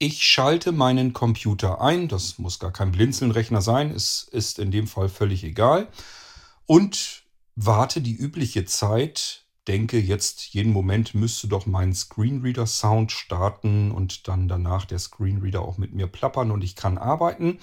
Ich 0.00 0.24
schalte 0.24 0.70
meinen 0.70 1.12
Computer 1.12 1.80
ein. 1.80 2.06
Das 2.06 2.38
muss 2.38 2.60
gar 2.60 2.72
kein 2.72 2.92
Blinzelnrechner 2.92 3.60
sein. 3.60 3.90
Es 3.90 4.28
ist 4.30 4.60
in 4.60 4.70
dem 4.70 4.86
Fall 4.86 5.08
völlig 5.08 5.42
egal. 5.42 5.88
Und 6.66 7.24
warte 7.56 8.00
die 8.00 8.14
übliche 8.14 8.64
Zeit. 8.64 9.44
Denke 9.66 9.98
jetzt, 9.98 10.54
jeden 10.54 10.72
Moment 10.72 11.14
müsste 11.14 11.48
doch 11.48 11.66
mein 11.66 11.92
Screenreader-Sound 11.92 13.10
starten 13.10 13.90
und 13.90 14.28
dann 14.28 14.46
danach 14.46 14.84
der 14.86 15.00
Screenreader 15.00 15.62
auch 15.62 15.78
mit 15.78 15.92
mir 15.92 16.06
plappern 16.06 16.52
und 16.52 16.62
ich 16.62 16.76
kann 16.76 16.96
arbeiten. 16.96 17.58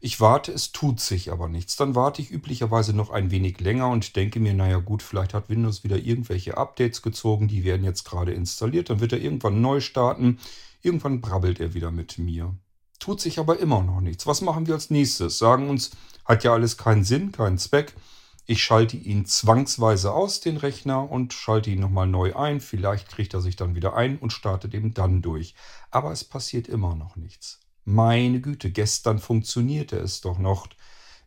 Ich 0.00 0.20
warte, 0.20 0.52
es 0.52 0.72
tut 0.72 1.00
sich 1.00 1.30
aber 1.32 1.48
nichts. 1.48 1.76
Dann 1.76 1.94
warte 1.94 2.20
ich 2.20 2.30
üblicherweise 2.30 2.94
noch 2.94 3.10
ein 3.10 3.30
wenig 3.30 3.60
länger 3.60 3.88
und 3.88 4.16
denke 4.16 4.40
mir, 4.40 4.54
naja 4.54 4.78
gut, 4.78 5.02
vielleicht 5.02 5.34
hat 5.34 5.48
Windows 5.48 5.84
wieder 5.84 5.96
irgendwelche 5.96 6.58
Updates 6.58 7.00
gezogen, 7.00 7.48
die 7.48 7.64
werden 7.64 7.84
jetzt 7.84 8.04
gerade 8.04 8.32
installiert. 8.32 8.90
Dann 8.90 9.00
wird 9.00 9.12
er 9.12 9.20
irgendwann 9.20 9.60
neu 9.60 9.80
starten. 9.80 10.38
Irgendwann 10.86 11.20
brabbelt 11.20 11.58
er 11.58 11.74
wieder 11.74 11.90
mit 11.90 12.16
mir. 12.16 12.54
Tut 13.00 13.20
sich 13.20 13.40
aber 13.40 13.58
immer 13.58 13.82
noch 13.82 14.00
nichts. 14.00 14.24
Was 14.28 14.40
machen 14.40 14.68
wir 14.68 14.74
als 14.74 14.88
nächstes? 14.88 15.36
Sagen 15.36 15.68
uns, 15.68 15.90
hat 16.24 16.44
ja 16.44 16.52
alles 16.52 16.76
keinen 16.76 17.02
Sinn, 17.02 17.32
keinen 17.32 17.58
Zweck. 17.58 17.96
Ich 18.44 18.62
schalte 18.62 18.96
ihn 18.96 19.26
zwangsweise 19.26 20.12
aus, 20.12 20.38
den 20.38 20.56
Rechner, 20.56 21.10
und 21.10 21.32
schalte 21.32 21.70
ihn 21.70 21.80
nochmal 21.80 22.06
neu 22.06 22.36
ein. 22.36 22.60
Vielleicht 22.60 23.08
kriegt 23.08 23.34
er 23.34 23.40
sich 23.40 23.56
dann 23.56 23.74
wieder 23.74 23.96
ein 23.96 24.16
und 24.16 24.32
startet 24.32 24.74
eben 24.74 24.94
dann 24.94 25.22
durch. 25.22 25.56
Aber 25.90 26.12
es 26.12 26.22
passiert 26.22 26.68
immer 26.68 26.94
noch 26.94 27.16
nichts. 27.16 27.58
Meine 27.84 28.40
Güte, 28.40 28.70
gestern 28.70 29.18
funktionierte 29.18 29.96
es 29.96 30.20
doch 30.20 30.38
noch. 30.38 30.68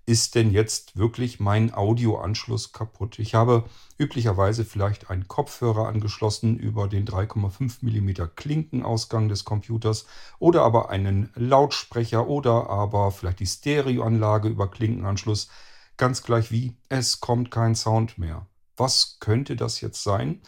Ist 0.09 0.34
denn 0.34 0.49
jetzt 0.49 0.98
wirklich 0.98 1.40
mein 1.40 1.72
Audioanschluss 1.72 2.72
kaputt? 2.72 3.20
Ich 3.20 3.36
habe 3.36 3.66
üblicherweise 4.00 4.66
vielleicht 4.66 5.12
einen 5.12 5.27
Kopfhörer 5.27 5.88
angeschlossen 5.88 6.58
über 6.58 6.88
den 6.88 7.05
3,5 7.05 7.84
mm 7.84 8.31
Klinkenausgang 8.36 9.30
des 9.30 9.45
Computers 9.45 10.08
oder 10.40 10.64
aber 10.64 10.90
einen 10.90 11.30
Lautsprecher 11.36 12.27
oder 12.27 12.72
aber 12.72 13.12
vielleicht 13.12 13.40
die 13.40 13.45
Stereoanlage 13.45 14.50
über 14.50 14.72
Klinkenanschluss. 14.72 15.48
Ganz 15.95 16.23
gleich 16.23 16.50
wie, 16.50 16.76
es 16.89 17.20
kommt 17.20 17.52
kein 17.52 17.76
Sound 17.76 18.17
mehr. 18.17 18.48
Was 18.78 19.17
könnte 19.20 19.55
das 19.55 19.80
jetzt 19.80 20.02
sein? 20.02 20.42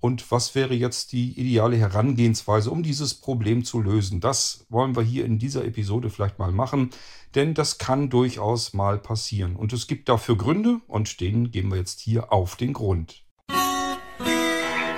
Und 0.00 0.30
was 0.30 0.54
wäre 0.54 0.74
jetzt 0.74 1.12
die 1.12 1.38
ideale 1.38 1.76
Herangehensweise, 1.76 2.70
um 2.70 2.82
dieses 2.82 3.14
Problem 3.14 3.64
zu 3.64 3.80
lösen? 3.80 4.20
Das 4.20 4.64
wollen 4.68 4.94
wir 4.94 5.02
hier 5.02 5.24
in 5.24 5.38
dieser 5.38 5.64
Episode 5.64 6.10
vielleicht 6.10 6.38
mal 6.38 6.52
machen, 6.52 6.90
denn 7.34 7.54
das 7.54 7.78
kann 7.78 8.08
durchaus 8.08 8.74
mal 8.74 8.98
passieren. 8.98 9.56
Und 9.56 9.72
es 9.72 9.86
gibt 9.86 10.08
dafür 10.08 10.36
Gründe 10.36 10.80
und 10.86 11.20
denen 11.20 11.50
gehen 11.50 11.70
wir 11.70 11.78
jetzt 11.78 12.00
hier 12.00 12.32
auf 12.32 12.56
den 12.56 12.72
Grund. 12.72 13.24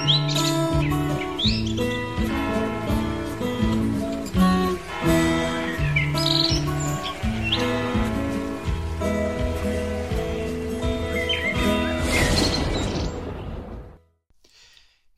Musik 0.03 0.50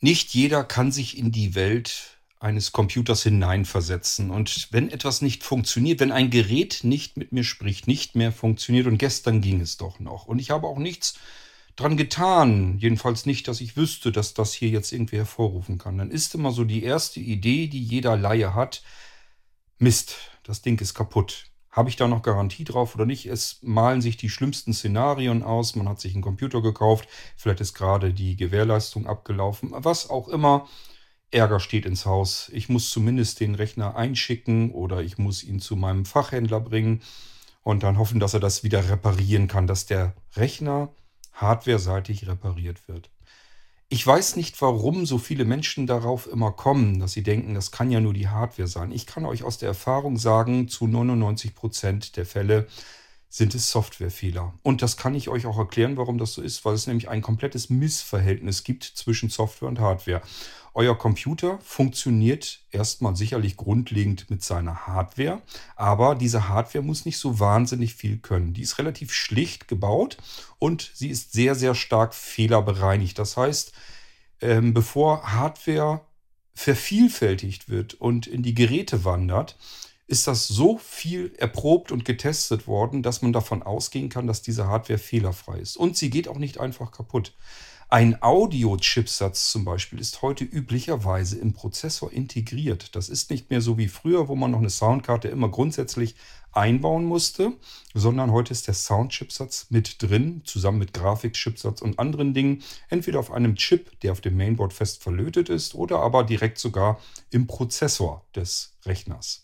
Nicht 0.03 0.35
jeder 0.35 0.65
kann 0.65 0.91
sich 0.91 1.17
in 1.17 1.31
die 1.31 1.55
Welt 1.55 2.19
eines 2.41 2.73
Computers 2.73 3.23
hineinversetzen. 3.23 4.33
Und 4.33 4.69
wenn 4.73 4.91
etwas 4.91 5.23
nicht 5.23 5.45
funktioniert, 5.45 6.01
wenn 6.01 6.11
ein 6.11 6.29
Gerät 6.29 6.81
nicht 6.83 7.17
mit 7.17 7.31
mir 7.31 7.45
spricht, 7.45 7.87
nicht 7.87 8.17
mehr 8.17 8.33
funktioniert, 8.33 8.89
und 8.89 8.99
gestern 8.99 9.41
ging 9.41 9.61
es 9.61 9.77
doch 9.77 10.01
noch, 10.01 10.27
und 10.27 10.41
ich 10.41 10.51
habe 10.51 10.67
auch 10.67 10.79
nichts 10.79 11.15
dran 11.77 11.97
getan, 11.97 12.79
jedenfalls 12.79 13.27
nicht, 13.27 13.47
dass 13.47 13.61
ich 13.61 13.77
wüsste, 13.77 14.11
dass 14.11 14.35
das 14.35 14.53
hier 14.53 14.71
jetzt 14.71 14.93
irgendwie 14.93 15.19
hervorrufen 15.19 15.79
kann, 15.79 15.99
dann 15.99 16.11
ist 16.11 16.35
immer 16.35 16.51
so 16.51 16.65
die 16.65 16.83
erste 16.83 17.21
Idee, 17.21 17.69
die 17.69 17.83
jeder 17.83 18.17
Laie 18.17 18.55
hat, 18.57 18.83
Mist, 19.79 20.17
das 20.43 20.63
Ding 20.63 20.81
ist 20.81 20.95
kaputt. 20.95 21.45
Habe 21.73 21.89
ich 21.89 21.97
da 21.97 22.07
noch 22.07 22.23
Garantie 22.23 22.65
drauf 22.65 22.95
oder 22.95 23.07
nicht? 23.07 23.25
Es 23.27 23.59
malen 23.63 24.03
sich 24.03 24.19
die 24.19 24.29
schlimmsten 24.29 24.75
Szenarien 24.75 25.43
aus. 25.43 25.75
Man 25.75 25.89
hat 25.89 26.01
sich 26.01 26.13
einen 26.13 26.23
Computer 26.23 26.61
gekauft. 26.61 27.09
Vielleicht 27.35 27.63
ist 27.63 27.73
gerade 27.73 28.13
die 28.13 28.37
Gewährleistung 28.37 29.07
abgelaufen. 29.07 29.71
Was 29.73 30.11
auch 30.11 30.29
immer. 30.29 30.69
Ärger 31.31 31.61
steht 31.61 31.87
ins 31.87 32.05
Haus. 32.05 32.51
Ich 32.53 32.69
muss 32.69 32.91
zumindest 32.91 33.41
den 33.41 33.55
Rechner 33.55 33.97
einschicken 33.97 34.71
oder 34.71 35.03
ich 35.03 35.17
muss 35.17 35.43
ihn 35.43 35.61
zu 35.61 35.77
meinem 35.77 36.05
Fachhändler 36.05 36.61
bringen 36.61 37.01
und 37.63 37.83
dann 37.83 37.97
hoffen, 37.97 38.21
dass 38.21 38.35
er 38.35 38.41
das 38.41 38.65
wieder 38.65 38.91
reparieren 38.91 39.49
kann, 39.49 39.67
dass 39.67 39.87
der 39.87 40.15
Rechner 40.37 40.91
hardwareseitig 41.33 42.29
repariert 42.29 42.87
wird. 42.87 43.11
Ich 43.93 44.07
weiß 44.07 44.37
nicht, 44.37 44.63
warum 44.63 45.05
so 45.05 45.19
viele 45.19 45.45
Menschen 45.45 45.87
darauf 45.87 46.27
immer 46.27 46.51
kommen, 46.51 46.99
dass 46.99 47.13
sie 47.13 47.23
denken, 47.23 47.53
das 47.53 47.73
kann 47.73 47.91
ja 47.91 48.01
nur 48.01 48.15
die 48.15 48.29
Hardware 48.29 48.67
sein. 48.67 48.91
Ich 48.91 49.05
kann 49.05 49.27
euch 49.27 49.43
aus 49.43 49.59
der 49.59 49.69
Erfahrung 49.69 50.17
sagen, 50.17 50.67
zu 50.67 50.87
99 50.87 51.55
Prozent 51.55 52.17
der 52.17 52.25
Fälle 52.25 52.69
sind 53.29 53.55
es 53.55 53.71
Softwarefehler. 53.71 54.55
Und 54.63 54.81
das 54.81 54.97
kann 54.97 55.15
ich 55.15 55.29
euch 55.29 55.45
auch 55.45 55.59
erklären, 55.59 55.99
warum 55.99 56.17
das 56.17 56.33
so 56.33 56.41
ist, 56.41 56.65
weil 56.65 56.73
es 56.73 56.87
nämlich 56.87 57.11
ein 57.11 57.21
komplettes 57.21 57.69
Missverhältnis 57.69 58.65
gibt 58.65 58.85
zwischen 58.85 59.29
Software 59.29 59.69
und 59.69 59.79
Hardware. 59.79 60.23
Euer 60.75 60.97
Computer 60.97 61.59
funktioniert 61.63 62.61
erstmal 62.71 63.15
sicherlich 63.15 63.57
grundlegend 63.57 64.31
mit 64.31 64.43
seiner 64.43 64.87
Hardware, 64.87 65.43
aber 65.77 66.15
diese 66.15 66.49
Hardware 66.49 66.83
muss 66.83 67.05
nicht 67.05 67.19
so 67.19 67.39
wahnsinnig 67.39 67.95
viel 67.95 68.19
können. 68.19 68.55
Die 68.55 68.63
ist 68.63 68.79
relativ 68.79 69.13
schlicht 69.13 69.69
gebaut 69.69 70.17
und 70.59 70.91
sie 70.95 71.09
ist 71.09 71.33
sehr, 71.33 71.55
sehr 71.55 71.75
stark 71.75 72.15
fehlerbereinigt. 72.15 73.19
Das 73.19 73.37
heißt, 73.37 73.73
ähm, 74.41 74.73
bevor 74.73 75.35
Hardware 75.35 76.01
vervielfältigt 76.55 77.69
wird 77.69 77.95
und 77.95 78.27
in 78.27 78.43
die 78.43 78.55
Geräte 78.55 79.05
wandert, 79.05 79.59
ist 80.07 80.27
das 80.27 80.47
so 80.49 80.79
viel 80.79 81.35
erprobt 81.39 81.93
und 81.93 82.05
getestet 82.05 82.67
worden, 82.67 83.03
dass 83.03 83.23
man 83.23 83.33
davon 83.33 83.63
ausgehen 83.63 84.09
kann, 84.09 84.27
dass 84.27 84.43
diese 84.43 84.67
Hardware 84.67 84.99
fehlerfrei 84.99 85.59
ist. 85.59 85.77
Und 85.77 85.97
sie 85.97 86.11
geht 86.11 86.29
auch 86.29 86.39
nicht 86.39 86.61
einfach 86.61 86.93
kaputt. 86.93 87.35
Ein 87.93 88.23
Audio-Chipsatz 88.23 89.51
zum 89.51 89.67
Beispiel 89.67 90.01
ist 90.01 90.23
heute 90.23 90.45
üblicherweise 90.45 91.39
im 91.39 91.53
Prozessor 91.53 92.11
integriert. 92.11 92.97
Das 92.97 93.11
ist 93.11 93.29
nicht 93.29 93.51
mehr 93.51 93.61
so 93.61 93.77
wie 93.77 93.89
früher, 93.89 94.29
wo 94.29 94.35
man 94.35 94.51
noch 94.51 94.61
eine 94.61 94.71
Soundkarte 94.71 95.29
immer 95.29 95.51
grundsätzlich 95.51 96.15
einbauen 96.53 97.05
musste, 97.05 97.53
sondern 97.93 98.33
heute 98.33 98.53
ist 98.53 98.67
der 98.67 98.73
Soundchipsatz 98.73 99.67
mit 99.69 100.03
drin, 100.03 100.41
zusammen 100.47 100.79
mit 100.79 100.95
Grafikchipsatz 100.95 101.83
und 101.83 101.99
anderen 101.99 102.33
Dingen, 102.33 102.63
entweder 102.89 103.19
auf 103.19 103.31
einem 103.31 103.57
Chip, 103.57 104.01
der 104.01 104.13
auf 104.13 104.23
dem 104.23 104.39
Mainboard 104.39 104.73
fest 104.73 105.03
verlötet 105.03 105.51
ist, 105.51 105.75
oder 105.75 105.99
aber 105.99 106.25
direkt 106.25 106.57
sogar 106.57 106.99
im 107.31 107.47
Prozessor 107.47 108.25
des 108.35 108.73
Rechners. 108.87 109.43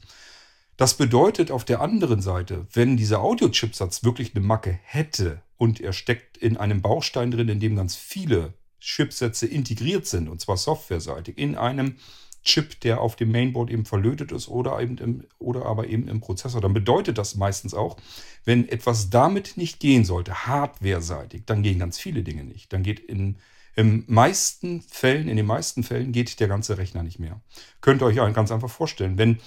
Das 0.79 0.95
bedeutet 0.95 1.51
auf 1.51 1.65
der 1.65 1.81
anderen 1.81 2.23
Seite, 2.23 2.69
wenn 2.73 2.97
dieser 2.97 3.21
Audio-Chipsatz 3.21 4.05
wirklich 4.05 4.37
eine 4.37 4.45
Macke 4.45 4.79
hätte, 4.85 5.43
und 5.57 5.81
er 5.81 5.93
steckt 5.93 6.37
in 6.37 6.57
einem 6.57 6.83
Baustein 6.83 7.33
drin, 7.33 7.49
in 7.49 7.59
dem 7.59 7.75
ganz 7.75 7.97
viele 7.97 8.55
Chipsätze 8.81 9.47
integriert 9.47 10.07
sind, 10.07 10.29
und 10.29 10.41
zwar 10.41 10.57
softwareseitig, 10.57 11.37
in 11.37 11.57
einem 11.57 11.97
Chip, 12.45 12.79
der 12.83 13.01
auf 13.01 13.17
dem 13.17 13.33
Mainboard 13.33 13.71
eben 13.71 13.85
verlötet 13.87 14.31
ist 14.31 14.47
oder, 14.47 14.81
eben 14.81 14.99
im, 14.99 15.25
oder 15.41 15.67
aber 15.67 15.89
eben 15.89 16.07
im 16.07 16.21
Prozessor. 16.21 16.61
Dann 16.61 16.75
bedeutet 16.75 17.19
das 17.19 17.35
meistens 17.35 17.75
auch, 17.75 17.97
wenn 18.45 18.69
etwas 18.69 19.11
damit 19.11 19.57
nicht 19.57 19.81
gehen 19.81 20.05
sollte, 20.05 20.47
hardwareseitig, 20.47 21.43
dann 21.45 21.65
gehen 21.65 21.81
ganz 21.81 21.99
viele 21.99 22.23
Dinge 22.23 22.45
nicht. 22.45 22.73
Dann 22.73 22.85
geht 22.85 23.01
in 23.01 23.37
in 23.75 24.03
meisten 24.09 24.83
Fällen, 24.83 25.29
in 25.29 25.37
den 25.37 25.47
meisten 25.47 25.85
Fällen 25.85 26.11
geht 26.11 26.41
der 26.41 26.49
ganze 26.49 26.79
Rechner 26.79 27.05
nicht 27.05 27.21
mehr. 27.21 27.41
Könnt 27.81 28.03
ihr 28.03 28.07
euch 28.07 28.17
ganz 28.35 28.51
einfach 28.51 28.71
vorstellen, 28.71 29.19
wenn 29.19 29.39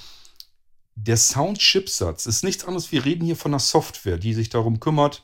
der 0.95 1.17
Sound-Chipsatz 1.17 2.25
ist 2.25 2.43
nichts 2.43 2.65
anderes, 2.65 2.91
wir 2.91 3.05
reden 3.05 3.25
hier 3.25 3.35
von 3.35 3.51
einer 3.51 3.59
Software, 3.59 4.17
die 4.17 4.33
sich 4.33 4.49
darum 4.49 4.79
kümmert, 4.79 5.23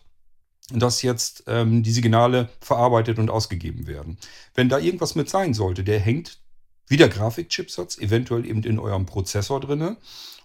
dass 0.72 1.02
jetzt 1.02 1.44
ähm, 1.48 1.84
die 1.84 1.92
Signale 1.92 2.50
verarbeitet 2.62 3.20
und 3.20 3.30
ausgegeben 3.30 3.88
werden. 3.88 4.18
Wenn 4.54 4.70
da 4.70 4.80
irgendwas 4.80 5.16
mit 5.16 5.30
sein 5.30 5.54
sollte, 5.54 5.84
der 5.84 6.00
hängt 6.00 6.40
wie 6.88 6.98
der 6.98 7.10
Grafikchipsatz 7.10 7.98
eventuell 7.98 8.46
eben 8.46 8.64
in 8.64 8.80
eurem 8.80 9.06
Prozessor 9.06 9.60
drinne. 9.60 9.98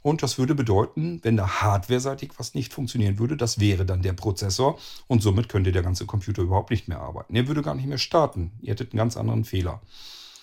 Und 0.03 0.25
das 0.25 0.37
würde 0.37 0.57
bedeuten, 0.57 1.21
wenn 1.23 1.37
da 1.37 1.63
hardwareseitig 1.63 2.33
was 2.37 2.55
nicht 2.55 2.73
funktionieren 2.73 3.21
würde, 3.21 3.37
das 3.37 3.61
wäre 3.61 3.87
dann 3.87 4.03
der 4.03 4.15
Prozessor 4.15 4.79
und 5.07 5.23
somit 5.23 5.49
könnte 5.49 5.71
der 5.71 5.83
ganze 5.83 6.07
Computer 6.07 6.43
überhaupt 6.43 6.71
nicht 6.71 6.89
mehr 6.89 7.01
arbeiten. 7.01 7.37
Er 7.37 7.47
würde 7.47 7.63
gar 7.63 7.77
nicht 7.77 7.87
mehr 7.87 7.99
starten. 7.99 8.51
Ihr 8.61 8.73
hättet 8.73 8.93
einen 8.93 8.99
ganz 8.99 9.17
anderen 9.17 9.45
Fehler. 9.45 9.81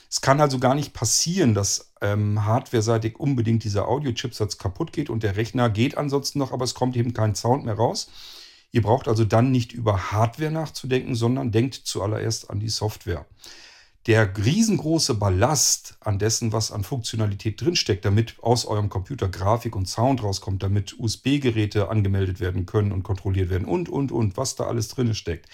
Es 0.10 0.22
kann 0.22 0.42
also 0.42 0.58
gar 0.58 0.74
nicht 0.74 0.94
passieren, 0.94 1.54
dass 1.54 1.94
ähm, 2.02 2.44
hardwareseitig 2.44 3.20
unbedingt 3.20 3.64
dieser 3.64 3.88
Audio-Chipsatz 3.88 4.58
kaputt 4.58 4.92
geht 4.92 5.10
und 5.10 5.22
der 5.22 5.36
Rechner 5.36 5.70
geht 5.70 5.98
ansonsten 5.98 6.40
noch, 6.40 6.52
aber 6.52 6.66
es 6.66 6.74
kommt 6.74 6.98
eben 6.98 7.14
kein 7.14 7.36
Sound 7.36 7.64
mehr 7.66 7.76
raus. 7.76 8.10
Ihr 8.72 8.82
braucht 8.82 9.08
also 9.08 9.24
dann 9.24 9.52
nicht 9.52 9.72
über 9.72 10.12
Hardware 10.12 10.52
nachzudenken, 10.52 11.16
sondern 11.16 11.52
denkt 11.52 11.76
zuallererst 11.76 12.50
an 12.50 12.60
die 12.60 12.70
Software. 12.70 13.26
Der 14.08 14.36
riesengroße 14.38 15.16
Ballast 15.16 15.98
an 16.00 16.18
dessen, 16.18 16.54
was 16.54 16.72
an 16.72 16.84
Funktionalität 16.84 17.62
drinsteckt, 17.62 18.06
damit 18.06 18.36
aus 18.42 18.66
eurem 18.66 18.90
Computer 18.90 19.28
Grafik 19.28 19.76
und 19.76 19.88
Sound 19.88 20.24
rauskommt, 20.24 20.64
damit 20.64 21.00
USB-Geräte 21.00 21.90
angemeldet 21.90 22.40
werden 22.40 22.66
können 22.66 22.92
und 22.92 23.04
kontrolliert 23.04 23.50
werden 23.50 23.68
und, 23.68 23.90
und, 23.90 24.12
und, 24.12 24.38
was 24.38 24.56
da 24.56 24.66
alles 24.66 24.88
drin 24.88 25.14
steckt. 25.14 25.48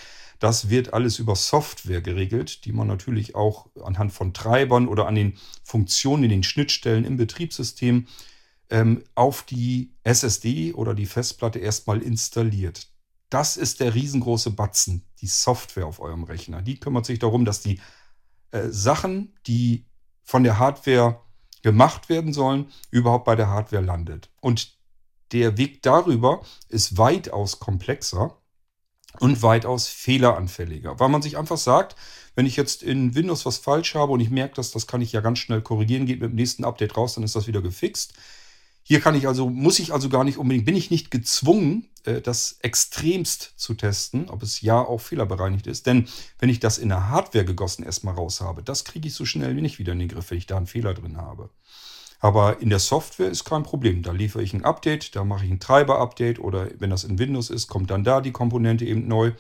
Das 0.45 0.69
wird 0.69 0.93
alles 0.93 1.17
über 1.17 1.35
Software 1.35 2.01
geregelt, 2.01 2.65
die 2.65 2.71
man 2.71 2.85
natürlich 2.85 3.33
auch 3.33 3.65
anhand 3.83 4.13
von 4.13 4.31
Treibern 4.31 4.87
oder 4.87 5.07
an 5.07 5.15
den 5.15 5.39
Funktionen 5.63 6.25
in 6.25 6.29
den 6.29 6.43
Schnittstellen 6.43 7.03
im 7.03 7.17
Betriebssystem 7.17 8.05
ähm, 8.69 9.03
auf 9.15 9.41
die 9.41 9.95
SSD 10.03 10.73
oder 10.73 10.93
die 10.93 11.07
Festplatte 11.07 11.57
erstmal 11.57 11.99
installiert. 11.99 12.89
Das 13.31 13.57
ist 13.57 13.79
der 13.79 13.95
riesengroße 13.95 14.51
Batzen, 14.51 15.07
die 15.19 15.25
Software 15.25 15.87
auf 15.87 15.99
eurem 15.99 16.25
Rechner. 16.25 16.61
Die 16.61 16.79
kümmert 16.79 17.07
sich 17.07 17.17
darum, 17.17 17.43
dass 17.43 17.61
die 17.61 17.81
äh, 18.51 18.67
Sachen, 18.69 19.33
die 19.47 19.87
von 20.21 20.43
der 20.43 20.59
Hardware 20.59 21.21
gemacht 21.63 22.07
werden 22.07 22.33
sollen, 22.33 22.67
überhaupt 22.91 23.25
bei 23.25 23.35
der 23.35 23.49
Hardware 23.49 23.81
landet. 23.81 24.29
Und 24.41 24.77
der 25.31 25.57
Weg 25.57 25.81
darüber 25.81 26.43
ist 26.69 26.99
weitaus 26.99 27.57
komplexer 27.57 28.39
und 29.19 29.41
weitaus 29.41 29.87
fehleranfälliger, 29.87 30.99
weil 30.99 31.09
man 31.09 31.21
sich 31.21 31.37
einfach 31.37 31.57
sagt, 31.57 31.95
wenn 32.35 32.45
ich 32.45 32.55
jetzt 32.55 32.83
in 32.83 33.15
Windows 33.15 33.45
was 33.45 33.57
falsch 33.57 33.95
habe 33.95 34.11
und 34.11 34.19
ich 34.19 34.29
merke 34.29 34.55
das, 34.55 34.71
das 34.71 34.87
kann 34.87 35.01
ich 35.01 35.11
ja 35.11 35.21
ganz 35.21 35.39
schnell 35.39 35.61
korrigieren, 35.61 36.05
geht 36.05 36.21
mit 36.21 36.31
dem 36.31 36.35
nächsten 36.35 36.65
Update 36.65 36.97
raus, 36.97 37.15
dann 37.15 37.23
ist 37.23 37.35
das 37.35 37.47
wieder 37.47 37.61
gefixt. 37.61 38.13
Hier 38.83 38.99
kann 38.99 39.15
ich 39.15 39.27
also, 39.27 39.49
muss 39.49 39.79
ich 39.79 39.93
also 39.93 40.09
gar 40.09 40.23
nicht 40.23 40.37
unbedingt, 40.37 40.65
bin 40.65 40.75
ich 40.75 40.91
nicht 40.91 41.09
gezwungen, 41.09 41.89
äh, 42.03 42.21
das 42.21 42.57
extremst 42.61 43.53
zu 43.55 43.73
testen, 43.73 44.29
ob 44.29 44.43
es 44.43 44.61
ja 44.61 44.79
auch 44.79 45.01
fehlerbereinigt 45.01 45.65
ist. 45.65 45.87
Denn 45.87 46.07
wenn 46.37 46.49
ich 46.49 46.59
das 46.59 46.77
in 46.77 46.89
der 46.89 47.09
Hardware 47.09 47.45
gegossen 47.45 47.83
erstmal 47.83 48.13
raus 48.13 48.41
habe, 48.41 48.61
das 48.61 48.85
kriege 48.85 49.07
ich 49.07 49.15
so 49.15 49.25
schnell 49.25 49.55
nicht 49.55 49.79
wieder 49.79 49.93
in 49.93 49.99
den 49.99 50.09
Griff, 50.09 50.29
wenn 50.29 50.37
ich 50.37 50.45
da 50.45 50.57
einen 50.57 50.67
Fehler 50.67 50.93
drin 50.93 51.17
habe. 51.17 51.49
Aber 52.25 52.59
in 52.59 52.71
der 52.71 52.79
Software 52.79 53.29
ist 53.29 53.43
kein 53.43 53.61
Problem. 53.61 54.01
Da 54.01 54.11
liefere 54.11 54.41
ich 54.41 54.51
ein 54.51 54.65
Update, 54.65 55.15
da 55.15 55.23
mache 55.23 55.45
ich 55.45 55.51
ein 55.51 55.59
Treiber-Update 55.59 56.39
oder 56.39 56.69
wenn 56.79 56.89
das 56.89 57.03
in 57.03 57.19
Windows 57.19 57.51
ist, 57.51 57.67
kommt 57.67 57.91
dann 57.91 58.03
da 58.03 58.19
die 58.19 58.31
Komponente 58.31 58.83
eben 58.83 59.07
neu. 59.07 59.33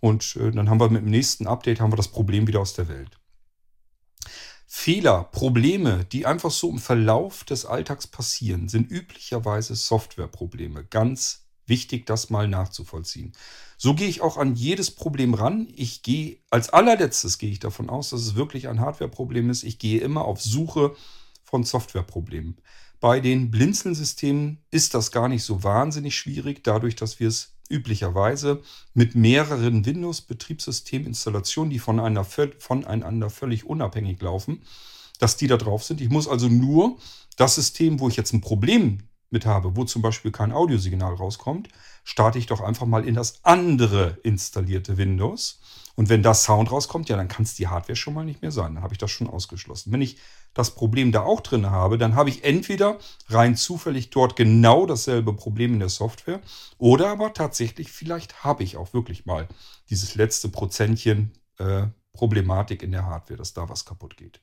Und 0.00 0.36
äh, 0.36 0.50
dann 0.50 0.70
haben 0.70 0.80
wir 0.80 0.88
mit 0.88 1.02
dem 1.02 1.10
nächsten 1.10 1.46
Update 1.46 1.80
haben 1.80 1.92
wir 1.92 1.98
das 1.98 2.08
Problem 2.08 2.46
wieder 2.46 2.60
aus 2.60 2.72
der 2.72 2.88
Welt. 2.88 3.10
Fehler, 4.66 5.24
Probleme, 5.24 6.06
die 6.06 6.24
einfach 6.24 6.50
so 6.50 6.70
im 6.70 6.78
Verlauf 6.78 7.44
des 7.44 7.66
Alltags 7.66 8.06
passieren, 8.06 8.70
sind 8.70 8.90
üblicherweise 8.90 9.74
Softwareprobleme. 9.74 10.84
Ganz 10.84 11.44
wichtig, 11.66 12.06
das 12.06 12.30
mal 12.30 12.48
nachzuvollziehen. 12.48 13.32
So 13.76 13.92
gehe 13.92 14.08
ich 14.08 14.22
auch 14.22 14.38
an 14.38 14.54
jedes 14.54 14.90
Problem 14.90 15.34
ran. 15.34 15.68
Ich 15.76 16.02
gehe 16.02 16.38
als 16.48 16.70
allerletztes 16.70 17.36
gehe 17.36 17.50
ich 17.50 17.60
davon 17.60 17.90
aus, 17.90 18.08
dass 18.08 18.22
es 18.22 18.34
wirklich 18.34 18.68
ein 18.68 18.80
Hardwareproblem 18.80 19.50
ist. 19.50 19.62
Ich 19.62 19.78
gehe 19.78 20.00
immer 20.00 20.24
auf 20.24 20.40
Suche 20.40 20.96
von 21.50 21.64
Softwareproblemen. 21.64 22.56
Bei 23.00 23.20
den 23.20 23.50
Blinzeln-Systemen 23.50 24.58
ist 24.70 24.94
das 24.94 25.10
gar 25.10 25.28
nicht 25.28 25.42
so 25.42 25.62
wahnsinnig 25.64 26.16
schwierig, 26.16 26.62
dadurch, 26.62 26.96
dass 26.96 27.18
wir 27.18 27.28
es 27.28 27.56
üblicherweise 27.68 28.62
mit 28.94 29.14
mehreren 29.14 29.84
Windows-Betriebssysteminstallationen, 29.86 31.70
die 31.70 31.78
voneinander, 31.78 32.24
voneinander 32.24 33.30
völlig 33.30 33.64
unabhängig 33.64 34.20
laufen, 34.20 34.62
dass 35.18 35.36
die 35.36 35.46
da 35.46 35.56
drauf 35.56 35.84
sind. 35.84 36.00
Ich 36.00 36.10
muss 36.10 36.28
also 36.28 36.48
nur 36.48 36.98
das 37.36 37.54
System, 37.54 38.00
wo 38.00 38.08
ich 38.08 38.16
jetzt 38.16 38.32
ein 38.32 38.40
Problem 38.40 38.98
mit 39.30 39.46
habe, 39.46 39.76
wo 39.76 39.84
zum 39.84 40.02
Beispiel 40.02 40.32
kein 40.32 40.52
Audiosignal 40.52 41.14
rauskommt, 41.14 41.68
starte 42.04 42.38
ich 42.38 42.46
doch 42.46 42.60
einfach 42.60 42.86
mal 42.86 43.06
in 43.06 43.14
das 43.14 43.44
andere 43.44 44.18
installierte 44.24 44.96
Windows. 44.96 45.60
Und 45.94 46.08
wenn 46.08 46.22
da 46.22 46.34
Sound 46.34 46.72
rauskommt, 46.72 47.08
ja, 47.08 47.16
dann 47.16 47.28
kann 47.28 47.44
es 47.44 47.54
die 47.54 47.68
Hardware 47.68 47.96
schon 47.96 48.14
mal 48.14 48.24
nicht 48.24 48.42
mehr 48.42 48.50
sein. 48.50 48.74
Dann 48.74 48.82
habe 48.82 48.94
ich 48.94 48.98
das 48.98 49.10
schon 49.10 49.28
ausgeschlossen. 49.28 49.92
Wenn 49.92 50.02
ich 50.02 50.16
das 50.54 50.74
Problem 50.74 51.12
da 51.12 51.22
auch 51.22 51.40
drin 51.40 51.70
habe, 51.70 51.96
dann 51.96 52.14
habe 52.14 52.30
ich 52.30 52.44
entweder 52.44 52.98
rein 53.28 53.56
zufällig 53.56 54.10
dort 54.10 54.36
genau 54.36 54.86
dasselbe 54.86 55.32
Problem 55.32 55.74
in 55.74 55.80
der 55.80 55.88
Software 55.88 56.40
oder 56.78 57.08
aber 57.08 57.32
tatsächlich, 57.32 57.92
vielleicht 57.92 58.42
habe 58.44 58.64
ich 58.64 58.76
auch 58.76 58.92
wirklich 58.92 59.26
mal 59.26 59.48
dieses 59.90 60.14
letzte 60.16 60.48
Prozentchen 60.48 61.32
äh, 61.58 61.86
Problematik 62.12 62.82
in 62.82 62.92
der 62.92 63.06
Hardware, 63.06 63.38
dass 63.38 63.54
da 63.54 63.68
was 63.68 63.84
kaputt 63.84 64.16
geht. 64.16 64.40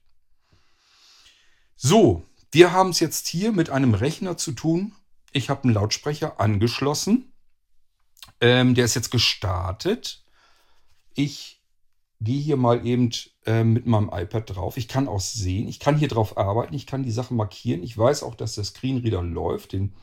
So, 1.76 2.26
wir 2.52 2.72
haben 2.72 2.90
es 2.90 3.00
jetzt 3.00 3.28
hier 3.28 3.52
mit 3.52 3.70
einem 3.70 3.94
Rechner 3.94 4.38
zu 4.38 4.54
tun. 4.54 4.94
Ich 5.34 5.50
habe 5.50 5.66
einen 5.66 5.74
Lautsprecher 5.74 6.40
angeschlossen. 6.40 7.34
Ähm, 8.40 8.74
der 8.74 8.86
ist 8.86 8.96
jetzt 8.96 9.12
gestartet. 9.12 10.24
Ich 11.14 11.57
gehe 12.20 12.42
hier 12.42 12.58
mal 12.58 12.86
eben 12.86 13.12
äh, 13.46 13.64
mit 13.64 13.86
meinem 13.86 14.10
iPad 14.12 14.56
drauf. 14.56 14.78
Ich 14.78 14.88
kann 14.88 15.08
auch 15.08 15.20
sehen, 15.20 15.68
ich 15.68 15.80
kann 15.80 15.98
hier 15.98 16.08
drauf 16.08 16.38
arbeiten, 16.38 16.74
ich 16.74 16.88
kann 16.88 17.04
die 17.04 17.12
Sachen 17.12 17.38
markieren. 17.38 17.84
Ich 17.84 17.98
weiß 17.98 18.24
auch, 18.24 18.36
dass 18.36 18.56
der 18.56 18.64
Screenreader 18.64 19.22
läuft. 19.22 19.74
Den 19.74 19.94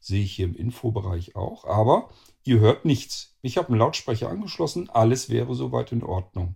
sehe 0.00 0.22
ich 0.22 0.32
hier 0.32 0.46
im 0.46 0.54
Infobereich 0.54 1.36
auch. 1.36 1.64
Aber 1.64 2.10
ihr 2.44 2.60
hört 2.60 2.84
nichts. 2.84 3.34
Ich 3.42 3.56
habe 3.56 3.68
einen 3.68 3.78
Lautsprecher 3.78 4.28
angeschlossen. 4.28 4.90
Alles 4.90 5.30
wäre 5.30 5.54
soweit 5.54 5.92
in 5.92 6.02
Ordnung. 6.02 6.54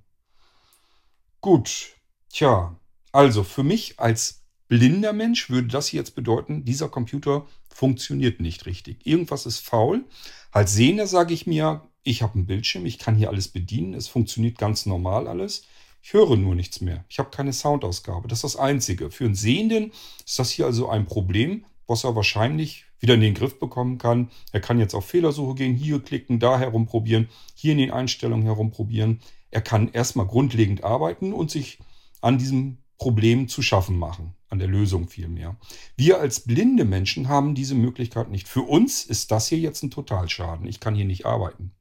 Gut. 1.41 1.95
Tja, 2.31 2.77
also 3.11 3.43
für 3.43 3.63
mich 3.63 3.99
als 3.99 4.45
blinder 4.69 5.13
Mensch 5.13 5.49
würde 5.49 5.69
das 5.69 5.93
jetzt 5.93 6.15
bedeuten, 6.15 6.65
dieser 6.65 6.89
Computer 6.89 7.47
funktioniert 7.75 8.41
nicht 8.41 8.67
richtig. 8.67 9.07
Irgendwas 9.07 9.47
ist 9.47 9.61
faul. 9.61 10.05
Als 10.51 10.75
Sehender 10.75 11.07
sage 11.07 11.33
ich 11.33 11.47
mir, 11.47 11.89
ich 12.09 12.23
habe 12.23 12.35
einen 12.35 12.47
Bildschirm, 12.47 12.87
ich 12.87 12.99
kann 12.99 13.17
hier 13.17 13.29
alles 13.29 13.49
bedienen, 13.49 13.93
es 13.93 14.09
funktioniert 14.09 14.57
ganz 14.57 14.87
normal 14.87 15.29
alles. 15.29 15.65
Ich 16.03 16.15
höre 16.15 16.37
nur 16.37 16.55
nichts 16.55 16.81
mehr. 16.81 17.05
Ich 17.09 17.19
habe 17.19 17.31
keine 17.31 17.53
Soundausgabe. 17.53 18.29
Das 18.29 18.39
ist 18.39 18.55
das 18.55 18.57
Einzige. 18.57 19.11
Für 19.11 19.27
einen 19.27 19.35
Sehenden 19.35 19.93
ist 20.25 20.39
das 20.39 20.51
hier 20.51 20.65
also 20.65 20.89
ein 20.89 21.05
Problem, 21.05 21.67
was 21.87 22.05
er 22.05 22.17
wahrscheinlich 22.17 22.87
wieder 22.99 23.15
in 23.15 23.21
den 23.21 23.35
Griff 23.35 23.59
bekommen 23.59 23.99
kann. 23.99 24.31
Er 24.53 24.61
kann 24.61 24.79
jetzt 24.79 24.95
auf 24.95 25.07
Fehlersuche 25.07 25.57
gehen, 25.57 25.75
hier 25.75 26.01
klicken, 26.01 26.39
da 26.39 26.59
herumprobieren, 26.59 27.29
hier 27.55 27.73
in 27.73 27.79
den 27.79 27.91
Einstellungen 27.91 28.47
herumprobieren. 28.47 29.21
Er 29.51 29.61
kann 29.61 29.89
erstmal 29.89 30.27
grundlegend 30.27 30.85
arbeiten 30.85 31.35
und 31.35 31.51
sich 31.51 31.79
an 32.23 32.39
diesem 32.39 32.79
Problem 32.97 33.49
zu 33.49 33.61
schaffen 33.61 33.99
machen, 33.99 34.35
an 34.49 34.59
der 34.59 34.69
Lösung 34.69 35.09
vielmehr. 35.09 35.57
Wir 35.97 36.21
als 36.21 36.41
blinde 36.41 36.85
Menschen 36.87 37.29
haben 37.29 37.55
diese 37.55 37.75
Möglichkeit 37.75 38.31
nicht. 38.31 38.49
Für 38.49 38.63
uns 38.63 39.05
ist 39.05 39.31
das 39.31 39.49
hier 39.49 39.59
jetzt 39.59 39.83
ein 39.83 39.91
Totalschaden. 39.91 40.67
Ich 40.67 40.81
kann 40.81 40.95
hier 40.95 41.05
nicht 41.05 41.27
arbeiten. 41.27 41.73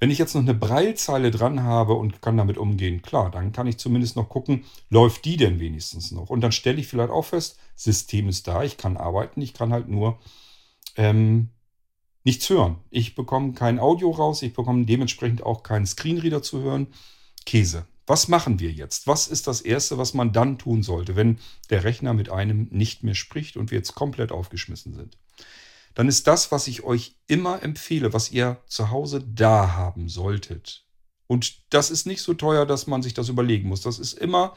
Wenn 0.00 0.10
ich 0.10 0.18
jetzt 0.18 0.34
noch 0.34 0.40
eine 0.40 0.54
Breilzeile 0.54 1.30
dran 1.30 1.62
habe 1.62 1.92
und 1.92 2.22
kann 2.22 2.38
damit 2.38 2.56
umgehen, 2.56 3.02
klar, 3.02 3.30
dann 3.30 3.52
kann 3.52 3.66
ich 3.66 3.76
zumindest 3.76 4.16
noch 4.16 4.30
gucken, 4.30 4.64
läuft 4.88 5.26
die 5.26 5.36
denn 5.36 5.60
wenigstens 5.60 6.10
noch? 6.10 6.30
Und 6.30 6.40
dann 6.40 6.52
stelle 6.52 6.80
ich 6.80 6.88
vielleicht 6.88 7.10
auch 7.10 7.26
fest, 7.26 7.58
System 7.76 8.28
ist 8.30 8.48
da, 8.48 8.64
ich 8.64 8.78
kann 8.78 8.96
arbeiten, 8.96 9.42
ich 9.42 9.52
kann 9.52 9.74
halt 9.74 9.88
nur 9.88 10.18
ähm, 10.96 11.50
nichts 12.24 12.48
hören. 12.48 12.78
Ich 12.88 13.14
bekomme 13.14 13.52
kein 13.52 13.78
Audio 13.78 14.10
raus, 14.10 14.40
ich 14.40 14.54
bekomme 14.54 14.86
dementsprechend 14.86 15.42
auch 15.42 15.62
keinen 15.62 15.86
Screenreader 15.86 16.42
zu 16.42 16.62
hören. 16.62 16.86
Käse. 17.44 17.86
Was 18.06 18.26
machen 18.26 18.58
wir 18.58 18.72
jetzt? 18.72 19.06
Was 19.06 19.28
ist 19.28 19.46
das 19.46 19.60
Erste, 19.60 19.98
was 19.98 20.14
man 20.14 20.32
dann 20.32 20.58
tun 20.58 20.82
sollte, 20.82 21.14
wenn 21.14 21.38
der 21.68 21.84
Rechner 21.84 22.14
mit 22.14 22.30
einem 22.30 22.68
nicht 22.70 23.04
mehr 23.04 23.14
spricht 23.14 23.58
und 23.58 23.70
wir 23.70 23.76
jetzt 23.76 23.94
komplett 23.94 24.32
aufgeschmissen 24.32 24.94
sind? 24.94 25.18
Dann 26.00 26.08
ist 26.08 26.26
das, 26.26 26.50
was 26.50 26.66
ich 26.66 26.82
euch 26.82 27.14
immer 27.26 27.62
empfehle, 27.62 28.14
was 28.14 28.32
ihr 28.32 28.56
zu 28.66 28.88
Hause 28.88 29.22
da 29.22 29.74
haben 29.74 30.08
solltet. 30.08 30.86
Und 31.26 31.58
das 31.68 31.90
ist 31.90 32.06
nicht 32.06 32.22
so 32.22 32.32
teuer, 32.32 32.64
dass 32.64 32.86
man 32.86 33.02
sich 33.02 33.12
das 33.12 33.28
überlegen 33.28 33.68
muss. 33.68 33.82
Das 33.82 33.98
ist 33.98 34.14
immer, 34.14 34.54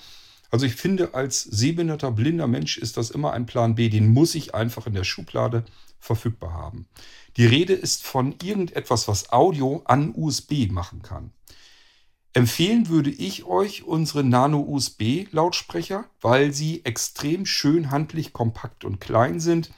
also 0.51 0.65
ich 0.65 0.75
finde, 0.75 1.15
als 1.15 1.43
sehbehinderter, 1.43 2.11
blinder 2.11 2.47
Mensch 2.47 2.77
ist 2.77 2.95
das 2.95 3.11
immer 3.11 3.33
ein 3.33 3.45
Plan 3.45 3.75
B. 3.75 3.89
Den 3.89 4.13
muss 4.13 4.35
ich 4.35 4.55
einfach 4.55 4.87
in 4.87 4.93
der 4.93 5.03
Schublade 5.03 5.65
verfügbar 5.99 6.53
haben. 6.53 6.87
Die 7.35 7.45
Rede 7.45 7.73
ist 7.73 8.05
von 8.05 8.33
irgendetwas, 8.41 9.09
was 9.09 9.33
Audio 9.33 9.81
an 9.83 10.13
USB 10.15 10.71
machen 10.71 11.01
kann. 11.01 11.33
Empfehlen 12.31 12.87
würde 12.87 13.09
ich 13.09 13.43
euch 13.43 13.83
unsere 13.83 14.23
Nano-USB-Lautsprecher, 14.23 16.05
weil 16.21 16.53
sie 16.53 16.85
extrem 16.85 17.45
schön 17.45 17.91
handlich, 17.91 18.31
kompakt 18.31 18.85
und 18.85 19.01
klein 19.01 19.41
sind. 19.41 19.71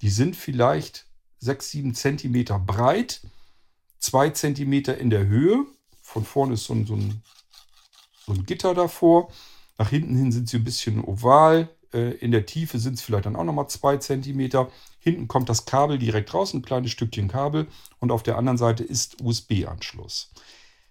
Die 0.00 0.08
sind 0.08 0.34
vielleicht 0.34 1.09
6, 1.40 1.70
7 1.70 1.94
Zentimeter 1.94 2.58
breit, 2.58 3.22
2 3.98 4.30
Zentimeter 4.30 4.96
in 4.98 5.10
der 5.10 5.26
Höhe. 5.26 5.66
Von 6.02 6.24
vorne 6.24 6.54
ist 6.54 6.64
so 6.64 6.74
ein, 6.74 6.86
so, 6.86 6.94
ein, 6.94 7.22
so 8.26 8.32
ein 8.32 8.46
Gitter 8.46 8.74
davor. 8.74 9.30
Nach 9.78 9.88
hinten 9.88 10.16
hin 10.16 10.32
sind 10.32 10.48
sie 10.48 10.58
ein 10.58 10.64
bisschen 10.64 11.02
oval. 11.02 11.68
Äh, 11.92 12.12
in 12.18 12.30
der 12.30 12.46
Tiefe 12.46 12.78
sind 12.78 12.94
es 12.94 13.02
vielleicht 13.02 13.26
dann 13.26 13.36
auch 13.36 13.44
nochmal 13.44 13.68
2 13.68 13.96
Zentimeter. 13.98 14.70
Hinten 14.98 15.28
kommt 15.28 15.48
das 15.48 15.64
Kabel 15.64 15.98
direkt 15.98 16.34
raus, 16.34 16.52
ein 16.52 16.62
kleines 16.62 16.90
Stückchen 16.90 17.28
Kabel. 17.28 17.66
Und 17.98 18.12
auf 18.12 18.22
der 18.22 18.36
anderen 18.36 18.58
Seite 18.58 18.84
ist 18.84 19.22
USB-Anschluss. 19.22 20.30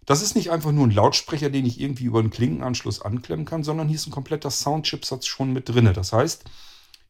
Das 0.05 0.23
ist 0.23 0.35
nicht 0.35 0.49
einfach 0.49 0.71
nur 0.71 0.87
ein 0.87 0.91
Lautsprecher, 0.91 1.51
den 1.51 1.67
ich 1.67 1.79
irgendwie 1.79 2.05
über 2.05 2.17
einen 2.17 2.31
Klinkenanschluss 2.31 3.03
anklemmen 3.03 3.45
kann, 3.45 3.63
sondern 3.63 3.87
hier 3.87 3.97
ist 3.97 4.07
ein 4.07 4.11
kompletter 4.11 4.49
Soundchipsatz 4.49 5.27
schon 5.27 5.53
mit 5.53 5.69
drin. 5.69 5.91
Das 5.93 6.11
heißt, 6.11 6.45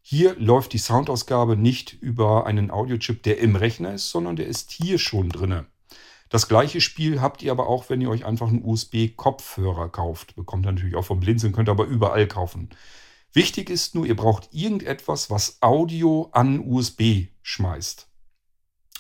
hier 0.02 0.36
läuft 0.36 0.74
die 0.74 0.78
Soundausgabe 0.78 1.56
nicht 1.56 1.94
über 1.94 2.46
einen 2.46 2.72
Audiochip, 2.72 3.24
der 3.24 3.40
im 3.40 3.56
Rechner 3.56 3.94
ist, 3.94 4.10
sondern 4.10 4.36
der 4.36 4.48
ist 4.48 4.72
hier 4.72 4.98
schon 4.98 5.30
drin. 5.30 5.66
Das 6.30 6.48
gleiche 6.48 6.80
Spiel 6.80 7.22
habt 7.22 7.42
ihr 7.42 7.52
aber 7.52 7.68
auch, 7.68 7.90
wenn 7.90 8.02
ihr 8.02 8.10
euch 8.10 8.26
einfach 8.26 8.48
einen 8.48 8.64
USB-Kopfhörer 8.64 9.90
kauft. 9.90 10.36
Bekommt 10.36 10.66
ihr 10.66 10.72
natürlich 10.72 10.96
auch 10.96 11.06
vom 11.06 11.20
Blinzeln, 11.20 11.54
könnt 11.54 11.70
ihr 11.70 11.74
aber 11.74 11.86
überall 11.86 12.28
kaufen. 12.28 12.70
Wichtig 13.34 13.70
ist 13.70 13.96
nur, 13.96 14.06
ihr 14.06 14.16
braucht 14.16 14.50
irgendetwas, 14.54 15.30
was 15.30 15.62
Audio 15.62 16.30
an 16.32 16.60
USB 16.60 17.28
schmeißt. 17.42 18.08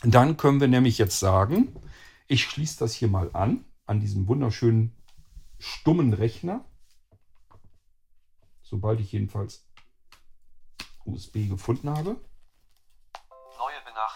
Dann 0.04 0.38
können 0.38 0.60
wir 0.60 0.68
nämlich 0.68 0.98
jetzt 0.98 1.20
sagen, 1.20 1.76
ich 2.28 2.44
schließe 2.46 2.80
das 2.80 2.94
hier 2.94 3.08
mal 3.08 3.30
an 3.34 3.66
an 3.86 4.00
diesem 4.00 4.28
wunderschönen 4.28 4.96
stummen 5.58 6.14
Rechner. 6.14 6.64
Sobald 8.62 9.00
ich 9.00 9.12
jedenfalls 9.12 9.68
USB 11.14 11.50
gefunden 11.50 11.90
habe. 11.90 12.16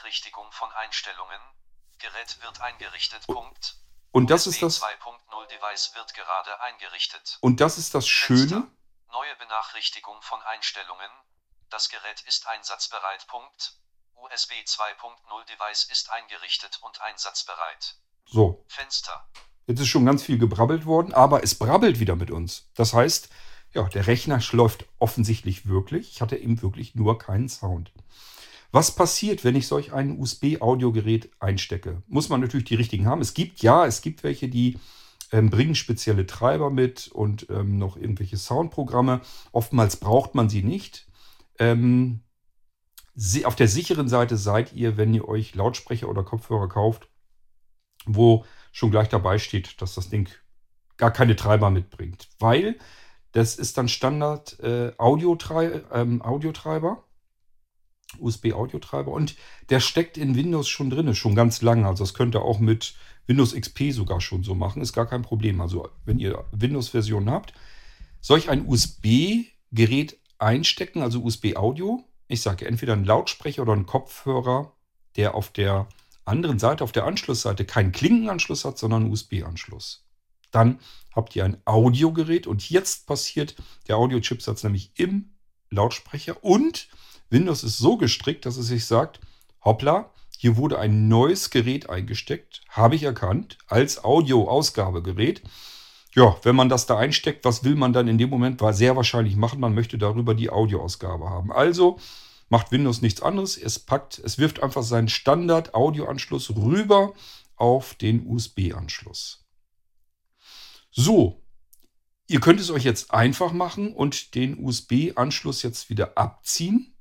Benachrichtigung 0.03 0.51
von 0.51 0.69
Einstellungen. 0.73 1.39
Gerät 1.97 2.37
wird 2.41 2.61
eingerichtet. 2.61 3.25
Punkt. 3.25 3.75
Und 4.11 4.29
das 4.29 4.47
ist 4.47 4.61
das. 4.61 4.81
2.0 4.81 5.47
Device 5.47 5.91
wird 5.95 6.13
gerade 6.13 6.59
eingerichtet. 6.61 7.37
Und 7.41 7.59
das 7.59 7.77
ist 7.77 7.95
das 7.95 8.07
Schöne. 8.07 8.39
Fenster. 8.39 8.67
Neue 9.11 9.35
Benachrichtigung 9.37 10.21
von 10.21 10.41
Einstellungen. 10.43 11.09
Das 11.69 11.89
Gerät 11.89 12.21
ist 12.27 12.47
einsatzbereit. 12.47 13.25
Punkt. 13.27 13.79
USB 14.15 14.51
2.0 14.51 15.45
Device 15.45 15.85
ist 15.85 16.11
eingerichtet 16.11 16.79
und 16.81 17.01
einsatzbereit. 17.01 17.95
So, 18.25 18.65
Fenster. 18.67 19.29
Jetzt 19.67 19.79
ist 19.79 19.87
schon 19.87 20.05
ganz 20.05 20.23
viel 20.23 20.37
gebrabbelt 20.37 20.85
worden, 20.85 21.13
aber 21.13 21.43
es 21.43 21.57
brabbelt 21.57 21.99
wieder 21.99 22.15
mit 22.15 22.29
uns. 22.29 22.69
Das 22.75 22.93
heißt, 22.93 23.29
ja, 23.73 23.83
der 23.89 24.07
Rechner 24.07 24.39
läuft 24.51 24.85
offensichtlich 24.99 25.67
wirklich. 25.67 26.11
Ich 26.11 26.21
hatte 26.21 26.37
eben 26.37 26.61
wirklich 26.61 26.95
nur 26.95 27.17
keinen 27.17 27.49
Sound. 27.49 27.91
Was 28.71 28.95
passiert, 28.95 29.43
wenn 29.43 29.55
ich 29.55 29.67
solch 29.67 29.93
ein 29.93 30.17
USB-Audiogerät 30.17 31.29
einstecke? 31.39 32.01
Muss 32.07 32.29
man 32.29 32.41
natürlich 32.41 32.65
die 32.65 32.75
richtigen 32.75 33.05
haben. 33.05 33.21
Es 33.21 33.33
gibt 33.33 33.61
ja, 33.61 33.85
es 33.85 34.01
gibt 34.01 34.23
welche, 34.23 34.49
die 34.49 34.79
ähm, 35.31 35.49
bringen 35.49 35.75
spezielle 35.75 36.25
Treiber 36.25 36.69
mit 36.69 37.07
und 37.07 37.47
ähm, 37.49 37.77
noch 37.77 37.97
irgendwelche 37.97 38.37
Soundprogramme. 38.37 39.21
Oftmals 39.51 39.97
braucht 39.97 40.33
man 40.35 40.49
sie 40.49 40.63
nicht. 40.63 41.07
Ähm, 41.59 42.21
sie, 43.15 43.45
auf 43.45 43.55
der 43.55 43.67
sicheren 43.67 44.07
Seite 44.07 44.37
seid 44.37 44.73
ihr, 44.73 44.97
wenn 44.97 45.13
ihr 45.13 45.27
euch 45.27 45.55
Lautsprecher 45.55 46.09
oder 46.09 46.23
Kopfhörer 46.23 46.69
kauft, 46.69 47.09
wo 48.05 48.45
schon 48.71 48.91
gleich 48.91 49.09
dabei 49.09 49.37
steht, 49.39 49.81
dass 49.81 49.95
das 49.95 50.09
Ding 50.09 50.29
gar 50.97 51.11
keine 51.11 51.35
Treiber 51.35 51.69
mitbringt. 51.69 52.29
Weil 52.39 52.77
das 53.33 53.55
ist 53.55 53.77
dann 53.77 53.87
Standard 53.87 54.59
äh, 54.61 54.93
Audiotreiber, 54.97 55.81
ähm, 55.91 56.21
Audiotreiber, 56.21 57.03
USB-Audiotreiber 58.19 59.11
und 59.11 59.35
der 59.69 59.79
steckt 59.79 60.17
in 60.17 60.35
Windows 60.35 60.69
schon 60.69 60.89
drin, 60.89 61.13
schon 61.15 61.35
ganz 61.35 61.61
lange. 61.61 61.87
Also 61.87 62.03
das 62.03 62.13
könnt 62.13 62.35
ihr 62.35 62.43
auch 62.43 62.59
mit 62.59 62.95
Windows 63.25 63.55
XP 63.55 63.91
sogar 63.91 64.21
schon 64.21 64.43
so 64.43 64.53
machen, 64.53 64.81
ist 64.81 64.93
gar 64.93 65.07
kein 65.07 65.23
Problem. 65.23 65.61
Also 65.61 65.89
wenn 66.05 66.19
ihr 66.19 66.45
Windows-Versionen 66.51 67.29
habt, 67.29 67.53
solch 68.21 68.49
ein 68.49 68.67
USB-Gerät 68.67 70.19
einstecken, 70.37 71.01
also 71.01 71.23
USB-Audio. 71.23 72.03
Ich 72.27 72.41
sage 72.41 72.67
entweder 72.67 72.93
ein 72.93 73.05
Lautsprecher 73.05 73.63
oder 73.63 73.73
ein 73.73 73.85
Kopfhörer, 73.85 74.73
der 75.15 75.35
auf 75.35 75.51
der 75.51 75.87
anderen 76.25 76.59
Seite, 76.59 76.83
auf 76.83 76.91
der 76.91 77.05
Anschlussseite, 77.05 77.65
keinen 77.65 77.91
Klinkenanschluss 77.91 78.63
hat, 78.63 78.77
sondern 78.77 79.03
einen 79.03 79.11
USB-Anschluss. 79.11 80.05
Dann 80.53 80.79
habt 81.13 81.35
ihr 81.35 81.43
ein 81.43 81.57
Audiogerät 81.65 82.47
und 82.47 82.69
jetzt 82.69 83.07
passiert 83.07 83.55
der 83.87 83.97
Audio-Chipsatz 83.97 84.63
nämlich 84.63 84.91
im 84.95 85.33
Lautsprecher 85.69 86.43
und 86.43 86.87
Windows 87.29 87.63
ist 87.63 87.79
so 87.79 87.97
gestrickt, 87.97 88.45
dass 88.45 88.57
es 88.57 88.67
sich 88.67 88.85
sagt, 88.85 89.19
hoppla, 89.65 90.11
hier 90.37 90.55
wurde 90.55 90.77
ein 90.77 91.07
neues 91.07 91.49
Gerät 91.49 91.89
eingesteckt, 91.89 92.61
habe 92.69 92.95
ich 92.95 93.03
erkannt, 93.03 93.57
als 93.67 94.03
Audio-Ausgabegerät. 94.03 95.41
Ja, 96.15 96.35
wenn 96.43 96.55
man 96.55 96.69
das 96.69 96.85
da 96.85 96.97
einsteckt, 96.97 97.43
was 97.43 97.63
will 97.63 97.75
man 97.75 97.91
dann 97.91 98.07
in 98.07 98.19
dem 98.19 98.29
Moment 98.29 98.61
sehr 98.71 98.95
wahrscheinlich 98.95 99.35
machen? 99.35 99.59
Man 99.59 99.73
möchte 99.73 99.97
darüber 99.97 100.35
die 100.35 100.51
Audioausgabe 100.51 101.29
haben. 101.29 101.51
Also 101.51 101.97
macht 102.49 102.71
Windows 102.71 103.01
nichts 103.01 103.21
anderes. 103.21 103.57
Es 103.57 103.79
packt, 103.79 104.19
es 104.19 104.37
wirft 104.37 104.61
einfach 104.61 104.83
seinen 104.83 105.07
Standard-Audioanschluss 105.07 106.55
rüber 106.55 107.13
auf 107.55 107.95
den 107.95 108.27
USB-Anschluss. 108.27 109.42
So, 110.95 111.41
ihr 112.27 112.39
könnt 112.39 112.59
es 112.59 112.69
euch 112.69 112.83
jetzt 112.83 113.11
einfach 113.11 113.51
machen 113.51 113.93
und 113.93 114.35
den 114.35 114.63
USB-Anschluss 114.63 115.63
jetzt 115.63 115.89
wieder 115.89 116.19
abziehen. 116.19 116.93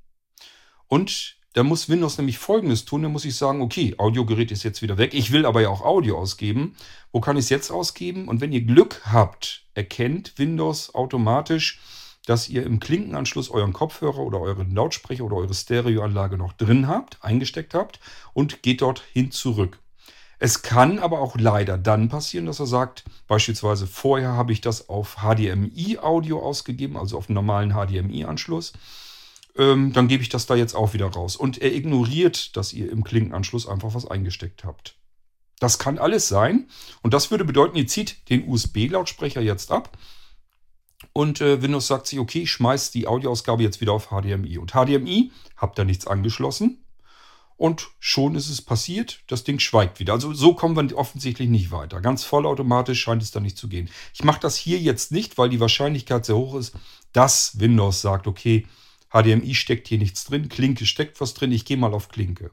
Und 0.87 1.37
da 1.53 1.61
muss 1.61 1.89
Windows 1.89 2.17
nämlich 2.17 2.39
Folgendes 2.39 2.85
tun. 2.85 3.03
Da 3.03 3.09
muss 3.09 3.23
ich 3.23 3.35
sagen, 3.35 3.61
okay, 3.61 3.93
Audiogerät 3.99 4.51
ist 4.51 4.63
jetzt 4.63 4.81
wieder 4.81 4.97
weg. 4.97 5.13
Ich 5.13 5.31
will 5.31 5.45
aber 5.45 5.61
ja 5.61 5.69
auch 5.69 5.81
Audio 5.81 6.17
ausgeben. 6.17 6.75
Wo 7.11 7.21
kann 7.21 7.37
ich 7.37 7.43
es 7.43 7.49
jetzt 7.49 7.69
ausgeben? 7.69 8.27
Und 8.27 8.41
wenn 8.41 8.51
ihr 8.51 8.61
Glück 8.61 9.03
habt, 9.05 9.63
erkennt 9.75 10.39
Windows 10.39 10.95
automatisch, 10.95 11.79
dass 12.25 12.49
ihr 12.49 12.63
im 12.63 12.79
Klinkenanschluss 12.79 13.51
euren 13.51 13.73
Kopfhörer 13.73 14.19
oder 14.19 14.39
euren 14.39 14.73
Lautsprecher 14.73 15.23
oder 15.23 15.35
eure 15.35 15.53
Stereoanlage 15.53 16.37
noch 16.37 16.53
drin 16.53 16.87
habt, 16.87 17.23
eingesteckt 17.23 17.75
habt 17.75 17.99
und 18.33 18.63
geht 18.63 18.81
dorthin 18.81 19.29
zurück. 19.29 19.82
Es 20.43 20.61
kann 20.61 20.99
aber 20.99 21.21
auch 21.21 21.37
leider 21.37 21.77
dann 21.77 22.09
passieren, 22.09 22.47
dass 22.47 22.59
er 22.59 22.65
sagt, 22.65 23.05
beispielsweise 23.29 23.87
vorher 23.87 24.33
habe 24.33 24.51
ich 24.51 24.59
das 24.59 24.89
auf 24.89 25.15
HDMI-Audio 25.21 26.37
ausgegeben, 26.37 26.97
also 26.97 27.17
auf 27.17 27.29
einen 27.29 27.35
normalen 27.35 27.71
HDMI-Anschluss. 27.71 28.73
Ähm, 29.55 29.93
dann 29.93 30.09
gebe 30.09 30.21
ich 30.21 30.27
das 30.27 30.45
da 30.45 30.55
jetzt 30.55 30.75
auch 30.75 30.93
wieder 30.93 31.05
raus. 31.05 31.37
Und 31.37 31.61
er 31.61 31.73
ignoriert, 31.73 32.57
dass 32.57 32.73
ihr 32.73 32.91
im 32.91 33.05
Klinkenanschluss 33.05 33.69
einfach 33.69 33.95
was 33.95 34.05
eingesteckt 34.05 34.65
habt. 34.65 34.97
Das 35.61 35.79
kann 35.79 35.97
alles 35.97 36.27
sein. 36.27 36.67
Und 37.03 37.13
das 37.13 37.31
würde 37.31 37.45
bedeuten, 37.45 37.77
ihr 37.77 37.87
zieht 37.87 38.29
den 38.29 38.45
USB-Lautsprecher 38.45 39.39
jetzt 39.39 39.71
ab 39.71 39.97
und 41.13 41.39
äh, 41.39 41.61
Windows 41.61 41.87
sagt 41.87 42.05
sich, 42.07 42.19
okay, 42.19 42.41
ich 42.41 42.51
schmeiß 42.51 42.91
die 42.91 43.07
Audioausgabe 43.07 43.63
jetzt 43.63 43.79
wieder 43.79 43.93
auf 43.93 44.09
HDMI. 44.09 44.57
Und 44.57 44.73
HDMI, 44.73 45.31
habt 45.55 45.79
da 45.79 45.85
nichts 45.85 46.05
angeschlossen. 46.05 46.82
Und 47.57 47.89
schon 47.99 48.35
ist 48.35 48.49
es 48.49 48.61
passiert, 48.61 49.21
das 49.27 49.43
Ding 49.43 49.59
schweigt 49.59 49.99
wieder. 49.99 50.13
Also 50.13 50.33
so 50.33 50.53
kommen 50.53 50.75
wir 50.75 50.97
offensichtlich 50.97 51.49
nicht 51.49 51.71
weiter. 51.71 52.01
Ganz 52.01 52.23
vollautomatisch 52.23 53.01
scheint 53.01 53.21
es 53.21 53.31
da 53.31 53.39
nicht 53.39 53.57
zu 53.57 53.67
gehen. 53.67 53.89
Ich 54.13 54.23
mache 54.23 54.39
das 54.39 54.55
hier 54.55 54.79
jetzt 54.79 55.11
nicht, 55.11 55.37
weil 55.37 55.49
die 55.49 55.59
Wahrscheinlichkeit 55.59 56.25
sehr 56.25 56.35
hoch 56.35 56.55
ist, 56.55 56.75
dass 57.11 57.59
Windows 57.59 58.01
sagt, 58.01 58.27
okay, 58.27 58.65
HDMI 59.11 59.53
steckt 59.53 59.87
hier 59.87 59.99
nichts 59.99 60.25
drin, 60.25 60.49
Klinke 60.49 60.85
steckt 60.85 61.21
was 61.21 61.35
drin, 61.35 61.51
ich 61.51 61.65
gehe 61.65 61.77
mal 61.77 61.93
auf 61.93 62.09
Klinke. 62.09 62.51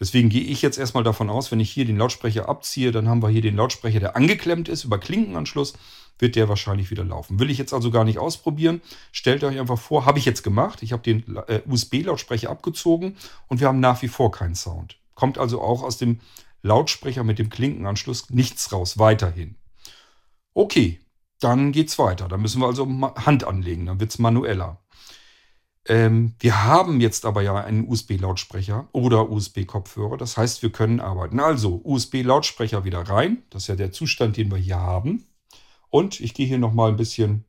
Deswegen 0.00 0.28
gehe 0.28 0.42
ich 0.42 0.62
jetzt 0.62 0.78
erstmal 0.78 1.04
davon 1.04 1.28
aus, 1.28 1.50
wenn 1.50 1.60
ich 1.60 1.70
hier 1.70 1.84
den 1.84 1.98
Lautsprecher 1.98 2.48
abziehe, 2.48 2.92
dann 2.92 3.08
haben 3.08 3.22
wir 3.22 3.28
hier 3.28 3.42
den 3.42 3.56
Lautsprecher, 3.56 4.00
der 4.00 4.16
angeklemmt 4.16 4.68
ist 4.68 4.84
über 4.84 4.98
Klinkenanschluss 4.98 5.74
wird 6.18 6.36
der 6.36 6.48
wahrscheinlich 6.48 6.90
wieder 6.90 7.04
laufen. 7.04 7.38
Will 7.38 7.50
ich 7.50 7.58
jetzt 7.58 7.72
also 7.72 7.90
gar 7.90 8.04
nicht 8.04 8.18
ausprobieren. 8.18 8.82
Stellt 9.12 9.44
euch 9.44 9.58
einfach 9.58 9.78
vor, 9.78 10.04
habe 10.04 10.18
ich 10.18 10.24
jetzt 10.24 10.42
gemacht. 10.42 10.82
Ich 10.82 10.92
habe 10.92 11.02
den 11.02 11.36
äh, 11.46 11.62
USB-Lautsprecher 11.66 12.50
abgezogen 12.50 13.16
und 13.46 13.60
wir 13.60 13.68
haben 13.68 13.80
nach 13.80 14.02
wie 14.02 14.08
vor 14.08 14.30
keinen 14.30 14.54
Sound. 14.54 14.98
Kommt 15.14 15.38
also 15.38 15.60
auch 15.60 15.82
aus 15.82 15.98
dem 15.98 16.20
Lautsprecher 16.62 17.24
mit 17.24 17.38
dem 17.38 17.50
Klinkenanschluss 17.50 18.30
nichts 18.30 18.72
raus, 18.72 18.98
weiterhin. 18.98 19.54
Okay, 20.54 21.00
dann 21.40 21.72
geht's 21.72 21.98
weiter. 21.98 22.26
Da 22.28 22.36
müssen 22.36 22.60
wir 22.60 22.66
also 22.66 22.86
Hand 23.14 23.44
anlegen, 23.44 23.86
dann 23.86 24.00
wird's 24.00 24.18
manueller. 24.18 24.80
Ähm, 25.88 26.34
wir 26.38 26.64
haben 26.64 27.00
jetzt 27.00 27.24
aber 27.24 27.40
ja 27.40 27.54
einen 27.56 27.88
USB-Lautsprecher 27.88 28.88
oder 28.92 29.30
USB-Kopfhörer. 29.30 30.18
Das 30.18 30.36
heißt, 30.36 30.62
wir 30.62 30.70
können 30.70 31.00
arbeiten. 31.00 31.40
Also 31.40 31.80
USB-Lautsprecher 31.82 32.84
wieder 32.84 33.08
rein. 33.08 33.42
Das 33.48 33.62
ist 33.62 33.68
ja 33.68 33.76
der 33.76 33.90
Zustand, 33.90 34.36
den 34.36 34.50
wir 34.50 34.58
hier 34.58 34.78
haben. 34.78 35.26
Und 35.88 36.20
ich 36.20 36.34
gehe 36.34 36.46
hier 36.46 36.58
nochmal 36.58 36.90
ein 36.90 36.96
bisschen. 36.96 37.46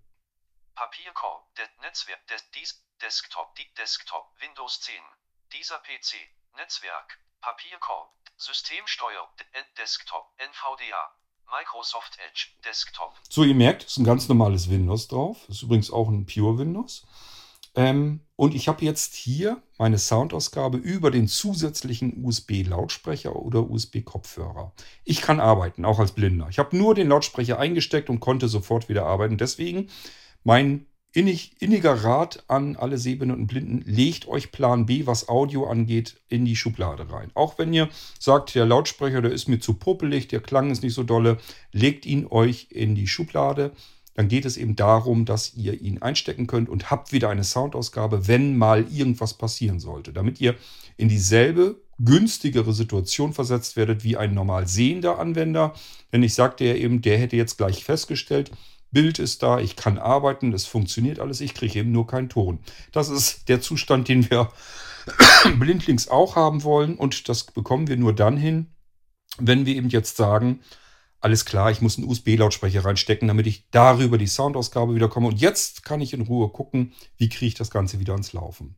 Papierkorb, 0.74 1.44
Netzwerk, 1.82 2.20
dies, 2.56 2.82
Desktop, 3.02 3.54
die 3.56 3.68
Desktop, 3.78 4.32
Windows 4.40 4.80
10. 4.82 4.94
Dieser 5.52 5.80
PC, 5.80 6.16
Netzwerk, 6.56 7.20
Papierkorb, 7.42 8.14
Systemsteuer, 8.38 9.28
Desktop, 9.78 10.32
NVDA, 10.38 11.12
Microsoft 11.52 12.18
Edge, 12.26 12.48
Desktop. 12.64 13.16
So, 13.28 13.44
ihr 13.44 13.56
merkt, 13.56 13.84
es 13.84 13.92
ist 13.92 13.98
ein 13.98 14.06
ganz 14.06 14.30
normales 14.30 14.70
Windows 14.70 15.08
drauf. 15.08 15.44
Das 15.48 15.58
ist 15.58 15.64
übrigens 15.64 15.92
auch 15.92 16.08
ein 16.08 16.26
Pure 16.26 16.60
Windows. 16.60 17.06
Ähm, 17.80 18.20
und 18.36 18.56
ich 18.56 18.68
habe 18.68 18.84
jetzt 18.84 19.16
hier 19.16 19.64
meine 19.78 19.98
Soundausgabe 19.98 20.78
über 20.78 21.12
den 21.12 21.30
zusätzlichen 21.30 22.26
USB-Lautsprecher 22.26 23.38
oder 23.38 23.70
USB-Kopfhörer. 23.70 24.74
Ich 25.06 25.22
kann 25.22 25.40
arbeiten, 25.40 25.86
auch 25.86 26.00
als 26.00 26.12
Blinder. 26.12 26.48
Ich 26.50 26.60
habe 26.60 26.76
nur 26.76 26.94
den 26.94 27.08
Lautsprecher 27.08 27.58
eingesteckt 27.58 28.10
und 28.10 28.20
konnte 28.20 28.50
sofort 28.50 28.90
wieder 28.90 29.06
arbeiten. 29.06 29.38
Deswegen 29.38 29.88
mein 30.44 30.88
innig, 31.14 31.54
inniger 31.62 32.04
Rat 32.04 32.44
an 32.50 32.76
alle 32.76 32.98
Sehbehinderten 32.98 33.44
und 33.44 33.48
Blinden, 33.48 33.82
legt 33.86 34.28
euch 34.28 34.52
Plan 34.52 34.86
B, 34.86 35.06
was 35.06 35.30
Audio 35.30 35.66
angeht, 35.68 36.20
in 36.28 36.44
die 36.44 36.58
Schublade 36.58 37.10
rein. 37.10 37.32
Auch 37.34 37.58
wenn 37.60 37.72
ihr 37.72 37.88
sagt, 38.20 38.56
der 38.56 38.66
Lautsprecher, 38.66 39.22
der 39.22 39.32
ist 39.32 39.48
mir 39.48 39.60
zu 39.60 39.76
puppelig, 39.76 40.28
der 40.28 40.42
Klang 40.42 40.70
ist 40.70 40.84
nicht 40.84 40.96
so 40.96 41.04
dolle, 41.04 41.38
legt 41.72 42.06
ihn 42.06 42.28
euch 42.28 42.68
in 42.72 42.94
die 42.94 43.08
Schublade 43.08 43.72
dann 44.20 44.28
geht 44.28 44.44
es 44.44 44.58
eben 44.58 44.76
darum, 44.76 45.24
dass 45.24 45.54
ihr 45.54 45.80
ihn 45.80 46.02
einstecken 46.02 46.46
könnt 46.46 46.68
und 46.68 46.92
habt 46.92 47.14
wieder 47.14 47.30
eine 47.30 47.46
Soundausgabe, 47.46 48.28
wenn 48.28 48.58
mal 48.58 48.86
irgendwas 48.92 49.34
passieren 49.36 49.80
sollte, 49.80 50.12
damit 50.12 50.42
ihr 50.42 50.56
in 50.98 51.08
dieselbe 51.08 51.80
günstigere 52.00 52.74
Situation 52.74 53.32
versetzt 53.32 53.78
werdet 53.78 54.04
wie 54.04 54.18
ein 54.18 54.34
normal 54.34 54.68
sehender 54.68 55.20
Anwender. 55.20 55.74
Denn 56.12 56.22
ich 56.22 56.34
sagte 56.34 56.66
ja 56.66 56.76
eben, 56.76 57.02
der 57.02 57.18
hätte 57.18 57.38
jetzt 57.38 57.58
gleich 57.58 57.86
festgestellt, 57.86 58.52
Bild 58.92 59.20
ist 59.20 59.42
da, 59.42 59.62
ich 59.62 59.78
kann 59.78 59.98
arbeiten, 59.98 60.52
es 60.52 60.66
funktioniert 60.66 61.22
alles, 61.22 61.40
ich 61.40 61.54
kriege 61.54 61.80
eben 61.80 61.94
nur 61.94 62.06
keinen 62.06 62.28
Ton. 62.28 62.60
Das 62.92 63.08
ist 63.08 63.48
der 63.48 63.62
Zustand, 63.62 64.10
den 64.10 64.30
wir 64.30 64.52
blindlings 65.60 66.10
auch 66.10 66.36
haben 66.36 66.64
wollen 66.66 66.96
und 66.96 67.30
das 67.30 67.46
bekommen 67.46 67.88
wir 67.88 67.96
nur 67.96 68.14
dann 68.14 68.36
hin, 68.36 68.68
wenn 69.38 69.66
wir 69.66 69.78
eben 69.78 69.88
jetzt 69.88 70.18
sagen, 70.18 70.60
alles 71.22 71.46
klar, 71.46 71.70
ich 71.72 71.82
muss 71.82 71.98
einen 71.98 72.08
USB-Lautsprecher 72.08 72.86
reinstecken, 72.86 73.28
damit 73.28 73.48
ich 73.48 73.70
darüber 73.72 74.18
die 74.18 74.28
Soundausgabe 74.28 74.96
wieder 74.96 75.10
komme. 75.10 75.28
Und 75.28 75.42
jetzt 75.42 75.84
kann 75.84 76.02
ich 76.02 76.14
in 76.14 76.22
Ruhe 76.22 76.50
gucken, 76.50 76.94
wie 77.18 77.30
kriege 77.30 77.48
ich 77.48 77.56
das 77.56 77.72
Ganze 77.72 78.00
wieder 78.00 78.14
ans 78.14 78.34
Laufen. 78.34 78.76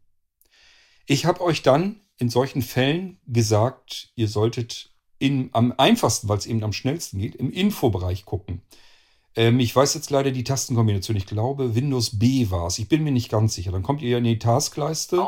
Ich 1.05 1.25
habe 1.25 1.41
euch 1.41 1.61
dann 1.61 2.01
in 2.17 2.29
solchen 2.29 2.61
Fällen 2.61 3.19
gesagt, 3.27 4.11
ihr 4.15 4.27
solltet 4.27 4.91
in, 5.19 5.49
am 5.53 5.73
einfachsten, 5.77 6.29
weil 6.29 6.37
es 6.37 6.45
eben 6.45 6.63
am 6.63 6.73
schnellsten 6.73 7.19
geht, 7.19 7.35
im 7.35 7.51
Infobereich 7.51 8.25
gucken. 8.25 8.61
Ähm, 9.35 9.59
ich 9.59 9.75
weiß 9.75 9.93
jetzt 9.93 10.09
leider 10.09 10.31
die 10.31 10.43
Tastenkombination. 10.43 11.15
Ich 11.15 11.25
glaube, 11.25 11.75
Windows 11.75 12.19
B 12.19 12.49
war 12.49 12.67
es. 12.67 12.79
Ich 12.79 12.89
bin 12.89 13.03
mir 13.03 13.11
nicht 13.11 13.29
ganz 13.29 13.53
sicher. 13.53 13.71
Dann 13.71 13.83
kommt 13.83 14.01
ihr 14.01 14.17
in 14.17 14.23
die 14.23 14.39
Taskleiste. 14.39 15.25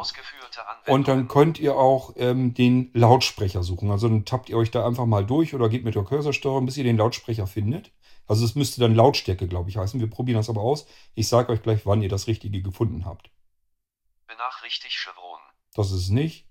Und 0.87 1.07
dann 1.07 1.27
könnt 1.27 1.59
ihr 1.59 1.75
auch 1.75 2.13
ähm, 2.17 2.53
den 2.53 2.91
Lautsprecher 2.93 3.63
suchen. 3.63 3.91
Also 3.91 4.09
dann 4.09 4.25
tappt 4.25 4.49
ihr 4.49 4.57
euch 4.57 4.71
da 4.71 4.85
einfach 4.85 5.05
mal 5.05 5.25
durch 5.25 5.53
oder 5.55 5.69
geht 5.69 5.85
mit 5.85 5.95
der 5.95 6.03
Cursorsteuerung, 6.03 6.65
bis 6.65 6.77
ihr 6.77 6.83
den 6.83 6.97
Lautsprecher 6.97 7.47
findet. 7.47 7.91
Also 8.27 8.45
es 8.45 8.55
müsste 8.55 8.81
dann 8.81 8.95
Lautstärke, 8.95 9.47
glaube 9.47 9.69
ich, 9.69 9.77
heißen. 9.77 9.99
Wir 9.99 10.09
probieren 10.09 10.37
das 10.37 10.49
aber 10.49 10.61
aus. 10.61 10.85
Ich 11.15 11.27
sage 11.27 11.51
euch 11.51 11.61
gleich, 11.61 11.85
wann 11.85 12.01
ihr 12.01 12.09
das 12.09 12.27
Richtige 12.27 12.61
gefunden 12.61 13.05
habt. 13.05 13.29
Benachrichtigt 14.27 14.95
Chevron. 14.95 15.39
Das 15.73 15.91
ist 15.91 16.03
es 16.03 16.09
nicht. 16.09 16.47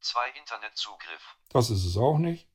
Zwei 0.00 0.28
Internetzugriff. 0.38 1.36
Das 1.50 1.70
ist 1.70 1.84
es 1.84 1.96
auch 1.96 2.18
nicht. 2.18 2.48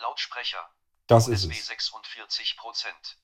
Lautsprecher. 0.00 0.73
Das 1.06 1.28
USB 1.28 1.50
ist 1.50 1.60
es. 1.60 1.66
46 1.66 2.56
Prozent. 2.56 3.18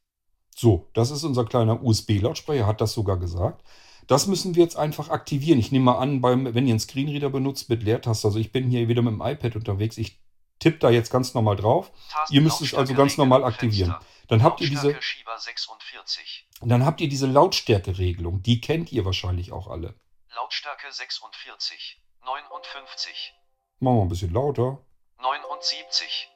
So, 0.55 0.91
das 0.93 1.11
ist 1.11 1.25
unser 1.25 1.45
kleiner 1.45 1.83
USB-Lautsprecher, 1.83 2.67
hat 2.67 2.81
das 2.81 2.93
sogar 2.93 3.19
gesagt. 3.19 3.65
Das 4.07 4.27
müssen 4.27 4.55
wir 4.55 4.65
jetzt 4.65 4.77
einfach 4.77 5.09
aktivieren. 5.09 5.59
Ich 5.59 5.73
nehme 5.73 5.87
mal 5.87 5.99
an, 5.99 6.21
beim, 6.21 6.53
wenn 6.55 6.67
ihr 6.67 6.73
einen 6.73 6.81
Screenreader 6.81 7.31
benutzt 7.31 7.69
mit 7.69 7.83
Leertaste, 7.83 8.27
also 8.29 8.39
ich 8.39 8.53
bin 8.53 8.69
hier 8.69 8.89
wieder 8.89 9.03
mit 9.03 9.13
dem 9.13 9.23
iPad 9.23 9.57
unterwegs, 9.57 9.97
ich 9.99 10.21
tippe 10.59 10.79
da 10.79 10.91
jetzt 10.91 11.11
ganz 11.11 11.33
normal 11.33 11.57
drauf. 11.57 11.93
Tasten 12.11 12.35
Ihr 12.35 12.41
müsst 12.41 12.61
es 12.61 12.75
also 12.75 12.95
ganz 12.95 13.17
normal 13.17 13.45
aktivieren. 13.45 13.95
Dann 14.29 14.43
habt 14.43 14.61
ihr 14.61 14.69
diese, 14.69 14.89
Lautstärke 14.89 15.03
Schieber 15.03 15.39
46. 15.39 16.49
dann 16.61 16.85
habt 16.85 17.01
ihr 17.01 17.09
diese 17.09 17.27
Lautstärkeregelung. 17.27 18.43
Die 18.43 18.61
kennt 18.61 18.93
ihr 18.93 19.05
wahrscheinlich 19.05 19.53
auch 19.53 19.69
alle. 19.69 19.95
Lautstärke 20.35 20.93
46. 20.93 22.03
59. 22.25 23.35
Machen 23.79 23.97
wir 23.97 24.03
ein 24.03 24.09
bisschen 24.09 24.33
lauter. 24.33 24.79
79. 25.21 26.29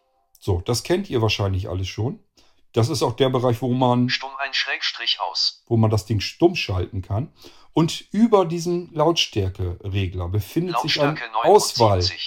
So, 0.44 0.60
das 0.60 0.82
kennt 0.82 1.08
ihr 1.08 1.22
wahrscheinlich 1.22 1.70
alles 1.70 1.88
schon. 1.88 2.22
Das 2.74 2.90
ist 2.90 3.02
auch 3.02 3.14
der 3.14 3.30
Bereich, 3.30 3.62
wo 3.62 3.72
man, 3.72 4.10
Stumm 4.10 4.36
ein 4.40 4.52
Schrägstrich 4.52 5.18
aus. 5.20 5.64
wo 5.68 5.78
man 5.78 5.88
das 5.90 6.04
Ding 6.04 6.20
stumm 6.20 6.54
schalten 6.54 7.00
kann. 7.00 7.32
Und 7.72 8.02
über 8.12 8.44
diesem 8.44 8.90
Lautstärkeregler 8.92 10.28
befindet 10.28 10.78
sich 10.80 11.00
ein 11.00 11.16
Lautstärke 11.16 11.34
Auswahlklappding. 11.48 12.20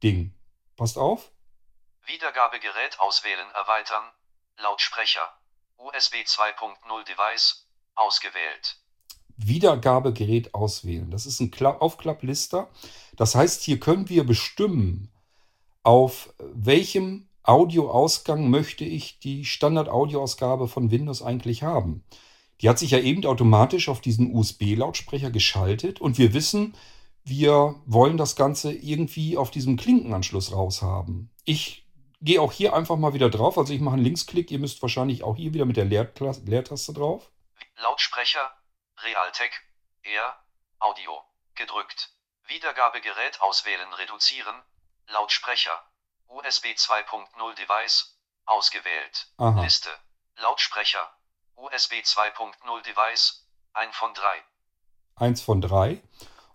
79. 0.00 0.30
Passt 0.78 0.96
auf. 0.96 1.30
Wiedergabegerät 2.06 2.98
auswählen 2.98 3.50
erweitern. 3.54 4.04
Lautsprecher. 4.62 5.28
USB 5.76 6.14
2.0 6.24 7.04
Device. 7.04 7.68
Ausgewählt. 7.96 8.78
Wiedergabegerät 9.36 10.54
auswählen. 10.54 11.10
Das 11.10 11.26
ist 11.26 11.40
ein 11.40 11.50
Kla- 11.50 11.76
Aufklapplister. 11.78 12.70
Das 13.16 13.34
heißt, 13.34 13.62
hier 13.62 13.78
können 13.78 14.08
wir 14.08 14.24
bestimmen, 14.24 15.10
auf 15.84 16.34
welchem 16.38 17.28
Audioausgang 17.44 18.50
möchte 18.50 18.84
ich 18.84 19.20
die 19.20 19.44
Standard-Audioausgabe 19.44 20.66
von 20.66 20.90
Windows 20.90 21.22
eigentlich 21.22 21.62
haben. 21.62 22.04
Die 22.60 22.68
hat 22.68 22.78
sich 22.78 22.92
ja 22.92 22.98
eben 22.98 23.24
automatisch 23.26 23.88
auf 23.88 24.00
diesen 24.00 24.34
USB-Lautsprecher 24.34 25.30
geschaltet 25.30 26.00
und 26.00 26.18
wir 26.18 26.32
wissen, 26.32 26.74
wir 27.22 27.74
wollen 27.86 28.16
das 28.16 28.36
Ganze 28.36 28.72
irgendwie 28.72 29.36
auf 29.36 29.50
diesem 29.50 29.76
Klinkenanschluss 29.76 30.52
raushaben. 30.52 31.30
Ich 31.44 31.86
gehe 32.20 32.40
auch 32.40 32.52
hier 32.52 32.74
einfach 32.74 32.96
mal 32.96 33.12
wieder 33.12 33.30
drauf. 33.30 33.58
Also 33.58 33.72
ich 33.72 33.80
mache 33.80 33.96
einen 33.96 34.04
Linksklick. 34.04 34.50
Ihr 34.50 34.58
müsst 34.58 34.80
wahrscheinlich 34.82 35.22
auch 35.22 35.36
hier 35.36 35.52
wieder 35.52 35.66
mit 35.66 35.76
der 35.76 35.84
Leertaste 35.84 36.92
drauf. 36.92 37.30
Lautsprecher. 37.76 38.50
Realtek. 39.02 39.52
Air. 40.02 40.36
Audio. 40.78 41.20
Gedrückt. 41.54 42.10
Wiedergabegerät 42.46 43.40
auswählen 43.40 43.92
reduzieren. 43.94 44.54
Lautsprecher. 45.08 45.78
USB 46.28 46.66
2.0 46.76 47.54
Device. 47.56 48.18
Ausgewählt. 48.46 49.28
Aha. 49.38 49.62
Liste. 49.62 49.90
Lautsprecher. 50.36 51.08
USB 51.56 51.94
2.0 52.02 52.82
Device. 52.82 53.46
Ein 53.72 53.92
von 53.92 54.12
drei. 54.14 54.42
Eins 55.16 55.40
von 55.42 55.60
drei. 55.60 56.02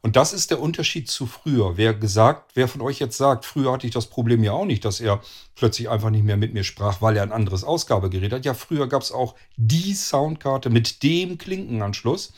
Und 0.02 0.16
das 0.16 0.32
ist 0.32 0.52
der 0.52 0.62
Unterschied 0.62 1.10
zu 1.10 1.26
früher. 1.26 1.76
Wer 1.76 1.94
gesagt, 1.94 2.52
wer 2.56 2.68
von 2.68 2.82
euch 2.82 3.00
jetzt 3.00 3.18
sagt, 3.18 3.46
früher 3.46 3.74
hatte 3.74 3.86
ich 3.86 3.94
das 3.94 4.08
Problem 4.08 4.44
ja 4.44 4.54
auch 4.54 4.66
nicht, 4.66 4.86
dass 4.86 5.02
er 5.02 5.22
plötzlich 5.56 5.90
einfach 5.90 6.10
nicht 6.10 6.24
mehr 6.24 6.38
mit 6.38 6.54
mir 6.54 6.64
sprach, 6.64 7.02
weil 7.02 7.18
er 7.18 7.24
ein 7.24 7.34
anderes 7.34 7.64
Ausgabegerät 7.64 8.32
hat. 8.32 8.46
Ja, 8.46 8.54
früher 8.54 8.88
gab 8.88 9.02
es 9.02 9.12
auch 9.12 9.36
die 9.58 9.94
Soundkarte 9.94 10.70
mit 10.70 11.04
dem 11.04 11.38
Klinkenanschluss. 11.38 12.34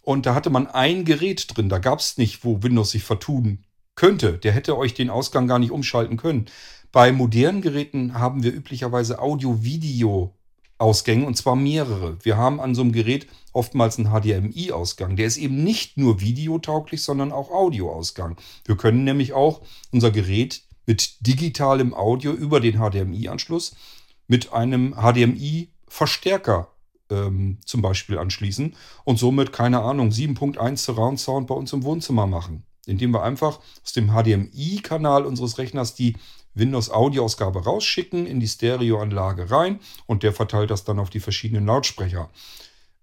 Und 0.00 0.26
da 0.26 0.34
hatte 0.34 0.50
man 0.50 0.66
ein 0.66 1.04
Gerät 1.04 1.46
drin. 1.54 1.68
Da 1.68 1.78
gab 1.78 1.98
es 1.98 2.16
nicht, 2.16 2.44
wo 2.44 2.62
Windows 2.62 2.90
sich 2.90 3.04
vertun 3.04 3.64
könnte. 3.94 4.38
Der 4.38 4.52
hätte 4.52 4.76
euch 4.76 4.94
den 4.94 5.10
Ausgang 5.10 5.46
gar 5.46 5.58
nicht 5.58 5.70
umschalten 5.70 6.16
können. 6.16 6.46
Bei 6.92 7.12
modernen 7.12 7.60
Geräten 7.60 8.14
haben 8.14 8.44
wir 8.44 8.52
üblicherweise 8.52 9.20
Audio-Video-Ausgänge 9.20 11.26
und 11.26 11.36
zwar 11.36 11.56
mehrere. 11.56 12.16
Wir 12.24 12.36
haben 12.36 12.60
an 12.60 12.74
so 12.74 12.82
einem 12.82 12.92
Gerät 12.92 13.26
oftmals 13.52 13.98
einen 13.98 14.10
HDMI-Ausgang. 14.10 15.16
Der 15.16 15.26
ist 15.26 15.36
eben 15.36 15.64
nicht 15.64 15.96
nur 15.96 16.20
videotauglich, 16.20 17.02
sondern 17.02 17.32
auch 17.32 17.50
Audioausgang. 17.50 18.36
Wir 18.64 18.76
können 18.76 19.04
nämlich 19.04 19.32
auch 19.32 19.62
unser 19.90 20.10
Gerät 20.10 20.62
mit 20.86 21.26
digitalem 21.26 21.94
Audio 21.94 22.32
über 22.32 22.60
den 22.60 22.78
HDMI-Anschluss 22.78 23.74
mit 24.26 24.52
einem 24.52 24.94
HDMI-Verstärker 24.94 26.68
ähm, 27.10 27.58
zum 27.64 27.82
Beispiel 27.82 28.18
anschließen 28.18 28.74
und 29.04 29.18
somit, 29.18 29.52
keine 29.52 29.80
Ahnung, 29.80 30.10
7.1 30.10 30.78
Surround 30.78 31.20
Sound 31.20 31.46
bei 31.46 31.54
uns 31.54 31.72
im 31.72 31.82
Wohnzimmer 31.82 32.26
machen. 32.26 32.64
Indem 32.86 33.12
wir 33.12 33.22
einfach 33.22 33.60
aus 33.82 33.92
dem 33.92 34.10
HDMI-Kanal 34.10 35.24
unseres 35.24 35.58
Rechners 35.58 35.94
die 35.94 36.16
Windows-Audioausgabe 36.54 37.64
rausschicken, 37.64 38.26
in 38.26 38.40
die 38.40 38.48
Stereoanlage 38.48 39.50
rein 39.50 39.80
und 40.06 40.22
der 40.22 40.32
verteilt 40.32 40.70
das 40.70 40.84
dann 40.84 40.98
auf 40.98 41.10
die 41.10 41.20
verschiedenen 41.20 41.66
Lautsprecher. 41.66 42.30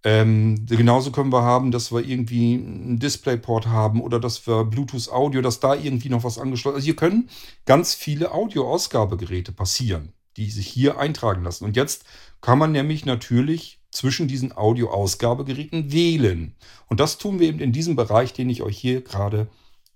Ähm, 0.03 0.65
genauso 0.65 1.11
können 1.11 1.31
wir 1.31 1.43
haben, 1.43 1.69
dass 1.69 1.91
wir 1.91 2.03
irgendwie 2.03 2.55
einen 2.55 2.97
Displayport 2.97 3.67
haben 3.67 4.01
oder 4.01 4.19
dass 4.19 4.47
wir 4.47 4.63
Bluetooth 4.63 5.09
Audio, 5.09 5.41
dass 5.41 5.59
da 5.59 5.75
irgendwie 5.75 6.09
noch 6.09 6.23
was 6.23 6.39
angeschlossen 6.39 6.77
ist. 6.77 6.81
Also 6.81 6.85
hier 6.85 6.95
können 6.95 7.29
ganz 7.65 7.93
viele 7.93 8.31
Audio-Ausgabegeräte 8.31 9.51
passieren, 9.51 10.13
die 10.37 10.49
sich 10.49 10.67
hier 10.67 10.97
eintragen 10.97 11.43
lassen. 11.43 11.65
Und 11.65 11.75
jetzt 11.75 12.05
kann 12.41 12.57
man 12.57 12.71
nämlich 12.71 13.05
natürlich 13.05 13.79
zwischen 13.91 14.27
diesen 14.27 14.57
Audio-Ausgabegeräten 14.57 15.91
wählen. 15.91 16.55
Und 16.87 16.99
das 16.99 17.19
tun 17.19 17.39
wir 17.39 17.47
eben 17.47 17.59
in 17.59 17.73
diesem 17.73 17.95
Bereich, 17.95 18.33
den 18.33 18.49
ich 18.49 18.63
euch 18.63 18.77
hier 18.77 19.01
gerade 19.01 19.49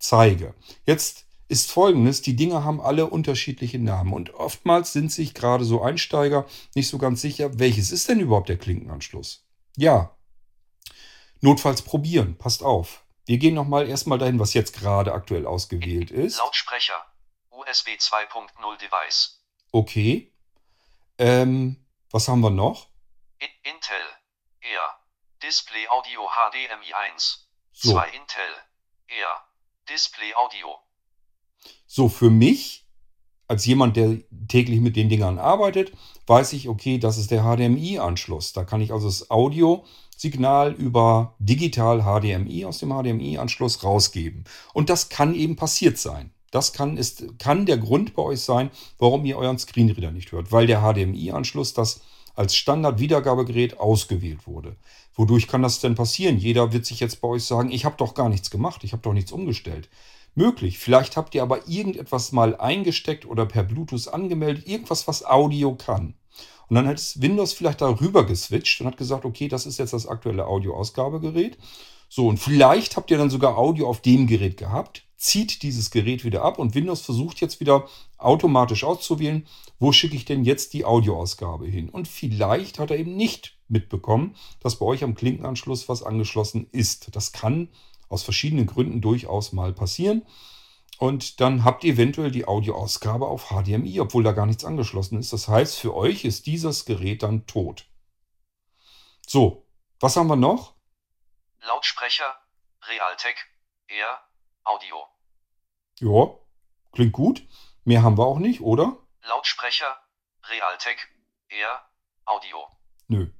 zeige. 0.07 0.53
Jetzt 0.85 1.25
ist 1.47 1.71
folgendes, 1.71 2.21
die 2.21 2.35
Dinge 2.35 2.63
haben 2.63 2.81
alle 2.81 3.07
unterschiedliche 3.07 3.79
Namen 3.79 4.13
und 4.13 4.33
oftmals 4.33 4.93
sind 4.93 5.11
sich 5.11 5.33
gerade 5.33 5.63
so 5.63 5.81
Einsteiger 5.83 6.45
nicht 6.73 6.89
so 6.89 6.97
ganz 6.97 7.21
sicher, 7.21 7.59
welches 7.59 7.91
ist 7.91 8.09
denn 8.09 8.19
überhaupt 8.19 8.49
der 8.49 8.57
Klinkenanschluss? 8.57 9.45
Ja, 9.77 10.15
notfalls 11.41 11.83
probieren, 11.83 12.37
passt 12.37 12.63
auf. 12.63 13.03
Wir 13.25 13.37
gehen 13.37 13.55
nochmal 13.55 13.87
erstmal 13.87 14.19
dahin, 14.19 14.39
was 14.39 14.53
jetzt 14.53 14.75
gerade 14.75 15.13
aktuell 15.13 15.45
ausgewählt 15.45 16.11
ist. 16.11 16.37
Lautsprecher. 16.37 17.05
USB 17.49 17.89
2.0 17.89 18.77
Device. 18.77 19.43
Okay. 19.71 20.31
Ähm, 21.17 21.87
was 22.11 22.27
haben 22.27 22.41
wir 22.41 22.51
noch? 22.51 22.89
Intel. 23.63 24.05
Air. 24.61 24.99
Display 25.41 25.87
Audio 25.89 26.27
HDMI 26.29 26.93
1. 27.11 27.49
So. 27.71 27.93
2 27.93 28.07
Intel. 28.09 28.41
Air. 29.07 29.41
Display 29.89 30.33
Audio. 30.35 30.75
So, 31.85 32.09
für 32.09 32.29
mich, 32.29 32.87
als 33.47 33.65
jemand, 33.65 33.95
der 33.95 34.17
täglich 34.47 34.79
mit 34.79 34.95
den 34.95 35.09
Dingern 35.09 35.37
arbeitet, 35.37 35.91
weiß 36.27 36.53
ich, 36.53 36.67
okay, 36.67 36.97
das 36.97 37.17
ist 37.17 37.31
der 37.31 37.43
HDMI-Anschluss. 37.43 38.53
Da 38.53 38.63
kann 38.63 38.81
ich 38.81 38.91
also 38.91 39.07
das 39.07 39.29
Audiosignal 39.29 40.73
über 40.73 41.35
digital 41.39 42.01
HDMI 42.01 42.65
aus 42.65 42.79
dem 42.79 42.89
HDMI-Anschluss 42.89 43.83
rausgeben. 43.83 44.45
Und 44.73 44.89
das 44.89 45.09
kann 45.09 45.35
eben 45.35 45.55
passiert 45.55 45.97
sein. 45.97 46.31
Das 46.51 46.73
kann, 46.73 46.97
ist, 46.97 47.37
kann 47.37 47.65
der 47.65 47.77
Grund 47.77 48.15
bei 48.15 48.23
euch 48.23 48.41
sein, 48.41 48.71
warum 48.97 49.25
ihr 49.25 49.37
euren 49.37 49.59
Screenreader 49.59 50.11
nicht 50.11 50.31
hört, 50.31 50.51
weil 50.51 50.67
der 50.67 50.81
HDMI-Anschluss 50.81 51.73
das 51.73 52.01
als 52.35 52.55
Standard-Wiedergabegerät 52.55 53.79
ausgewählt 53.79 54.47
wurde. 54.47 54.75
Wodurch 55.15 55.47
kann 55.47 55.61
das 55.61 55.79
denn 55.79 55.95
passieren? 55.95 56.37
Jeder 56.37 56.73
wird 56.73 56.85
sich 56.85 56.99
jetzt 56.99 57.21
bei 57.21 57.29
euch 57.29 57.45
sagen, 57.45 57.71
ich 57.71 57.85
habe 57.85 57.95
doch 57.97 58.13
gar 58.13 58.29
nichts 58.29 58.51
gemacht, 58.51 58.83
ich 58.83 58.91
habe 58.91 59.01
doch 59.01 59.13
nichts 59.13 59.31
umgestellt. 59.31 59.89
Möglich. 60.35 60.77
Vielleicht 60.77 61.15
habt 61.15 61.33
ihr 61.33 61.43
aber 61.43 61.67
irgendetwas 61.67 62.33
mal 62.33 62.57
eingesteckt 62.57 63.25
oder 63.25 63.45
per 63.45 63.63
Bluetooth 63.63 64.09
angemeldet, 64.09 64.67
irgendwas, 64.67 65.07
was 65.07 65.25
Audio 65.25 65.75
kann. 65.75 66.15
Und 66.67 66.75
dann 66.75 66.87
hat 66.87 66.97
es 66.97 67.21
Windows 67.21 67.53
vielleicht 67.53 67.81
darüber 67.81 68.25
geswitcht 68.25 68.81
und 68.81 68.87
hat 68.87 68.97
gesagt, 68.97 69.23
okay, 69.23 69.47
das 69.47 69.65
ist 69.65 69.79
jetzt 69.79 69.93
das 69.93 70.07
aktuelle 70.07 70.47
Audioausgabegerät. 70.47 71.57
So, 72.09 72.27
und 72.27 72.37
vielleicht 72.37 72.97
habt 72.97 73.11
ihr 73.11 73.17
dann 73.17 73.29
sogar 73.29 73.57
Audio 73.57 73.87
auf 73.87 74.01
dem 74.01 74.27
Gerät 74.27 74.57
gehabt, 74.57 75.03
zieht 75.15 75.63
dieses 75.63 75.91
Gerät 75.91 76.23
wieder 76.25 76.43
ab 76.43 76.59
und 76.59 76.75
Windows 76.75 77.01
versucht 77.01 77.39
jetzt 77.39 77.59
wieder 77.59 77.87
automatisch 78.17 78.83
auszuwählen, 78.83 79.47
wo 79.79 79.91
schicke 79.91 80.15
ich 80.15 80.25
denn 80.25 80.43
jetzt 80.43 80.73
die 80.73 80.85
Audioausgabe 80.85 81.67
hin. 81.67 81.89
Und 81.89 82.07
vielleicht 82.07 82.79
hat 82.79 82.91
er 82.91 82.97
eben 82.97 83.15
nicht 83.15 83.54
mitbekommen, 83.67 84.35
dass 84.59 84.79
bei 84.79 84.85
euch 84.85 85.03
am 85.03 85.15
Klinkenanschluss 85.15 85.89
was 85.89 86.03
angeschlossen 86.03 86.67
ist. 86.71 87.15
Das 87.15 87.31
kann 87.31 87.69
aus 88.09 88.23
verschiedenen 88.23 88.67
Gründen 88.67 89.01
durchaus 89.01 89.51
mal 89.51 89.73
passieren. 89.73 90.25
Und 90.97 91.41
dann 91.41 91.65
habt 91.65 91.83
ihr 91.83 91.93
eventuell 91.93 92.31
die 92.31 92.47
Audioausgabe 92.47 93.27
auf 93.27 93.49
HDMI, 93.49 93.99
obwohl 93.99 94.23
da 94.23 94.31
gar 94.31 94.45
nichts 94.45 94.63
angeschlossen 94.63 95.19
ist. 95.19 95.33
Das 95.33 95.47
heißt, 95.47 95.77
für 95.77 95.93
euch 95.93 96.23
ist 96.23 96.45
dieses 96.45 96.85
Gerät 96.85 97.23
dann 97.23 97.45
tot. 97.47 97.85
So, 99.27 99.65
was 99.99 100.15
haben 100.15 100.27
wir 100.27 100.35
noch? 100.35 100.75
Lautsprecher, 101.61 102.37
Realtek, 102.83 103.35
Air, 103.87 104.19
Audio. 104.63 105.03
Ja, 105.99 106.37
klingt 106.91 107.13
gut. 107.13 107.45
Mehr 107.83 108.03
haben 108.03 108.17
wir 108.17 108.25
auch 108.25 108.39
nicht, 108.39 108.61
oder? 108.61 108.97
Lautsprecher, 109.23 109.99
Realtek, 110.43 111.09
Air, 111.49 111.81
Audio. 112.25 112.67
Nö. 113.07 113.31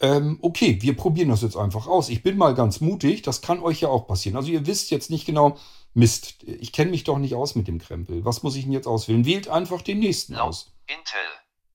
Ähm, 0.00 0.38
okay, 0.42 0.80
wir 0.82 0.96
probieren 0.96 1.28
das 1.28 1.42
jetzt 1.42 1.56
einfach 1.56 1.86
aus. 1.86 2.08
Ich 2.08 2.22
bin 2.22 2.36
mal 2.36 2.54
ganz 2.54 2.80
mutig. 2.80 3.22
Das 3.22 3.42
kann 3.42 3.60
euch 3.60 3.80
ja 3.80 3.88
auch 3.88 4.06
passieren. 4.06 4.36
Also 4.36 4.50
ihr 4.50 4.66
wisst 4.66 4.90
jetzt 4.90 5.10
nicht 5.10 5.24
genau, 5.24 5.58
Mist, 5.94 6.42
ich 6.42 6.72
kenne 6.72 6.90
mich 6.90 7.04
doch 7.04 7.18
nicht 7.18 7.34
aus 7.34 7.54
mit 7.54 7.68
dem 7.68 7.78
Krempel. 7.78 8.24
Was 8.24 8.42
muss 8.42 8.56
ich 8.56 8.64
denn 8.64 8.72
jetzt 8.72 8.88
auswählen? 8.88 9.24
Wählt 9.24 9.48
einfach 9.48 9.80
den 9.82 10.00
nächsten 10.00 10.34
aus. 10.34 10.72
Intel, 10.86 11.20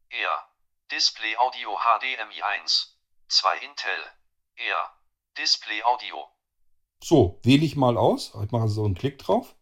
Air, 0.10 0.29
Display 0.91 1.38
Audio 1.38 1.77
HDMI 1.77 2.41
1, 2.62 2.99
2 3.29 3.55
Intel, 3.58 3.89
Air, 4.58 4.91
Display 5.38 5.82
Audio. 5.84 6.25
So, 7.01 7.39
wähle 7.43 7.63
ich 7.65 7.77
mal 7.77 7.97
aus. 7.97 8.34
Ich 8.43 8.51
mache 8.51 8.67
so 8.67 8.84
einen 8.84 8.95
Klick 8.95 9.19
drauf. 9.19 9.55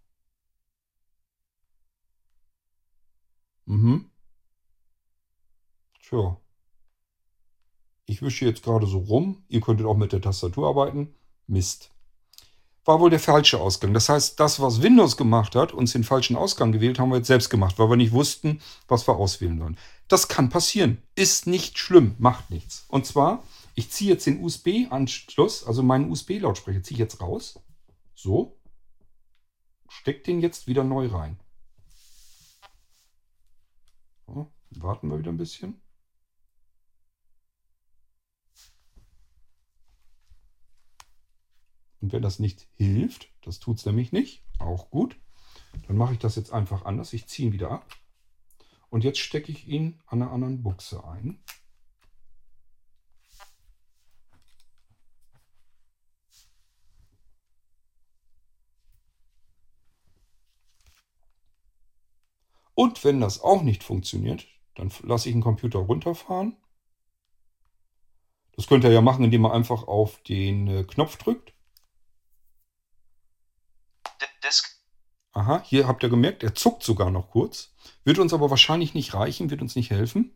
Mhm. 3.65 4.10
Tja. 6.02 6.41
Ich 8.10 8.22
wische 8.22 8.46
jetzt 8.46 8.63
gerade 8.63 8.88
so 8.88 9.00
rum. 9.00 9.43
Ihr 9.50 9.60
könntet 9.60 9.86
auch 9.86 9.98
mit 9.98 10.13
der 10.13 10.22
Tastatur 10.22 10.70
arbeiten. 10.70 11.13
Mist. 11.46 11.91
War 12.86 13.02
wohl 13.02 13.10
der 13.10 13.20
falsche 13.20 13.60
Ausgang. 13.60 13.93
Das 13.93 14.08
heißt, 14.08 14.39
das, 14.39 14.62
was 14.62 14.82
Windows 14.82 15.17
gemacht 15.17 15.56
hat, 15.56 15.74
uns 15.74 15.91
den 15.91 16.06
falschen 16.06 16.38
Ausgang 16.38 16.72
gewählt, 16.72 17.00
haben 17.00 17.10
wir 17.10 17.17
jetzt 17.17 17.28
selbst 17.28 17.50
gemacht, 17.50 17.78
weil 17.78 17.89
wir 17.89 17.98
nicht 17.98 18.13
wussten, 18.13 18.62
was 18.88 19.06
wir 19.10 19.17
auswählen 19.17 19.60
sollen. 19.60 19.78
Das 20.08 20.30
kann 20.30 20.48
passieren. 20.48 21.04
Ist 21.15 21.48
nicht 21.48 21.78
schlimm. 21.78 22.15
Macht 22.17 22.50
nichts. 22.50 22.86
Und 22.88 23.06
zwar, 23.06 23.43
ich 23.76 23.91
ziehe 23.91 24.12
jetzt 24.12 24.26
den 24.26 24.41
USB-Anschluss, 24.41 25.65
also 25.65 25.84
meinen 25.84 26.10
USB-Lautsprecher, 26.10 26.84
ziehe 26.84 26.96
ich 26.96 27.00
jetzt 27.00 27.20
raus. 27.20 27.60
So. 28.15 28.58
Steck 29.89 30.24
den 30.24 30.39
jetzt 30.39 30.65
wieder 30.67 30.86
neu 30.86 31.08
rein. 31.08 31.38
So, 34.28 34.50
warten 34.72 35.10
wir 35.10 35.20
wieder 35.20 35.32
ein 35.32 35.38
bisschen. 35.38 35.82
Und 42.08 42.13
wenn 42.13 42.22
das 42.22 42.39
nicht 42.39 42.70
hilft, 42.76 43.28
das 43.41 43.60
tut 43.60 43.80
es 43.80 43.86
nämlich 43.86 44.13
nicht, 44.13 44.41
auch 44.60 44.89
gut, 44.89 45.17
dann 45.89 45.98
mache 45.98 46.13
ich 46.13 46.20
das 46.20 46.38
jetzt 46.38 46.54
einfach 46.54 46.86
anders. 46.86 47.12
Ich 47.12 47.28
ziehe 47.28 47.50
ihn 47.50 47.54
wieder 47.54 47.70
ab. 47.70 47.86
Und 48.89 49.04
jetzt 49.04 49.20
stecke 49.20 49.52
ich 49.52 49.67
ihn 49.67 50.00
an 50.06 50.22
einer 50.22 50.32
anderen 50.32 50.63
Buchse 50.63 51.04
ein. 51.04 51.43
Und 62.74 63.04
wenn 63.04 63.20
das 63.20 63.41
auch 63.41 63.63
nicht 63.63 63.84
funktioniert, 63.84 64.48
dann 64.76 64.93
lasse 65.04 65.28
ich 65.28 65.36
den 65.36 65.41
Computer 65.41 65.80
runterfahren. 65.80 66.56
Das 68.58 68.65
könnt 68.65 68.84
ihr 68.84 68.91
ja 68.91 69.02
machen, 69.02 69.24
indem 69.24 69.46
ihr 69.46 69.54
einfach 69.54 69.84
auf 69.84 70.22
den 70.24 70.67
äh, 70.67 70.84
Knopf 70.84 71.17
drückt. 71.17 71.54
De 74.20 74.28
Desk, 74.43 74.82
Aha, 75.38 75.62
hier 75.63 75.88
habt 75.88 76.02
ihr 76.02 76.10
gemerkt, 76.10 76.41
er 76.41 76.56
zuckt 76.56 76.82
sogar 76.82 77.12
noch 77.12 77.30
kurz. 77.30 77.71
Wird 78.04 78.17
uns 78.17 78.34
aber 78.34 78.50
wahrscheinlich 78.50 78.95
nicht 78.95 79.13
reichen, 79.13 79.52
wird 79.52 79.62
uns 79.62 79.76
nicht 79.76 79.91
helfen. 79.91 80.32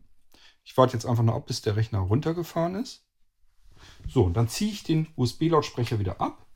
Ich 0.62 0.76
warte 0.76 0.92
jetzt 0.92 1.06
einfach 1.06 1.24
noch 1.24 1.34
ab, 1.34 1.46
bis 1.46 1.60
der 1.60 1.74
Rechner 1.74 1.98
runtergefahren 1.98 2.76
ist. 2.76 3.04
So, 4.06 4.22
und 4.22 4.34
dann 4.34 4.46
ziehe 4.46 4.70
ich 4.70 4.84
den 4.84 5.08
USB-Lautsprecher 5.16 5.98
wieder 5.98 6.20
ab 6.20 6.46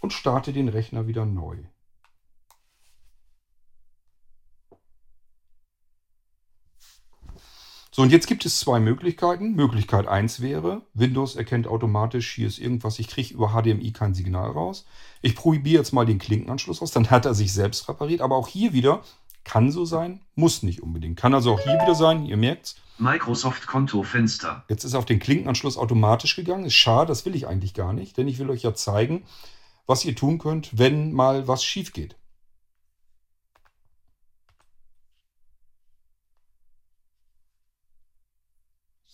und 0.00 0.14
starte 0.14 0.54
den 0.54 0.70
Rechner 0.70 1.06
wieder 1.06 1.26
neu. 1.26 1.58
So, 7.98 8.02
und 8.02 8.12
jetzt 8.12 8.28
gibt 8.28 8.46
es 8.46 8.60
zwei 8.60 8.78
Möglichkeiten. 8.78 9.56
Möglichkeit 9.56 10.06
1 10.06 10.40
wäre, 10.40 10.82
Windows 10.94 11.34
erkennt 11.34 11.66
automatisch, 11.66 12.32
hier 12.32 12.46
ist 12.46 12.60
irgendwas, 12.60 13.00
ich 13.00 13.08
kriege 13.08 13.34
über 13.34 13.48
HDMI 13.48 13.90
kein 13.90 14.14
Signal 14.14 14.52
raus. 14.52 14.86
Ich 15.20 15.34
probiere 15.34 15.78
jetzt 15.78 15.92
mal 15.92 16.06
den 16.06 16.20
Klinkenanschluss 16.20 16.80
aus, 16.80 16.92
dann 16.92 17.10
hat 17.10 17.26
er 17.26 17.34
sich 17.34 17.52
selbst 17.52 17.88
repariert. 17.88 18.20
Aber 18.20 18.36
auch 18.36 18.46
hier 18.46 18.72
wieder, 18.72 19.02
kann 19.42 19.72
so 19.72 19.84
sein, 19.84 20.20
muss 20.36 20.62
nicht 20.62 20.80
unbedingt. 20.80 21.18
Kann 21.18 21.34
also 21.34 21.52
auch 21.52 21.58
hier 21.58 21.72
wieder 21.72 21.96
sein, 21.96 22.24
ihr 22.24 22.36
merkt's. 22.36 22.76
Microsoft-Konto-Fenster. 22.98 24.62
Jetzt 24.68 24.84
ist 24.84 24.92
er 24.92 25.00
auf 25.00 25.04
den 25.04 25.18
Klinkenanschluss 25.18 25.76
automatisch 25.76 26.36
gegangen. 26.36 26.66
Ist 26.66 26.74
schade, 26.74 27.08
das 27.08 27.26
will 27.26 27.34
ich 27.34 27.48
eigentlich 27.48 27.74
gar 27.74 27.92
nicht, 27.92 28.16
denn 28.16 28.28
ich 28.28 28.38
will 28.38 28.48
euch 28.50 28.62
ja 28.62 28.74
zeigen, 28.74 29.24
was 29.88 30.04
ihr 30.04 30.14
tun 30.14 30.38
könnt, 30.38 30.78
wenn 30.78 31.12
mal 31.12 31.48
was 31.48 31.64
schief 31.64 31.92
geht. 31.92 32.14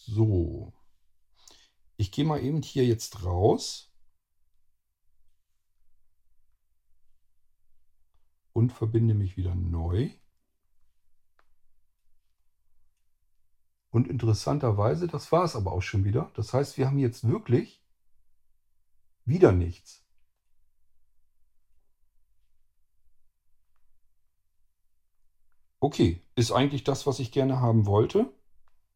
So. 0.06 0.72
Ich 1.96 2.12
gehe 2.12 2.24
mal 2.24 2.42
eben 2.42 2.62
hier 2.62 2.84
jetzt 2.84 3.24
raus. 3.24 3.90
Und 8.52 8.72
verbinde 8.72 9.14
mich 9.14 9.36
wieder 9.36 9.54
neu. 9.54 10.10
Und 13.90 14.08
interessanterweise, 14.08 15.06
das 15.06 15.32
war 15.32 15.44
es 15.44 15.56
aber 15.56 15.72
auch 15.72 15.82
schon 15.82 16.04
wieder. 16.04 16.30
Das 16.34 16.52
heißt, 16.52 16.76
wir 16.78 16.86
haben 16.86 16.98
jetzt 16.98 17.26
wirklich 17.26 17.82
wieder 19.24 19.52
nichts. 19.52 20.04
Okay, 25.80 26.22
ist 26.34 26.52
eigentlich 26.52 26.84
das, 26.84 27.06
was 27.06 27.18
ich 27.20 27.32
gerne 27.32 27.60
haben 27.60 27.86
wollte. 27.86 28.32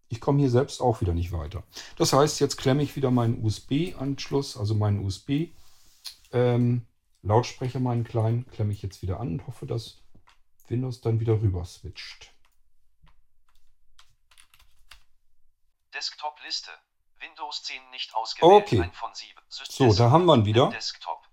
Ich 0.09 0.21
komme 0.21 0.41
hier 0.41 0.51
selbst 0.51 0.81
auch 0.81 1.01
wieder 1.01 1.15
nicht 1.15 1.31
weiter. 1.33 1.63
Das 1.97 2.13
heißt, 2.13 2.41
jetzt 2.41 2.57
klemme 2.57 2.83
ich 2.83 2.97
wieder 2.97 3.11
meinen 3.11 3.45
USB-Anschluss, 3.45 4.57
also 4.57 4.75
meinen 4.75 5.05
USB-Lautsprecher, 5.05 7.81
meinen 7.81 8.05
kleinen, 8.05 8.49
klemme 8.51 8.73
ich 8.73 8.83
jetzt 8.83 9.03
wieder 9.03 9.21
an 9.21 9.33
und 9.33 9.47
hoffe, 9.47 9.67
dass 9.67 9.99
Windows 10.69 11.03
dann 11.03 11.21
wieder 11.21 11.43
rüber 11.43 11.65
switcht. 11.65 12.33
Desktop-Liste. 15.95 16.71
Windows 17.21 17.65
10 17.65 17.91
nicht 17.91 18.15
ausgewählt. 18.15 18.63
Okay. 18.63 18.81
Ein 18.81 18.93
von 18.93 19.13
7. 19.13 19.33
So, 19.49 19.93
da 19.93 20.11
haben 20.11 20.25
wir 20.25 20.37
ihn 20.37 20.45
wieder. 20.45 20.71
Desktop. 20.71 21.28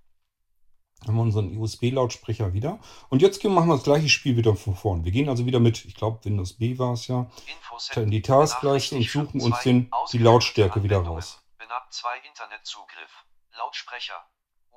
Haben 1.06 1.16
wir 1.16 1.22
unseren 1.22 1.58
USB-Lautsprecher 1.58 2.54
wieder. 2.54 2.80
Und 3.10 3.22
jetzt 3.22 3.44
machen 3.44 3.68
wir 3.68 3.76
das 3.76 3.84
gleiche 3.84 4.10
Spiel 4.10 4.38
wieder 4.38 4.56
von 4.56 4.76
vorn. 4.76 5.04
Wir 5.04 5.12
gehen 5.12 5.30
also 5.30 5.46
wieder 5.46 5.60
mit, 5.60 5.86
ich 5.86 5.96
glaube 5.96 6.24
Windows 6.26 6.54
B 6.54 6.78
war 6.80 6.94
es 6.94 7.08
ja, 7.08 7.30
in 7.96 8.12
die 8.12 8.22
Taskleiste 8.22 8.96
und 8.96 9.04
suchen 9.04 9.42
uns 9.42 9.60
den, 9.62 9.92
die 10.12 10.18
Lautstärke 10.18 10.84
wieder 10.84 11.00
raus. 11.00 11.44
Benannt 11.58 11.92
2 11.92 12.20
Internetzugriff. 12.28 13.26
Lautsprecher. 13.58 14.26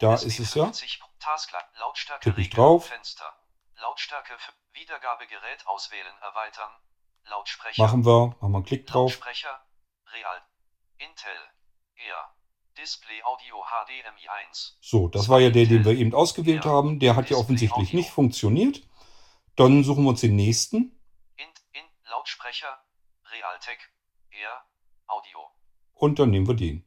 Da 0.00 0.14
ist 0.14 0.38
es 0.38 0.54
ja. 0.54 0.64
50, 0.64 1.00
Taskle 1.18 1.58
Lautstärke 1.80 2.30
Tipp 2.30 2.38
ich 2.38 2.50
drauf. 2.50 2.90
Machen 7.76 8.04
wir, 8.04 8.36
machen 8.40 8.52
wir 8.52 8.56
einen 8.56 8.64
Klick 8.64 8.86
drauf. 8.86 9.12
Lautsprecher. 9.12 9.60
Real. 10.12 10.42
Intel. 10.98 11.30
Air. 11.96 12.37
Display 12.80 13.20
Audio 13.24 13.56
HDMI 13.64 14.28
1. 14.48 14.78
So, 14.80 15.08
das 15.08 15.28
war 15.28 15.40
ja 15.40 15.50
der, 15.50 15.66
den 15.66 15.84
wir 15.84 15.92
eben 15.92 16.14
ausgewählt 16.14 16.64
Ja. 16.64 16.70
haben. 16.70 17.00
Der 17.00 17.16
hat 17.16 17.24
ja 17.24 17.36
Display 17.36 17.40
offensichtlich 17.42 17.88
Audio. 17.88 17.96
nicht 17.98 18.10
funktioniert. 18.10 18.82
Dann 19.56 19.82
suchen 19.82 20.04
wir 20.04 20.10
uns 20.10 20.20
den 20.20 20.36
nächsten. 20.36 20.76
Int, 21.36 21.58
in, 21.72 21.82
Lautsprecher. 22.08 22.68
Realtek. 23.32 23.78
Air. 24.30 24.62
Audio. 25.08 25.38
Und 25.94 26.20
dann 26.20 26.30
nehmen 26.30 26.46
wir 26.46 26.54
den. 26.54 26.84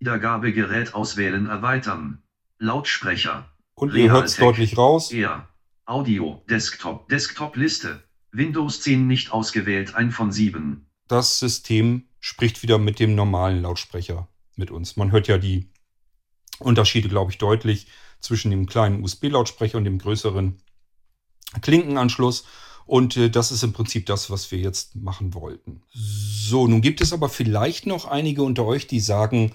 Wiedergabegerät 0.00 0.94
auswählen 0.94 1.46
erweitern. 1.46 2.22
Lautsprecher. 2.58 3.48
Und 3.74 3.94
ihr 3.94 4.10
hört 4.10 4.24
es 4.26 4.38
Realtek. 4.40 4.56
deutlich 4.56 4.78
raus. 4.78 5.12
Air. 5.12 5.48
Audio. 5.84 6.42
Desktop. 6.50 7.08
Desktop-Liste. 7.08 8.02
Windows 8.32 8.80
10 8.82 9.06
nicht 9.06 9.30
ausgewählt. 9.30 9.94
Ein 9.94 10.10
von 10.10 10.32
7. 10.32 10.90
Das 11.06 11.38
System 11.38 12.08
spricht 12.18 12.64
wieder 12.64 12.78
mit 12.78 12.98
dem 12.98 13.14
normalen 13.14 13.62
Lautsprecher 13.62 14.28
mit 14.56 14.70
uns. 14.70 14.96
Man 14.96 15.12
hört 15.12 15.28
ja 15.28 15.38
die 15.38 15.70
Unterschiede, 16.58 17.08
glaube 17.08 17.30
ich, 17.30 17.38
deutlich 17.38 17.86
zwischen 18.20 18.50
dem 18.50 18.66
kleinen 18.66 19.02
USB-Lautsprecher 19.02 19.78
und 19.78 19.84
dem 19.84 19.98
größeren 19.98 20.58
Klinkenanschluss. 21.60 22.44
Und 22.86 23.16
äh, 23.16 23.30
das 23.30 23.50
ist 23.50 23.62
im 23.62 23.72
Prinzip 23.72 24.06
das, 24.06 24.30
was 24.30 24.50
wir 24.52 24.58
jetzt 24.58 24.94
machen 24.96 25.34
wollten. 25.34 25.82
So, 25.92 26.66
nun 26.66 26.80
gibt 26.80 27.00
es 27.00 27.12
aber 27.12 27.28
vielleicht 27.28 27.86
noch 27.86 28.06
einige 28.06 28.42
unter 28.42 28.64
euch, 28.64 28.86
die 28.86 29.00
sagen, 29.00 29.52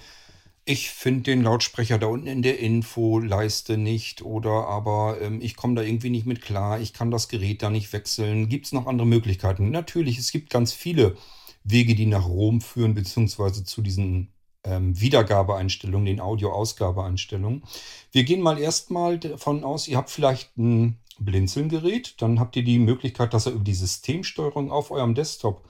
ich 0.65 0.89
finde 0.89 1.23
den 1.23 1.41
Lautsprecher 1.41 1.97
da 1.97 2.07
unten 2.07 2.27
in 2.27 2.43
der 2.43 2.59
Infoleiste 2.59 3.77
nicht 3.77 4.21
oder 4.21 4.67
aber 4.67 5.17
ähm, 5.19 5.41
ich 5.41 5.55
komme 5.55 5.75
da 5.75 5.81
irgendwie 5.81 6.11
nicht 6.11 6.27
mit 6.27 6.41
klar, 6.41 6.79
ich 6.79 6.93
kann 6.93 7.09
das 7.09 7.29
Gerät 7.29 7.63
da 7.63 7.69
nicht 7.69 7.91
wechseln. 7.93 8.47
Gibt 8.47 8.67
es 8.67 8.71
noch 8.71 8.85
andere 8.85 9.07
Möglichkeiten? 9.07 9.71
Natürlich, 9.71 10.19
es 10.19 10.31
gibt 10.31 10.49
ganz 10.49 10.71
viele 10.71 11.17
Wege, 11.63 11.95
die 11.95 12.05
nach 12.05 12.27
Rom 12.27 12.61
führen, 12.61 12.93
beziehungsweise 12.93 13.63
zu 13.63 13.81
diesen 13.81 14.33
ähm, 14.63 14.99
Wiedergabeeinstellungen, 14.99 16.05
den 16.05 16.19
Audioausgabeeinstellungen. 16.19 17.63
Wir 18.11 18.23
gehen 18.23 18.41
mal 18.41 18.59
erstmal 18.59 19.19
davon 19.19 19.63
aus, 19.63 19.87
ihr 19.87 19.97
habt 19.97 20.09
vielleicht 20.09 20.57
ein 20.57 20.97
Blinzeln-Gerät, 21.19 22.21
dann 22.21 22.39
habt 22.39 22.55
ihr 22.55 22.63
die 22.63 22.79
Möglichkeit, 22.79 23.33
dass 23.33 23.45
er 23.45 23.53
über 23.53 23.63
die 23.63 23.73
Systemsteuerung 23.73 24.71
auf 24.71 24.91
eurem 24.91 25.15
Desktop 25.15 25.67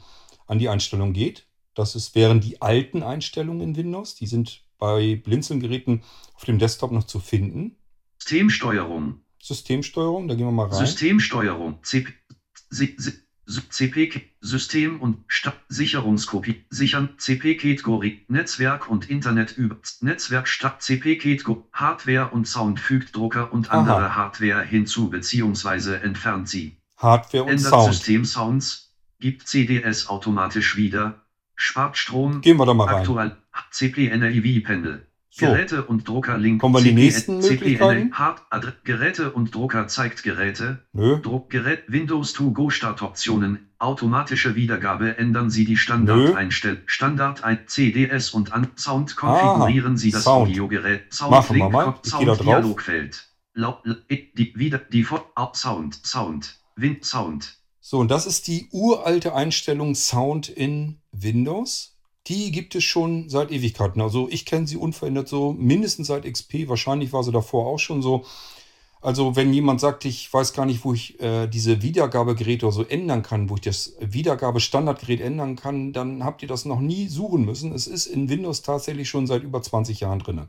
an 0.48 0.60
die 0.60 0.70
Einstellung 0.70 1.14
geht. 1.14 1.48
Das 1.74 1.96
ist, 1.96 2.16
wären 2.16 2.42
die 2.42 2.62
alten 2.62 3.04
Einstellungen 3.04 3.62
in 3.62 3.76
Windows. 3.76 4.16
Die 4.16 4.28
sind 4.28 4.64
bei 4.78 5.16
Blinzeln-Geräten 5.16 6.04
auf 6.34 6.44
dem 6.46 6.60
Desktop 6.60 6.92
noch 6.92 7.06
zu 7.06 7.20
finden. 7.20 7.78
Systemsteuerung. 8.18 9.22
Systemsteuerung, 9.42 10.28
da 10.28 10.36
gehen 10.36 10.46
wir 10.46 10.52
mal 10.52 10.68
rein. 10.68 10.86
Systemsteuerung. 10.86 11.80
CP, 11.84 12.14
CP 13.52 14.24
System 14.40 15.02
und 15.02 15.18
Sta 15.28 15.54
Sicherungskopie 15.68 16.64
sichern 16.70 17.10
CP-Kategorie 17.18 18.24
Netzwerk 18.28 18.90
und 18.90 19.10
Internet 19.10 19.58
über 19.58 19.78
Netzwerk 20.02 20.48
statt 20.48 20.82
CP-Kategorie 20.82 21.64
Hardware 21.74 22.30
und 22.30 22.48
Sound 22.48 22.80
fügt 22.80 23.16
Drucker 23.16 23.52
und 23.52 23.72
andere 23.72 24.06
Aha. 24.08 24.16
Hardware 24.16 24.64
hinzu 24.64 25.10
bzw. 25.10 25.96
entfernt 25.96 26.48
sie. 26.50 26.78
Hardware 26.98 27.44
und 27.44 27.50
Ändert 27.50 27.70
Sound. 27.70 27.94
System 27.94 28.26
Sounds, 28.26 28.94
gibt 29.20 29.48
CDS 29.48 30.08
automatisch 30.08 30.76
wieder, 30.78 31.22
spart 31.56 31.98
Strom, 31.98 32.42
Gehen 32.42 32.58
wir 32.58 32.66
da 32.66 32.74
mal 32.74 32.86
rein. 32.86 32.96
aktuell 32.98 33.38
CP-NIV-Pendel. 33.72 35.08
So. 35.34 35.46
Geräte 35.46 35.86
und 35.86 36.06
Drucker 36.10 36.38
Link 36.38 36.60
Kommen 36.60 36.76
wir 36.76 36.80
in 36.80 36.94
die 36.94 37.04
nächsten 37.04 37.40
Möglichkeiten? 37.40 38.12
Hard 38.14 38.42
Adre 38.50 38.74
Geräte 38.84 39.32
und 39.32 39.56
Drucker 39.56 39.88
zeigt 39.88 40.24
Geräte, 40.24 40.80
Nö. 40.92 41.22
Druckgerät 41.22 41.84
Windows 41.88 42.34
to 42.34 42.52
Go 42.52 42.70
Startoptionen, 42.70 43.70
automatische 43.80 44.56
Wiedergabe 44.56 45.18
ändern 45.18 45.50
Sie 45.50 45.64
die 45.64 45.78
Standardeinstell 45.78 46.82
Standard 46.86 47.46
ein 47.46 47.60
CDS 47.66 48.32
und 48.32 48.52
an 48.52 48.68
Sound 48.76 49.16
konfigurieren 49.16 49.96
Sie 49.96 50.12
das 50.12 50.26
Sound. 50.26 50.50
Audiogerät 50.50 51.14
Sound 51.14 51.32
Machen 51.32 51.56
wir 51.56 51.62
Link 51.64 51.72
mal. 51.72 51.86
Kopf- 51.86 52.02
Ich 52.04 52.12
Sound 52.12 52.28
drauf. 52.28 52.40
Dialogfeld. 52.42 53.30
Lau, 53.54 53.78
die, 54.10 54.54
wieder, 54.56 54.80
die 54.80 55.06
Sound, 55.54 56.06
Sound, 56.06 56.60
Wind, 56.76 57.06
Sound. 57.06 57.58
So, 57.80 58.00
und 58.00 58.12
das 58.12 58.26
ist 58.26 58.48
die 58.48 58.68
uralte 58.72 59.34
Einstellung 59.34 59.96
Sound 59.96 60.50
in 60.50 60.98
Windows. 61.14 61.91
Die 62.32 62.50
gibt 62.52 62.76
es 62.76 62.86
schon 62.86 63.28
seit 63.28 63.52
Ewigkeiten. 63.52 64.02
Also 64.02 64.30
ich 64.30 64.46
kenne 64.46 64.66
sie 64.66 64.78
unverändert 64.78 65.28
so, 65.28 65.52
mindestens 65.52 66.08
seit 66.08 66.24
XP. 66.24 66.70
Wahrscheinlich 66.70 67.12
war 67.12 67.26
sie 67.26 67.34
davor 67.34 67.68
auch 67.68 67.78
schon 67.78 68.02
so. 68.02 68.24
Also 69.02 69.36
wenn 69.36 69.54
jemand 69.54 69.82
sagt, 69.82 70.06
ich 70.06 70.32
weiß 70.32 70.54
gar 70.54 70.66
nicht, 70.66 70.86
wo 70.86 70.94
ich 70.94 71.20
äh, 71.20 71.48
diese 71.48 71.82
Wiedergabegeräte 71.82 72.66
oder 72.66 72.74
so 72.74 72.86
ändern 72.86 73.22
kann, 73.22 73.50
wo 73.50 73.56
ich 73.56 73.62
das 73.62 73.98
Wiedergabestandardgerät 74.00 75.20
ändern 75.20 75.58
kann, 75.58 75.92
dann 75.92 76.24
habt 76.24 76.42
ihr 76.42 76.48
das 76.48 76.64
noch 76.64 76.80
nie 76.80 77.10
suchen 77.10 77.44
müssen. 77.44 77.74
Es 77.74 77.86
ist 77.86 78.06
in 78.06 78.30
Windows 78.30 78.62
tatsächlich 78.62 79.10
schon 79.10 79.28
seit 79.28 79.44
über 79.44 79.62
20 79.62 80.00
Jahren 80.00 80.20
drin. 80.20 80.48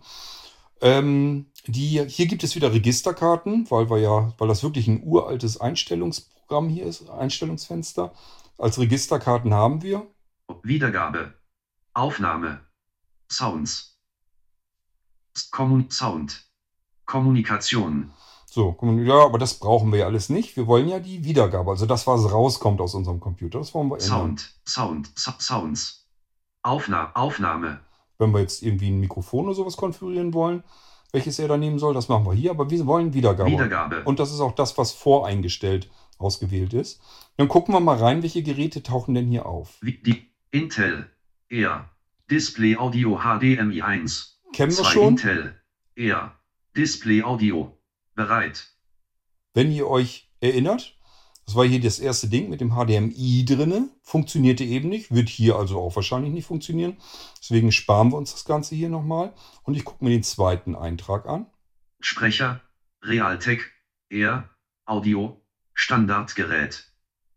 Ähm, 0.83 1.47
die, 1.67 2.07
hier 2.07 2.27
gibt 2.27 2.45
es 2.45 2.55
wieder 2.55 2.73
Registerkarten, 2.73 3.69
weil 3.73 3.91
wir 3.91 3.99
ja, 3.99 4.33
weil 4.39 4.47
das 4.47 4.63
wirklich 4.63 4.87
ein 4.87 5.03
uraltes 5.03 5.61
Einstellungsprogramm 5.61 6.69
hier 6.69 6.87
ist, 6.87 7.11
Einstellungsfenster. 7.11 8.13
Als 8.57 8.79
Registerkarten 8.79 9.53
haben 9.53 9.83
wir. 9.83 10.07
Wiedergabe. 10.63 11.42
Aufnahme. 11.95 12.61
Sounds. 13.31 13.99
Kommun 15.51 15.91
Sound. 15.91 16.45
Kommunikation. 17.07 18.11
So, 18.47 18.77
ja, 18.83 19.25
aber 19.25 19.39
das 19.39 19.55
brauchen 19.59 19.91
wir 19.93 20.01
ja 20.01 20.07
alles 20.07 20.29
nicht. 20.29 20.57
Wir 20.57 20.67
wollen 20.67 20.87
ja 20.89 20.99
die 20.99 21.25
Wiedergabe, 21.25 21.71
also 21.71 21.87
das, 21.87 22.07
was 22.07 22.31
rauskommt 22.31 22.83
aus 22.83 22.95
unserem 22.95 23.19
Computer. 23.19 23.59
Das 23.59 23.73
wollen 23.73 23.89
wir 23.89 23.95
ändern. 23.95 24.37
Sound. 24.37 24.55
Sound. 24.69 25.11
So 25.19 25.33
Sounds. 25.39 26.07
Aufna 26.63 27.13
Aufnahme. 27.15 27.81
Wenn 28.19 28.33
wir 28.33 28.41
jetzt 28.41 28.63
irgendwie 28.63 28.91
ein 28.91 29.01
Mikrofon 29.01 29.47
oder 29.47 29.55
sowas 29.55 29.77
konfigurieren 29.77 30.35
wollen, 30.35 30.63
welches 31.13 31.39
er 31.39 31.49
da 31.49 31.57
nehmen 31.57 31.79
soll, 31.79 31.95
das 31.95 32.09
machen 32.09 32.27
wir 32.27 32.35
hier. 32.35 32.51
Aber 32.51 32.71
wir 32.71 32.87
wollen 32.87 33.15
Wiedergabe. 33.15 33.51
Wiedergabe. 33.51 34.03
Und 34.05 34.19
das 34.19 34.31
ist 34.31 34.41
auch 34.41 34.53
das, 34.53 34.77
was 34.77 34.93
voreingestellt 34.93 35.91
ausgewählt 36.19 36.75
ist. 36.75 37.01
Dann 37.37 37.49
gucken 37.49 37.75
wir 37.75 37.81
mal 37.81 37.97
rein, 37.97 38.23
welche 38.23 38.43
Geräte 38.43 38.83
tauchen 38.83 39.15
denn 39.15 39.29
hier 39.29 39.47
auf. 39.47 39.81
Die 39.83 40.31
Intel. 40.51 41.11
Air. 41.53 41.91
Display 42.31 42.77
Audio 42.79 43.19
HDMI 43.19 43.83
1. 43.83 44.41
Kennen 44.55 44.73
wir 44.73 44.85
2 44.85 44.91
schon. 44.91 45.09
Intel. 45.09 45.61
Air. 45.95 46.35
Display 46.75 47.23
Audio. 47.23 47.79
Bereit. 48.15 48.75
Wenn 49.53 49.71
ihr 49.71 49.87
euch 49.87 50.31
erinnert, 50.41 50.99
das 51.45 51.55
war 51.55 51.67
hier 51.67 51.81
das 51.81 51.99
erste 51.99 52.29
Ding 52.29 52.49
mit 52.49 52.63
dem 52.63 52.71
HDMI 52.71 53.45
drinne, 53.45 53.91
funktionierte 54.03 54.65
eben 54.65 54.89
nicht, 54.89 55.15
wird 55.15 55.29
hier 55.29 55.57
also 55.57 55.79
auch 55.79 55.95
wahrscheinlich 55.95 56.33
nicht 56.33 56.47
funktionieren. 56.47 56.97
Deswegen 57.39 57.71
sparen 57.71 58.13
wir 58.13 58.17
uns 58.17 58.33
das 58.33 58.47
Ganze 58.47 58.75
hier 58.75 58.89
nochmal 58.89 59.35
und 59.65 59.77
ich 59.77 59.85
gucke 59.85 60.03
mir 60.03 60.11
den 60.11 60.23
zweiten 60.23 60.75
Eintrag 60.75 61.27
an. 61.27 61.47
Sprecher. 62.01 62.63
Realtek. 63.03 63.71
Air. 64.09 64.49
Audio. 64.87 65.45
Standardgerät. 65.75 66.92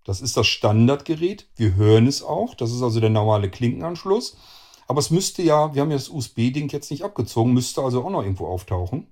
Das 0.05 0.21
ist 0.21 0.37
das 0.37 0.47
Standardgerät. 0.47 1.49
Wir 1.55 1.75
hören 1.75 2.07
es 2.07 2.23
auch. 2.23 2.55
Das 2.55 2.71
ist 2.71 2.81
also 2.81 2.99
der 2.99 3.09
normale 3.09 3.49
Klinkenanschluss. 3.49 4.37
Aber 4.87 4.99
es 4.99 5.09
müsste 5.09 5.41
ja, 5.41 5.73
wir 5.73 5.81
haben 5.81 5.91
ja 5.91 5.97
das 5.97 6.09
USB-Ding 6.09 6.69
jetzt 6.69 6.91
nicht 6.91 7.03
abgezogen, 7.03 7.53
müsste 7.53 7.81
also 7.81 8.05
auch 8.05 8.11
noch 8.11 8.21
irgendwo 8.21 8.47
auftauchen. 8.47 9.07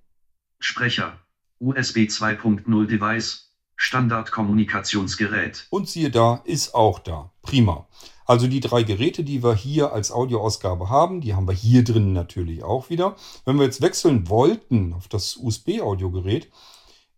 Sprecher. 0.60 1.20
USB 1.60 1.98
2.0 2.08 2.86
Device. 2.86 3.50
Standardkommunikationsgerät. 3.76 5.66
Und 5.72 5.90
siehe 5.90 6.12
da, 6.12 6.42
ist 6.46 6.76
auch 6.76 7.00
da. 7.00 7.32
Prima. 7.42 7.88
Also 8.26 8.48
die 8.48 8.60
drei 8.60 8.84
Geräte, 8.84 9.24
die 9.24 9.44
wir 9.44 9.56
hier 9.56 9.92
als 9.92 10.12
Audioausgabe 10.12 10.90
haben, 10.90 11.22
die 11.22 11.34
haben 11.34 11.48
wir 11.48 11.56
hier 11.56 11.84
drin 11.84 12.14
natürlich 12.14 12.64
auch 12.64 12.90
wieder. 12.92 13.16
Wenn 13.46 13.58
wir 13.58 13.66
jetzt 13.66 13.82
wechseln 13.82 14.30
wollten 14.30 14.94
auf 14.94 15.08
das 15.08 15.38
USB-Audiogerät, 15.38 16.50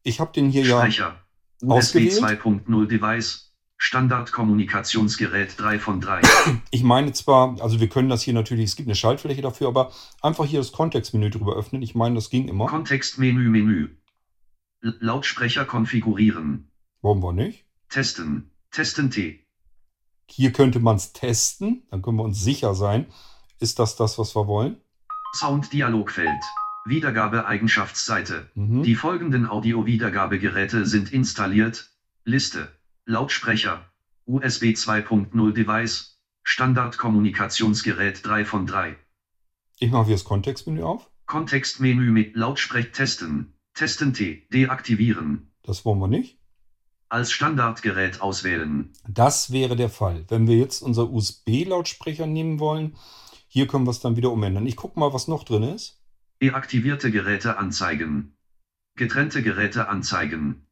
ich 0.02 0.20
habe 0.22 0.32
den 0.32 0.50
hier 0.50 0.64
ja, 0.64 0.80
Sprecher. 0.80 1.20
USB 1.62 1.72
ausgewählt. 1.72 2.42
2.0 2.42 2.88
Device. 2.88 3.44
Standardkommunikationsgerät 3.78 5.60
3 5.60 5.80
von 5.80 6.02
3. 6.02 6.22
ich 6.72 6.84
meine 6.84 7.14
zwar, 7.14 7.62
also 7.62 7.80
wir 7.80 7.90
können 7.90 8.10
das 8.10 8.22
hier 8.22 8.34
natürlich, 8.34 8.66
es 8.66 8.76
gibt 8.76 8.88
eine 8.88 8.96
Schaltfläche 8.96 9.42
dafür, 9.42 9.68
aber 9.68 9.92
einfach 10.22 10.46
hier 10.46 10.60
das 10.60 10.72
Kontextmenü 10.72 11.30
drüber 11.30 11.56
öffnen. 11.56 11.82
Ich 11.82 11.96
meine, 11.96 12.16
das 12.16 12.30
ging 12.30 12.48
immer. 12.48 12.68
Kontextmenü 12.68 13.50
Menü. 13.50 13.90
Lautsprecher 14.82 15.66
konfigurieren. 15.66 16.72
Warum 17.02 17.22
wir 17.22 17.34
nicht? 17.34 17.66
Testen. 17.90 18.52
Testen 18.72 19.12
T. 19.12 19.46
Hier 20.28 20.52
könnte 20.52 20.80
man 20.80 20.96
es 20.96 21.14
testen, 21.14 21.84
dann 21.92 22.02
können 22.02 22.18
wir 22.18 22.24
uns 22.24 22.44
sicher 22.44 22.74
sein, 22.74 23.06
ist 23.60 23.80
das 23.80 23.96
das, 23.96 24.18
was 24.18 24.36
wir 24.36 24.48
wollen. 24.48 24.78
Sound-Dialogfeld. 25.36 26.44
Wiedergabe-Eigenschaftsseite. 26.86 28.50
Mhm. 28.54 28.84
Die 28.84 28.96
folgenden 28.96 29.48
Audio-Wiedergabegeräte 29.48 30.86
sind 30.86 31.12
installiert. 31.12 31.90
Liste. 32.24 32.70
Lautsprecher. 33.08 33.86
USB 34.26 34.74
2.0 34.74 35.54
Device. 35.54 36.20
Standardkommunikationsgerät 36.41 38.26
3 38.26 38.46
von 38.46 38.65
3. 38.65 38.96
Ich 39.80 39.91
mache 39.91 40.06
hier 40.06 40.15
das 40.15 40.24
Kontextmenü 40.24 40.82
auf. 40.82 41.10
Kontextmenü 41.28 42.10
mit 42.10 42.36
Lautsprech 42.36 42.91
testen. 42.94 43.54
Testen 43.76 44.13
T. 44.13 44.48
Deaktivieren. 44.52 45.52
Das 45.62 45.86
wollen 45.86 46.00
wir 46.00 46.08
nicht. 46.08 46.39
Als 47.08 47.32
Standardgerät 47.32 48.22
auswählen. 48.22 48.91
Das 49.08 49.52
wäre 49.52 49.76
der 49.76 49.89
Fall. 49.89 50.26
Wenn 50.30 50.48
wir 50.48 50.58
jetzt 50.58 50.82
unser 50.82 51.12
USB-Lautsprecher 51.12 52.26
nehmen 52.26 52.60
wollen, 52.60 52.96
hier 53.48 53.68
können 53.68 53.86
wir 53.86 53.91
es 53.91 54.00
dann 54.00 54.15
wieder 54.15 54.32
umändern. 54.32 54.65
Ich 54.65 54.76
gucke 54.76 55.00
mal, 55.00 55.13
was 55.13 55.28
noch 55.28 55.44
drin 55.44 55.62
ist. 55.62 56.02
Deaktivierte 56.41 57.12
Geräte 57.12 57.60
anzeigen. 57.60 58.36
Getrennte 58.96 59.44
Geräte 59.44 59.89
anzeigen. 59.89 60.68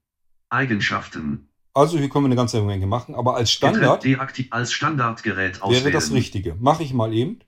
Eigenschaften. 0.50 1.53
Also 1.74 1.98
hier 1.98 2.10
können 2.10 2.26
wir 2.26 2.28
eine 2.28 2.36
ganze 2.36 2.62
Menge 2.62 2.86
machen, 2.86 3.16
aber 3.16 3.36
als 3.36 3.52
Standard 3.52 4.06
als 4.52 4.74
Standardgerät 4.74 5.62
auswählen. 5.62 5.86
wäre 5.86 5.94
das 5.94 6.12
Richtige. 6.12 6.56
Mache 6.56 6.84
ich 6.84 6.94
mal 6.94 7.14
eben 7.14 7.40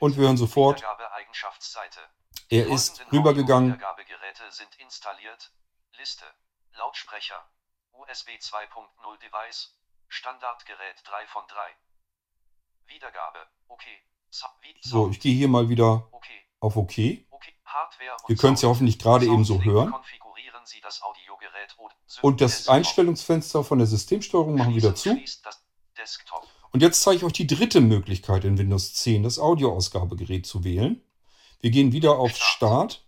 und 0.00 0.16
wir 0.16 0.24
hören 0.24 0.36
sofort, 0.36 0.82
er 2.48 2.66
ist 2.66 3.06
rübergegangen. 3.12 3.72
Audio-Wiedergabegeräte 3.72 4.42
sind 4.50 4.74
installiert. 4.78 5.52
Liste. 5.98 6.24
Lautsprecher. 6.76 7.36
USB 7.92 8.30
2.0 8.30 9.18
Device. 9.20 9.78
Standardgerät 10.08 10.96
3 11.04 11.26
von 11.28 11.44
3. 11.46 11.56
Wiedergabe. 12.92 13.38
Okay. 13.68 14.02
Sub 14.28 14.50
So, 14.80 15.08
ich 15.10 15.20
gehe 15.20 15.34
hier 15.34 15.48
mal 15.48 15.68
wieder 15.68 16.08
Okay. 16.10 16.40
Auf 16.62 16.76
OK. 16.76 16.98
Ihr 16.98 17.18
Okay. 18.24 18.32
Und 18.32 18.38
könnt 18.38 18.56
es 18.56 18.62
ja 18.62 18.68
hoffentlich 18.68 18.98
gerade 18.98 19.26
eben 19.26 19.44
so 19.44 19.62
hören. 19.62 19.94
Das 22.06 22.18
Und 22.20 22.40
das. 22.40 22.68
Einstellungsfenster 22.68 23.64
von 23.64 23.78
der 23.78 23.86
Systemsteuerung 23.86 24.56
machen 24.56 24.74
wir 24.74 24.76
wieder 24.76 24.94
zu. 24.94 25.18
Und 26.70 26.80
jetzt 26.80 27.02
zeige 27.02 27.16
ich 27.18 27.24
euch 27.24 27.32
die 27.32 27.46
dritte 27.46 27.80
Möglichkeit 27.80 28.44
in 28.44 28.58
Windows 28.58 28.94
10, 28.94 29.22
das 29.22 29.38
Audioausgabegerät 29.38 30.46
zu 30.46 30.64
wählen. 30.64 31.02
Wir 31.60 31.70
gehen 31.70 31.92
wieder 31.92 32.18
auf 32.18 32.36
Start. 32.36 33.04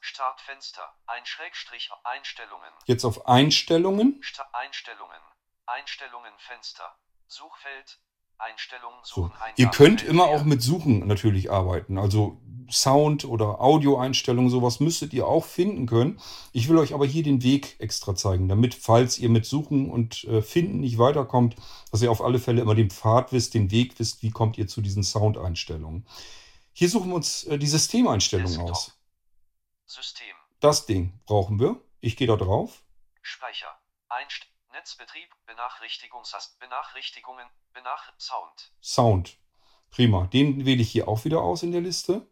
Startfenster. 0.00 0.82
Ein 1.06 1.26
Schrägstrich 1.26 1.90
Einstellungen. 2.04 2.70
Jetzt 2.84 3.04
auf 3.04 3.26
Einstellungen. 3.26 4.20
Einstellungen. 4.52 5.18
Einstellungen 5.66 6.32
Fenster. 6.38 6.96
Suchfeld. 7.26 7.98
Einstellungen 8.38 8.98
So. 9.02 9.22
suchen. 9.22 9.32
Ihr 9.56 9.68
könnt 9.68 10.02
immer 10.02 10.26
auch 10.26 10.44
mit 10.44 10.62
Suchen 10.62 11.06
natürlich 11.06 11.50
arbeiten. 11.50 11.98
Also 11.98 12.40
Sound 12.70 13.24
oder 13.24 13.60
Audioeinstellungen, 13.60 14.50
sowas 14.50 14.80
müsstet 14.80 15.12
ihr 15.12 15.26
auch 15.26 15.44
finden 15.44 15.86
können. 15.86 16.20
Ich 16.52 16.68
will 16.68 16.78
euch 16.78 16.94
aber 16.94 17.06
hier 17.06 17.22
den 17.22 17.42
Weg 17.42 17.76
extra 17.78 18.14
zeigen, 18.14 18.48
damit, 18.48 18.74
falls 18.74 19.18
ihr 19.18 19.28
mit 19.28 19.46
Suchen 19.46 19.90
und 19.90 20.24
äh, 20.24 20.42
Finden 20.42 20.80
nicht 20.80 20.98
weiterkommt, 20.98 21.56
dass 21.90 22.02
ihr 22.02 22.10
auf 22.10 22.22
alle 22.22 22.38
Fälle 22.38 22.62
immer 22.62 22.74
den 22.74 22.90
Pfad 22.90 23.32
wisst, 23.32 23.54
den 23.54 23.70
Weg 23.70 23.98
wisst, 23.98 24.22
wie 24.22 24.30
kommt 24.30 24.58
ihr 24.58 24.68
zu 24.68 24.80
diesen 24.80 25.02
Soundeinstellungen. 25.02 26.06
Hier 26.72 26.88
suchen 26.88 27.10
wir 27.10 27.16
uns 27.16 27.44
äh, 27.44 27.58
die 27.58 27.66
Systemeinstellungen 27.66 28.66
Desktop. 28.66 28.70
aus. 28.70 28.98
System. 29.86 30.34
Das 30.60 30.86
Ding 30.86 31.20
brauchen 31.26 31.60
wir. 31.60 31.80
Ich 32.00 32.16
gehe 32.16 32.26
da 32.26 32.36
drauf. 32.36 32.82
Speicher. 33.22 33.68
Einst 34.08 34.46
Netzbetrieb. 34.72 35.28
Benachrichtigungsast 35.46 36.58
Benachrichtigungen. 36.58 37.46
Benach 37.72 38.12
Sound. 38.18 38.72
Sound. 38.82 39.38
Prima. 39.90 40.26
Den 40.26 40.66
wähle 40.66 40.82
ich 40.82 40.90
hier 40.90 41.06
auch 41.06 41.24
wieder 41.24 41.42
aus 41.42 41.62
in 41.62 41.70
der 41.70 41.80
Liste. 41.80 42.26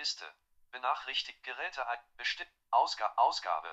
Liste. 0.00 0.24
Benachrichtigt 0.70 1.42
Geräte. 1.42 1.82
Bestimmt. 2.16 2.48
Ausga 2.70 3.12
Ausgabe. 3.16 3.68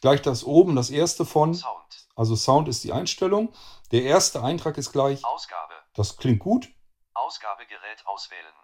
Gleich 0.00 0.20
das 0.20 0.42
oben, 0.42 0.74
das 0.74 0.90
erste 0.90 1.24
von. 1.24 1.54
Sound. 1.54 2.08
Also 2.16 2.34
Sound 2.34 2.66
ist 2.68 2.82
die 2.82 2.92
Einstellung. 2.92 3.54
Der 3.92 4.02
erste 4.02 4.42
Eintrag 4.42 4.78
ist 4.78 4.90
gleich. 4.90 5.24
Ausgabe. 5.24 5.74
Das 5.94 6.16
klingt 6.16 6.40
gut. 6.40 6.68
Ausgabegerät 7.14 8.04
auswählen. 8.04 8.54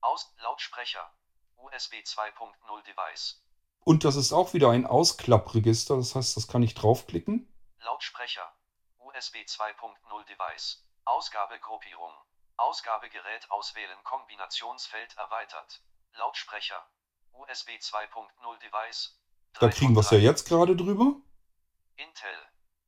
Aus 0.00 0.32
Lautsprecher. 0.38 1.10
USB 1.56 1.94
2.0 1.94 2.82
Device. 2.84 3.42
Und 3.84 4.04
das 4.04 4.14
ist 4.14 4.32
auch 4.32 4.54
wieder 4.54 4.70
ein 4.70 4.86
Ausklappregister. 4.86 5.96
Das 5.96 6.14
heißt, 6.14 6.36
das 6.36 6.46
kann 6.46 6.62
ich 6.62 6.74
draufklicken. 6.74 7.52
Lautsprecher. 7.80 8.48
USB 8.98 9.38
2.0 9.38 10.24
Device. 10.26 10.86
Ausgabegruppierung. 11.04 12.12
Ausgabegerät 12.62 13.50
auswählen. 13.50 13.98
Kombinationsfeld 14.04 15.16
erweitert. 15.16 15.82
Lautsprecher. 16.14 16.86
USB 17.32 17.70
2.0 17.70 18.58
Device. 18.60 19.18
Da 19.54 19.66
3 19.66 19.68
kriegen 19.70 19.94
wir 19.94 20.00
es 20.00 20.10
ja 20.10 20.18
3. 20.18 20.24
jetzt 20.24 20.48
gerade 20.48 20.76
drüber. 20.76 21.16
Intel. 21.96 22.38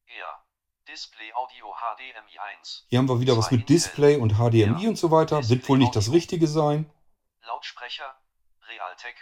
Eher. 0.07 0.45
Display 0.89 1.33
Audio 1.35 1.75
HDMI 1.75 2.39
1. 2.59 2.87
Hier 2.89 2.99
haben 2.99 3.09
wir 3.09 3.21
wieder 3.21 3.37
was 3.37 3.51
mit 3.51 3.69
Display 3.69 4.17
und 4.17 4.35
HDMI 4.35 4.83
Ja. 4.85 4.89
und 4.91 4.97
so 4.97 5.11
weiter. 5.11 5.37
Wird 5.49 5.69
wohl 5.69 5.79
nicht 5.79 5.97
das 5.97 6.05
Display-Audio. 6.05 6.15
Richtige 6.17 6.47
sein. 6.47 6.93
Lautsprecher. 7.43 8.17
Realtek. 8.69 9.17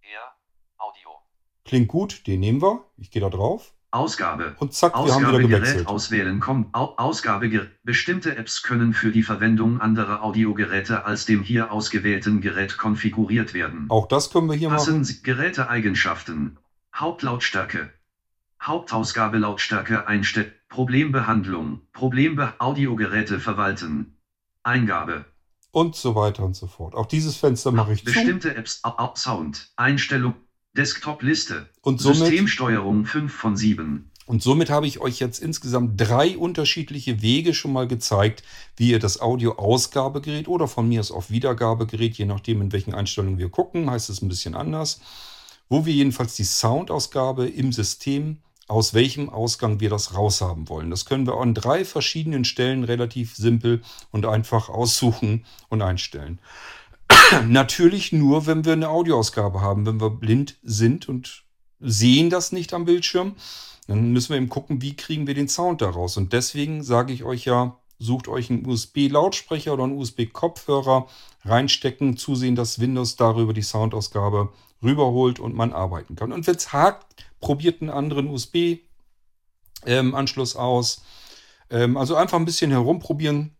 Eher. 0.00 0.34
Audio. 0.78 1.20
Klingt 1.64 1.88
gut, 1.88 2.26
den 2.26 2.40
nehmen 2.40 2.62
wir. 2.62 2.84
Ich 2.96 3.10
gehe 3.10 3.20
da 3.20 3.28
drauf. 3.28 3.74
Ausgabe. 3.90 4.54
Und 4.58 4.74
zack, 4.74 4.94
wir 4.94 5.14
haben 5.14 5.26
wieder 5.28 5.38
gewechselt. 5.38 5.86
auswählen. 5.86 6.40
Komm, 6.40 6.68
Au 6.72 6.94
Ausgabegerät. 6.96 7.70
Bestimmte 7.84 8.36
Apps 8.36 8.62
können 8.62 8.92
für 8.92 9.10
die 9.10 9.22
Verwendung 9.22 9.80
anderer 9.80 10.22
Audiogeräte 10.22 11.06
als 11.06 11.24
dem 11.24 11.42
hier 11.42 11.72
ausgewählten 11.72 12.40
Gerät 12.42 12.76
konfiguriert 12.76 13.54
werden. 13.54 13.86
Auch 13.88 14.06
das 14.06 14.30
können 14.30 14.48
wir 14.48 14.56
hier 14.56 14.68
Passen 14.68 15.00
machen. 15.00 15.20
Geräteeigenschaften. 15.22 16.58
Hauptlautstärke. 16.94 17.90
Hauptausgabelautstärke 18.62 20.06
einstellen. 20.06 20.52
Problembehandlung. 20.68 21.80
Probleme 21.92 22.52
Audiogeräte 22.58 23.40
verwalten. 23.40 24.18
Eingabe. 24.62 25.24
Und 25.70 25.96
so 25.96 26.14
weiter 26.14 26.44
und 26.44 26.56
so 26.56 26.66
fort. 26.66 26.94
Auch 26.94 27.06
dieses 27.06 27.36
Fenster 27.36 27.72
mache 27.72 27.92
ich 27.92 28.00
zu. 28.00 28.12
Bestimmte 28.12 28.54
Apps. 28.54 28.82
Sound. 29.14 29.70
Einstellung. 29.76 30.34
Desktop-Liste. 30.76 31.68
Und 31.82 32.00
somit, 32.00 32.18
Systemsteuerung 32.18 33.04
5 33.04 33.32
von 33.32 33.56
7. 33.56 34.10
und 34.26 34.42
somit 34.42 34.70
habe 34.70 34.86
ich 34.86 35.00
euch 35.00 35.18
jetzt 35.18 35.40
insgesamt 35.40 36.00
drei 36.00 36.36
unterschiedliche 36.36 37.22
Wege 37.22 37.54
schon 37.54 37.72
mal 37.72 37.88
gezeigt, 37.88 38.42
wie 38.76 38.90
ihr 38.90 38.98
das 38.98 39.20
Audio-Ausgabegerät 39.20 40.48
oder 40.48 40.68
von 40.68 40.88
mir 40.88 41.00
aus 41.00 41.10
auch 41.10 41.30
Wiedergabegerät, 41.30 42.16
je 42.16 42.26
nachdem 42.26 42.60
in 42.60 42.72
welchen 42.72 42.94
Einstellungen 42.94 43.38
wir 43.38 43.48
gucken, 43.48 43.90
heißt 43.90 44.10
es 44.10 44.22
ein 44.22 44.28
bisschen 44.28 44.54
anders, 44.54 45.00
wo 45.68 45.86
wir 45.86 45.92
jedenfalls 45.92 46.36
die 46.36 46.44
Soundausgabe 46.44 47.46
im 47.48 47.72
System, 47.72 48.38
aus 48.68 48.92
welchem 48.92 49.30
Ausgang 49.30 49.80
wir 49.80 49.88
das 49.88 50.14
raushaben 50.14 50.68
wollen. 50.68 50.90
Das 50.90 51.06
können 51.06 51.26
wir 51.26 51.38
an 51.38 51.54
drei 51.54 51.86
verschiedenen 51.86 52.44
Stellen 52.44 52.84
relativ 52.84 53.34
simpel 53.34 53.80
und 54.10 54.26
einfach 54.26 54.68
aussuchen 54.68 55.46
und 55.70 55.80
einstellen. 55.80 56.38
Natürlich 57.46 58.12
nur, 58.12 58.46
wenn 58.46 58.64
wir 58.64 58.72
eine 58.72 58.88
Audioausgabe 58.88 59.60
haben, 59.60 59.86
wenn 59.86 60.00
wir 60.00 60.10
blind 60.10 60.56
sind 60.62 61.08
und 61.08 61.44
sehen 61.80 62.30
das 62.30 62.52
nicht 62.52 62.74
am 62.74 62.84
Bildschirm, 62.84 63.36
dann 63.86 64.12
müssen 64.12 64.30
wir 64.30 64.36
eben 64.36 64.48
gucken, 64.48 64.82
wie 64.82 64.96
kriegen 64.96 65.26
wir 65.26 65.34
den 65.34 65.48
Sound 65.48 65.80
daraus. 65.80 66.16
Und 66.16 66.32
deswegen 66.32 66.82
sage 66.82 67.12
ich 67.12 67.24
euch 67.24 67.44
ja, 67.44 67.78
sucht 67.98 68.28
euch 68.28 68.50
einen 68.50 68.66
USB-Lautsprecher 68.66 69.72
oder 69.72 69.84
einen 69.84 69.96
USB-Kopfhörer, 69.96 71.06
reinstecken, 71.44 72.16
zusehen, 72.16 72.54
dass 72.54 72.80
Windows 72.80 73.16
darüber 73.16 73.52
die 73.52 73.62
Soundausgabe 73.62 74.52
rüberholt 74.82 75.40
und 75.40 75.54
man 75.54 75.72
arbeiten 75.72 76.16
kann. 76.16 76.32
Und 76.32 76.46
wenn 76.46 76.56
es 76.56 76.72
hakt, 76.72 77.24
probiert 77.40 77.80
einen 77.80 77.90
anderen 77.90 78.28
USB-Anschluss 78.28 80.56
aus. 80.56 81.02
Ähm, 81.70 81.96
also 81.96 82.14
einfach 82.14 82.38
ein 82.38 82.44
bisschen 82.44 82.70
herumprobieren. 82.70 83.56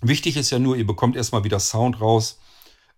Wichtig 0.00 0.36
ist 0.36 0.50
ja 0.50 0.58
nur, 0.58 0.76
ihr 0.76 0.86
bekommt 0.86 1.16
erstmal 1.16 1.44
wieder 1.44 1.58
Sound 1.58 2.00
raus 2.00 2.38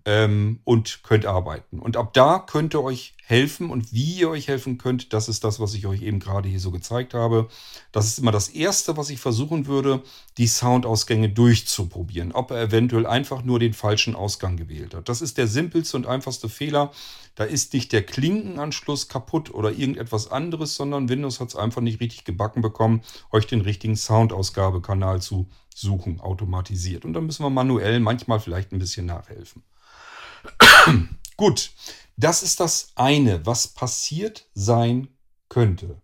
ähm, 0.05 0.61
und 0.65 1.03
könnt 1.03 1.27
arbeiten. 1.27 1.79
Und 1.79 1.97
ab 1.97 2.13
da 2.13 2.39
könnt 2.39 2.75
ihr 2.75 2.83
euch 2.83 3.15
helfen 3.31 3.71
und 3.71 3.93
wie 3.93 4.19
ihr 4.19 4.31
euch 4.31 4.49
helfen 4.49 4.77
könnt, 4.77 5.13
das 5.13 5.29
ist 5.29 5.45
das, 5.45 5.61
was 5.61 5.75
ich 5.75 5.87
euch 5.87 6.03
eben 6.03 6.19
gerade 6.19 6.49
hier 6.49 6.59
so 6.59 6.73
gezeigt 6.73 7.15
habe. 7.15 7.49
Das 7.93 8.07
ist 8.07 8.19
immer 8.19 8.33
das 8.33 8.49
Erste, 8.49 8.97
was 8.97 9.09
ich 9.09 9.21
versuchen 9.21 9.67
würde, 9.67 10.03
die 10.37 10.49
Soundausgänge 10.49 11.29
durchzuprobieren, 11.29 12.33
ob 12.33 12.51
er 12.51 12.61
eventuell 12.61 13.07
einfach 13.07 13.45
nur 13.45 13.61
den 13.61 13.73
falschen 13.73 14.17
Ausgang 14.17 14.57
gewählt 14.57 14.95
hat. 14.95 15.09
Das 15.09 15.23
ist 15.23 15.39
der 15.39 15.47
simpelste 15.47 15.97
und 15.97 16.07
einfachste 16.07 16.49
Fehler. 16.49 16.91
Da 17.37 17.45
ist 17.45 17.73
nicht 17.73 17.93
der 17.93 18.03
Klinkenanschluss 18.03 19.09
kaputt 19.09 19.55
oder 19.55 19.71
irgendetwas 19.71 20.31
anderes, 20.31 20.75
sondern 20.75 21.09
Windows 21.09 21.39
hat 21.39 21.51
es 21.51 21.57
einfach 21.57 21.83
nicht 21.83 22.01
richtig 22.01 22.25
gebacken 22.25 22.63
bekommen, 22.63 23.03
euch 23.31 23.47
den 23.47 23.61
richtigen 23.61 23.97
Soundausgabekanal 23.97 25.23
zu 25.23 25.49
suchen, 25.73 26.21
automatisiert. 26.21 27.05
Und 27.05 27.13
dann 27.13 27.27
müssen 27.27 27.45
wir 27.45 27.51
manuell 27.51 28.01
manchmal 28.01 28.41
vielleicht 28.41 28.73
ein 28.73 28.79
bisschen 28.81 29.07
nachhelfen. 29.07 29.63
Gut, 31.37 31.73
das 32.17 32.43
ist 32.43 32.61
das 32.61 32.93
eine, 32.97 33.47
was 33.47 33.69
passiert 33.69 34.49
sein 34.55 35.09
könnte. 35.49 36.03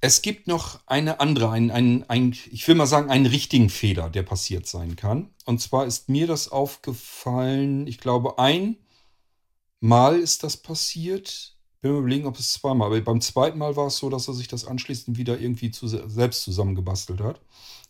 Es 0.00 0.22
gibt 0.22 0.46
noch 0.46 0.78
eine 0.86 1.18
andere, 1.18 1.50
einen, 1.50 1.72
einen, 1.72 2.04
einen, 2.04 2.36
ich 2.50 2.68
will 2.68 2.76
mal 2.76 2.86
sagen, 2.86 3.10
einen 3.10 3.26
richtigen 3.26 3.68
Fehler, 3.68 4.10
der 4.10 4.22
passiert 4.22 4.66
sein 4.66 4.94
kann. 4.94 5.30
Und 5.44 5.60
zwar 5.60 5.86
ist 5.86 6.08
mir 6.08 6.28
das 6.28 6.48
aufgefallen, 6.48 7.86
ich 7.88 7.98
glaube, 7.98 8.38
einmal 8.38 10.18
ist 10.18 10.44
das 10.44 10.56
passiert. 10.56 11.56
Ich 11.74 11.80
bin 11.80 11.92
mir 11.92 11.98
überlegen, 11.98 12.26
ob 12.26 12.38
es 12.38 12.52
zweimal, 12.52 12.88
aber 12.88 13.00
beim 13.00 13.20
zweiten 13.20 13.58
Mal 13.58 13.74
war 13.74 13.88
es 13.88 13.96
so, 13.96 14.08
dass 14.08 14.28
er 14.28 14.34
sich 14.34 14.46
das 14.46 14.64
anschließend 14.64 15.16
wieder 15.16 15.40
irgendwie 15.40 15.72
zu, 15.72 15.88
selbst 15.88 16.42
zusammengebastelt 16.42 17.20
hat. 17.20 17.40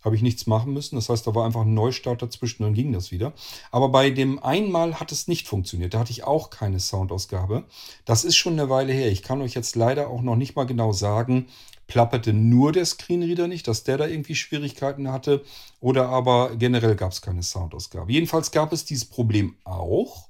Habe 0.00 0.14
ich 0.14 0.22
nichts 0.22 0.46
machen 0.46 0.72
müssen. 0.72 0.96
Das 0.96 1.08
heißt, 1.08 1.26
da 1.26 1.34
war 1.34 1.44
einfach 1.44 1.62
ein 1.62 1.74
Neustart 1.74 2.22
dazwischen, 2.22 2.62
dann 2.62 2.74
ging 2.74 2.92
das 2.92 3.10
wieder. 3.10 3.32
Aber 3.72 3.88
bei 3.88 4.10
dem 4.10 4.42
einmal 4.42 5.00
hat 5.00 5.10
es 5.10 5.26
nicht 5.26 5.48
funktioniert. 5.48 5.94
Da 5.94 6.00
hatte 6.00 6.12
ich 6.12 6.24
auch 6.24 6.50
keine 6.50 6.78
Soundausgabe. 6.78 7.64
Das 8.04 8.24
ist 8.24 8.36
schon 8.36 8.52
eine 8.52 8.70
Weile 8.70 8.92
her. 8.92 9.10
Ich 9.10 9.22
kann 9.22 9.42
euch 9.42 9.54
jetzt 9.54 9.74
leider 9.74 10.08
auch 10.08 10.22
noch 10.22 10.36
nicht 10.36 10.54
mal 10.54 10.66
genau 10.66 10.92
sagen, 10.92 11.48
plapperte 11.88 12.32
nur 12.32 12.70
der 12.70 12.86
Screenreader 12.86 13.48
nicht, 13.48 13.66
dass 13.66 13.82
der 13.82 13.96
da 13.96 14.06
irgendwie 14.06 14.36
Schwierigkeiten 14.36 15.10
hatte. 15.10 15.42
Oder 15.80 16.08
aber 16.10 16.54
generell 16.56 16.94
gab 16.94 17.12
es 17.12 17.20
keine 17.20 17.42
Soundausgabe. 17.42 18.12
Jedenfalls 18.12 18.52
gab 18.52 18.72
es 18.72 18.84
dieses 18.84 19.06
Problem 19.06 19.56
auch. 19.64 20.28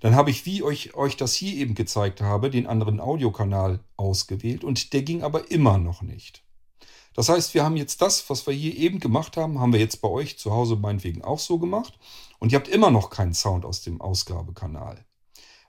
Dann 0.00 0.14
habe 0.14 0.30
ich, 0.30 0.46
wie 0.46 0.62
ich 0.62 0.94
euch 0.94 1.16
das 1.16 1.34
hier 1.34 1.54
eben 1.56 1.74
gezeigt 1.74 2.20
habe, 2.20 2.48
den 2.50 2.66
anderen 2.66 3.00
Audiokanal 3.00 3.80
ausgewählt 3.96 4.64
und 4.64 4.92
der 4.92 5.02
ging 5.02 5.22
aber 5.22 5.50
immer 5.50 5.78
noch 5.78 6.02
nicht. 6.02 6.42
Das 7.14 7.28
heißt, 7.28 7.54
wir 7.54 7.64
haben 7.64 7.76
jetzt 7.76 8.02
das, 8.02 8.28
was 8.30 8.46
wir 8.46 8.54
hier 8.54 8.76
eben 8.76 9.00
gemacht 9.00 9.36
haben, 9.36 9.60
haben 9.60 9.72
wir 9.72 9.80
jetzt 9.80 10.00
bei 10.00 10.08
euch 10.08 10.38
zu 10.38 10.52
Hause 10.52 10.76
meinetwegen 10.76 11.22
auch 11.22 11.38
so 11.38 11.58
gemacht 11.58 11.98
und 12.38 12.52
ihr 12.52 12.58
habt 12.58 12.68
immer 12.68 12.90
noch 12.90 13.10
keinen 13.10 13.34
Sound 13.34 13.64
aus 13.64 13.82
dem 13.82 14.00
Ausgabekanal. 14.00 15.04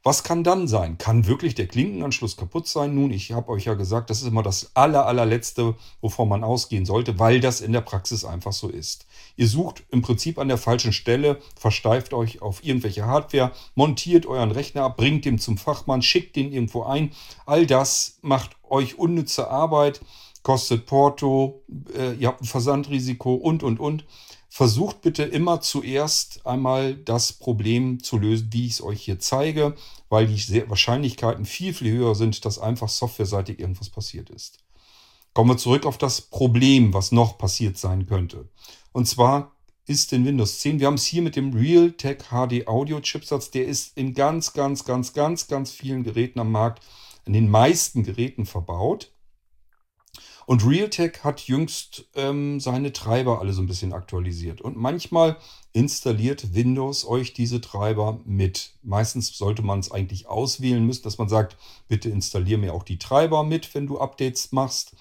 Was 0.04 0.24
kann 0.24 0.44
dann 0.44 0.68
sein? 0.68 0.98
Kann 0.98 1.28
wirklich 1.28 1.54
der 1.54 1.68
Klinkenanschluss 1.68 2.36
kaputt 2.36 2.68
sein? 2.68 2.96
Nun, 2.96 3.12
ich 3.12 3.34
habe 3.34 3.52
euch 3.52 3.66
ja 3.66 3.76
gesagt, 3.76 4.10
das 4.10 4.22
ist 4.22 4.28
immer 4.28 4.42
das 4.42 4.72
aller, 4.76 5.06
allerletzte, 5.06 5.76
wovon 6.02 6.28
man 6.28 6.44
ausgehen 6.44 6.88
sollte, 6.88 7.20
weil 7.20 7.40
das 7.40 7.62
in 7.62 7.72
der 7.72 7.82
Praxis 7.82 8.26
einfach 8.26 8.52
so 8.52 8.68
ist. 8.68 9.06
Ihr 9.36 9.48
sucht 9.48 9.84
im 9.92 10.02
Prinzip 10.02 10.40
an 10.40 10.48
der 10.48 10.58
falschen 10.58 10.92
Stelle, 10.92 11.40
versteift 11.56 12.16
euch 12.16 12.42
auf 12.42 12.64
irgendwelche 12.64 13.06
Hardware, 13.06 13.52
montiert 13.76 14.26
euren 14.26 14.50
Rechner 14.50 14.86
ab, 14.86 14.98
bringt 14.98 15.26
den 15.26 15.38
zum 15.38 15.60
Fachmann, 15.60 16.02
schickt 16.02 16.36
den 16.36 16.52
irgendwo 16.52 16.82
ein. 16.82 17.12
All 17.46 17.68
das 17.68 18.18
macht 18.24 18.56
euch 18.68 18.98
unnütze 18.98 19.52
Arbeit. 19.52 20.02
Kostet 20.44 20.86
Porto, 20.86 21.64
äh, 21.96 22.14
ihr 22.16 22.28
habt 22.28 22.42
ein 22.42 22.46
Versandrisiko 22.46 23.34
und, 23.36 23.64
und, 23.64 23.80
und. 23.80 24.06
Versucht 24.54 25.02
bitte 25.02 25.24
immer 25.24 25.62
zuerst 25.62 26.46
einmal 26.46 26.96
das 26.96 27.32
Problem 27.32 28.04
zu 28.04 28.18
lösen, 28.18 28.50
wie 28.52 28.66
ich 28.66 28.74
es 28.74 28.84
euch 28.84 29.02
hier 29.02 29.18
zeige, 29.18 29.76
weil 30.10 30.28
die 30.28 30.70
Wahrscheinlichkeiten 30.70 31.46
viel, 31.46 31.74
viel 31.74 31.94
höher 31.94 32.16
sind, 32.16 32.44
dass 32.44 32.60
einfach 32.60 32.90
softwareseitig 32.90 33.60
irgendwas 33.60 33.90
passiert 33.90 34.30
ist. 34.30 34.58
Kommen 35.34 35.52
wir 35.52 35.58
zurück 35.58 35.86
auf 35.86 35.98
das 35.98 36.20
Problem, 36.20 36.94
was 36.94 37.14
noch 37.14 37.38
passiert 37.38 37.78
sein 37.78 38.06
könnte. 38.08 38.50
Und 38.92 39.08
zwar 39.08 39.56
ist 39.88 40.12
in 40.12 40.26
Windows 40.26 40.60
10, 40.60 40.80
wir 40.80 40.88
haben 40.88 40.96
es 40.96 41.06
hier 41.06 41.22
mit 41.22 41.38
dem 41.38 41.54
Realtek 41.54 42.26
HD 42.30 42.68
Audio 42.68 43.00
Chipsatz, 43.00 43.52
der 43.52 43.66
ist 43.66 43.98
in 43.98 44.14
ganz, 44.14 44.52
ganz, 44.52 44.84
ganz, 44.84 45.14
ganz, 45.14 45.48
ganz 45.48 45.72
vielen 45.72 46.04
Geräten 46.04 46.40
am 46.40 46.52
Markt, 46.52 46.84
in 47.26 47.34
den 47.34 47.50
meisten 47.50 48.04
Geräten 48.04 48.46
verbaut. 48.46 49.12
Und 50.46 50.66
Realtek 50.66 51.24
hat 51.24 51.42
jüngst 51.42 52.06
ähm, 52.16 52.60
seine 52.60 52.94
Treiber 52.94 53.40
alle 53.40 53.54
so 53.54 53.62
ein 53.62 53.68
bisschen 53.68 53.94
aktualisiert. 53.94 54.62
Und 54.62 54.76
manchmal 54.76 55.38
installiert 55.72 56.54
Windows 56.54 57.06
euch 57.06 57.34
diese 57.34 57.62
Treiber 57.62 58.20
mit. 58.26 58.74
Meistens 58.82 59.38
sollte 59.38 59.62
man 59.62 59.80
es 59.80 59.92
eigentlich 59.92 60.28
auswählen 60.28 60.86
müssen, 60.86 61.04
dass 61.04 61.18
man 61.18 61.30
sagt, 61.30 61.58
bitte 61.88 62.10
installiere 62.10 62.60
mir 62.60 62.74
auch 62.74 62.84
die 62.84 63.00
Treiber 63.00 63.44
mit, 63.44 63.74
wenn 63.76 63.88
du 63.88 64.00
Updates 64.00 64.52
machst. 64.52 64.96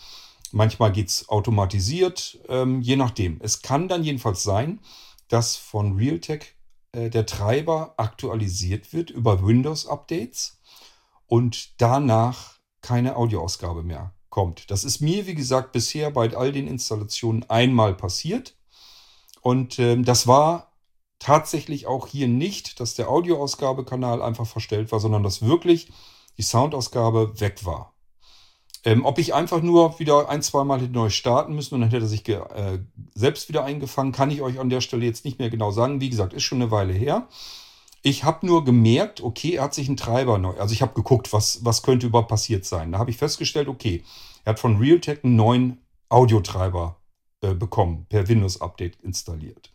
Manchmal 0.52 0.92
geht 0.92 1.08
es 1.08 1.28
automatisiert, 1.28 2.38
ähm, 2.48 2.80
je 2.80 2.96
nachdem. 2.96 3.38
Es 3.40 3.62
kann 3.62 3.88
dann 3.88 4.04
jedenfalls 4.04 4.42
sein, 4.42 4.80
dass 5.28 5.56
von 5.56 5.96
Realtek 5.96 6.56
äh, 6.92 7.08
der 7.08 7.24
Treiber 7.24 7.94
aktualisiert 7.96 8.92
wird 8.92 9.10
über 9.10 9.46
Windows-Updates 9.46 10.60
und 11.26 11.80
danach 11.80 12.58
keine 12.82 13.16
Audioausgabe 13.16 13.82
mehr 13.82 14.12
kommt. 14.30 14.70
Das 14.70 14.84
ist 14.84 15.00
mir, 15.00 15.26
wie 15.26 15.34
gesagt, 15.34 15.72
bisher 15.72 16.10
bei 16.10 16.34
all 16.36 16.52
den 16.52 16.66
Installationen 16.66 17.48
einmal 17.50 17.94
passiert. 17.94 18.56
Und 19.42 19.78
ähm, 19.78 20.04
das 20.04 20.26
war 20.26 20.72
tatsächlich 21.18 21.86
auch 21.86 22.06
hier 22.06 22.28
nicht, 22.28 22.80
dass 22.80 22.94
der 22.94 23.08
Audioausgabekanal 23.10 24.22
einfach 24.22 24.46
verstellt 24.46 24.90
war, 24.92 25.00
sondern 25.00 25.22
dass 25.22 25.42
wirklich 25.42 25.92
die 26.38 26.42
Soundausgabe 26.42 27.40
weg 27.40 27.64
war. 27.64 27.94
Ähm, 28.82 29.04
ob 29.04 29.18
ich 29.18 29.34
einfach 29.34 29.60
nur 29.60 29.98
wieder 29.98 30.30
ein, 30.30 30.40
zwei 30.40 30.64
Mal 30.64 30.80
neu 30.88 31.10
starten 31.10 31.54
müssen 31.54 31.74
und 31.74 31.82
dann 31.82 31.90
hätte 31.90 32.06
er 32.06 32.08
sich 32.08 32.26
äh, 32.26 32.78
selbst 33.14 33.50
wieder 33.50 33.62
eingefangen, 33.64 34.12
kann 34.12 34.30
ich 34.30 34.40
euch 34.40 34.58
an 34.58 34.70
der 34.70 34.80
Stelle 34.80 35.04
jetzt 35.04 35.26
nicht 35.26 35.38
mehr 35.38 35.50
genau 35.50 35.70
sagen. 35.70 36.00
Wie 36.00 36.08
gesagt, 36.08 36.32
ist 36.32 36.44
schon 36.44 36.62
eine 36.62 36.70
Weile 36.70 36.94
her. 36.94 37.28
Ich 38.02 38.24
habe 38.24 38.46
nur 38.46 38.64
gemerkt, 38.64 39.22
okay, 39.22 39.54
er 39.56 39.64
hat 39.64 39.74
sich 39.74 39.88
einen 39.88 39.96
Treiber 39.96 40.38
neu. 40.38 40.58
Also 40.58 40.72
ich 40.72 40.80
habe 40.80 40.94
geguckt, 40.94 41.32
was, 41.32 41.64
was 41.64 41.82
könnte 41.82 42.06
überhaupt 42.06 42.30
passiert 42.30 42.64
sein. 42.64 42.92
Da 42.92 42.98
habe 42.98 43.10
ich 43.10 43.18
festgestellt, 43.18 43.68
okay, 43.68 44.02
er 44.44 44.52
hat 44.52 44.60
von 44.60 44.78
Realtek 44.78 45.24
einen 45.24 45.36
neuen 45.36 45.78
Audiotreiber 46.08 46.96
äh, 47.42 47.54
bekommen, 47.54 48.06
per 48.08 48.28
Windows-Update 48.28 48.96
installiert. 49.02 49.70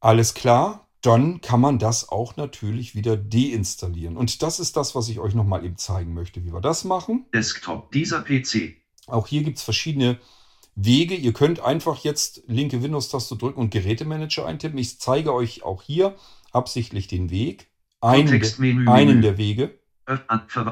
Alles 0.00 0.34
klar, 0.34 0.86
dann 1.02 1.40
kann 1.40 1.60
man 1.60 1.78
das 1.78 2.08
auch 2.08 2.36
natürlich 2.36 2.94
wieder 2.94 3.16
deinstallieren. 3.16 4.16
Und 4.16 4.42
das 4.42 4.60
ist 4.60 4.76
das, 4.76 4.94
was 4.94 5.08
ich 5.08 5.18
euch 5.18 5.34
nochmal 5.34 5.64
eben 5.64 5.76
zeigen 5.76 6.14
möchte, 6.14 6.44
wie 6.44 6.52
wir 6.52 6.60
das 6.60 6.84
machen. 6.84 7.26
Desktop 7.34 7.92
dieser 7.92 8.22
PC. 8.22 8.76
Auch 9.06 9.26
hier 9.26 9.42
gibt 9.42 9.58
es 9.58 9.64
verschiedene 9.64 10.18
Wege. 10.74 11.14
Ihr 11.14 11.32
könnt 11.32 11.60
einfach 11.60 11.98
jetzt 11.98 12.42
linke 12.46 12.82
Windows-Taste 12.82 13.36
drücken 13.36 13.60
und 13.60 13.70
Gerätemanager 13.70 14.46
eintippen. 14.46 14.78
Ich 14.78 14.98
zeige 14.98 15.32
euch 15.32 15.62
auch 15.62 15.82
hier 15.82 16.14
absichtlich 16.56 17.06
den 17.06 17.30
Weg. 17.30 17.68
Einen, 18.00 18.40
de, 18.40 18.88
einen 18.88 19.22
der 19.22 19.38
Wege. 19.38 19.78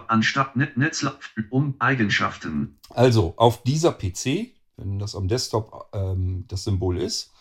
Anstatt 0.07 0.57
Netz 0.57 1.07
um 1.51 1.75
Eigenschaften. 1.79 2.79
Also 2.91 3.35
auf 3.37 3.63
dieser 3.63 3.93
PC, 3.93 4.53
wenn 4.77 4.99
das 4.99 5.15
am 5.15 5.29
Desktop 5.29 5.89
ähm, 5.93 6.45
das 6.49 6.65
Symbol 6.65 6.99
ist, 6.99 7.33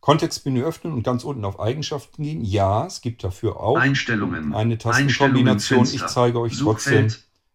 Kontextmenü 0.00 0.64
öffnen 0.64 0.92
und 0.92 1.04
ganz 1.04 1.22
unten 1.22 1.44
auf 1.44 1.60
Eigenschaften 1.60 2.22
gehen. 2.24 2.42
Ja, 2.42 2.86
es 2.86 3.02
gibt 3.02 3.22
dafür 3.22 3.60
auch 3.60 3.76
Einstellungen. 3.76 4.52
eine 4.52 4.76
Tastenkombination. 4.76 5.84
Ich 5.84 6.04
zeige 6.06 6.40
euch 6.40 6.58
trotzdem. 6.58 7.08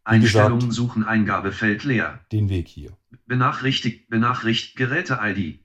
Einstellungen 0.06 0.60
gesagt, 0.60 0.74
suchen 0.74 1.04
Eingabefeld 1.04 1.84
leer. 1.84 2.22
Den 2.32 2.48
Weg 2.48 2.70
hier. 2.70 2.92
Benachrichtigt, 3.26 4.10
benachrichtigt 4.10 4.78
Geräte-ID. 4.78 5.60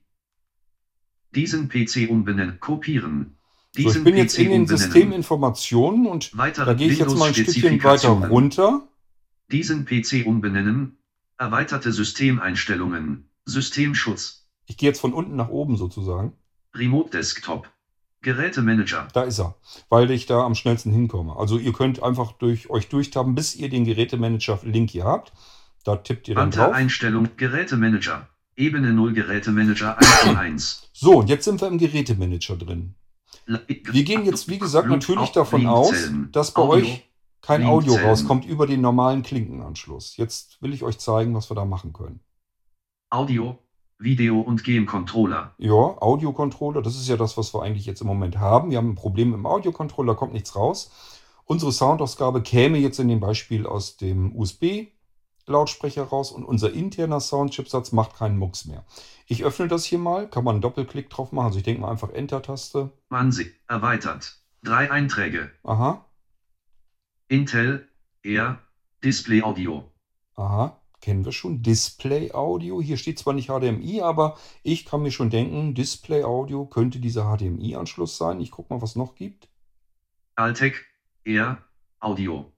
Diesen 1.33 1.69
PC 1.69 2.09
umbenennen, 2.09 2.59
kopieren. 2.59 3.37
So, 3.75 3.89
ich 3.89 4.03
bin 4.03 4.13
PC 4.13 4.17
jetzt 4.17 4.37
in 4.37 4.49
den 4.51 4.67
Systeminformationen 4.67 6.05
und 6.05 6.37
Weitere 6.37 6.65
da 6.65 6.73
gehe 6.75 6.91
ich 6.91 6.99
jetzt 6.99 7.17
mal 7.17 7.29
ein 7.29 7.33
Stückchen 7.33 7.83
weiter 7.83 8.09
runter. 8.09 8.87
Diesen 9.51 9.85
PC 9.85 10.27
umbenennen. 10.27 10.97
Erweiterte 11.39 11.91
Systemeinstellungen. 11.91 13.29
Systemschutz. 13.45 14.47
Ich 14.67 14.77
gehe 14.77 14.89
jetzt 14.89 14.99
von 15.01 15.11
unten 15.11 15.35
nach 15.35 15.49
oben 15.49 15.75
sozusagen. 15.75 16.33
Remote 16.75 17.09
Desktop. 17.09 17.67
Gerätemanager. 18.21 19.07
Da 19.11 19.23
ist 19.23 19.39
er, 19.39 19.55
weil 19.89 20.11
ich 20.11 20.27
da 20.27 20.43
am 20.43 20.53
schnellsten 20.55 20.91
hinkomme. 20.91 21.35
Also 21.35 21.57
ihr 21.57 21.73
könnt 21.73 22.01
einfach 22.01 22.33
durch 22.33 22.69
euch 22.69 22.87
durchtappen, 22.89 23.33
bis 23.33 23.55
ihr 23.55 23.69
den 23.69 23.85
Gerätemanager-Link 23.85 24.91
hier 24.91 25.03
habt. 25.03 25.33
Da 25.83 25.97
tippt 25.97 26.27
ihr 26.27 26.35
dann 26.35 26.45
Wandler 26.45 26.65
drauf. 26.65 26.75
Einstellung 26.75 27.29
Gerätemanager. 27.37 28.29
Ebene 28.55 28.93
0 28.93 29.13
Gerätemanager 29.13 29.97
1 29.97 30.37
1. 30.37 30.89
So, 30.93 31.23
jetzt 31.23 31.45
sind 31.45 31.59
wir 31.59 31.67
im 31.67 31.79
Gerätemanager 31.79 32.55
drin. 32.55 32.93
Wir 33.45 34.03
gehen 34.03 34.25
jetzt, 34.25 34.49
wie 34.49 34.59
gesagt, 34.59 34.87
natürlich 34.87 35.31
davon 35.31 35.67
aus, 35.67 35.93
dass 36.31 36.51
bei 36.51 36.61
euch 36.61 37.09
kein 37.41 37.65
Audio 37.65 37.95
rauskommt 37.95 38.45
über 38.45 38.67
den 38.67 38.81
normalen 38.81 39.21
Klinkenanschluss. 39.21 40.17
Jetzt 40.17 40.61
will 40.61 40.73
ich 40.73 40.83
euch 40.83 40.97
zeigen, 40.97 41.35
was 41.35 41.51
wir 41.51 41.55
da 41.55 41.65
machen 41.65 41.91
können. 41.91 42.21
Audio, 43.09 43.59
Video 43.99 44.39
und 44.39 44.63
Game 44.63 44.85
Controller. 44.85 45.53
Ja, 45.57 45.73
Audiocontroller, 45.73 46.81
das 46.81 46.95
ist 46.95 47.07
ja 47.07 47.17
das, 47.17 47.37
was 47.37 47.53
wir 47.53 47.61
eigentlich 47.61 47.85
jetzt 47.85 48.01
im 48.01 48.07
Moment 48.07 48.37
haben. 48.39 48.71
Wir 48.71 48.77
haben 48.77 48.91
ein 48.91 48.95
Problem 48.95 49.33
im 49.33 49.45
Audiocontroller, 49.45 50.15
kommt 50.15 50.33
nichts 50.33 50.55
raus. 50.55 50.91
Unsere 51.45 51.71
Soundausgabe 51.71 52.41
käme 52.41 52.77
jetzt 52.77 52.99
in 52.99 53.09
dem 53.09 53.19
Beispiel 53.19 53.67
aus 53.67 53.97
dem 53.97 54.31
USB-Lautsprecher 55.47 56.03
raus 56.03 56.31
und 56.31 56.43
unser 56.45 56.71
interner 56.71 57.19
Soundchipsatz 57.19 57.91
macht 57.91 58.15
keinen 58.15 58.37
Mucks 58.37 58.65
mehr. 58.65 58.83
Ich 59.27 59.43
öffne 59.43 59.67
das 59.67 59.85
hier 59.85 59.99
mal, 59.99 60.29
kann 60.29 60.43
man 60.43 60.55
einen 60.55 60.61
Doppelklick 60.61 61.09
drauf 61.09 61.31
machen. 61.31 61.47
Also 61.47 61.57
ich 61.59 61.63
denke 61.63 61.81
mal 61.81 61.91
einfach 61.91 62.11
Enter-Taste. 62.11 62.91
Ansicht 63.09 63.55
erweitert. 63.67 64.37
Drei 64.63 64.89
Einträge. 64.89 65.51
Aha, 65.63 66.05
Intel, 67.27 67.87
Air, 68.21 68.59
Display 69.03 69.41
Audio. 69.41 69.91
aha, 70.35 70.79
kennen 71.01 71.25
wir 71.25 71.31
schon. 71.31 71.61
Display 71.63 72.31
Audio. 72.31 72.81
Hier 72.81 72.97
steht 72.97 73.19
zwar 73.19 73.33
nicht 73.33 73.47
HDMI, 73.49 74.01
aber 74.01 74.37
ich 74.61 74.85
kann 74.85 75.01
mir 75.01 75.11
schon 75.11 75.29
denken, 75.29 75.73
Display 75.73 76.23
Audio 76.23 76.65
könnte 76.65 76.99
dieser 76.99 77.23
HDMI-Anschluss 77.25 78.17
sein. 78.17 78.39
Ich 78.39 78.51
gucke 78.51 78.73
mal, 78.73 78.81
was 78.81 78.95
noch 78.95 79.15
gibt. 79.15 79.49
Altec, 80.35 80.85
Air, 81.25 81.57
Audio. 81.99 82.51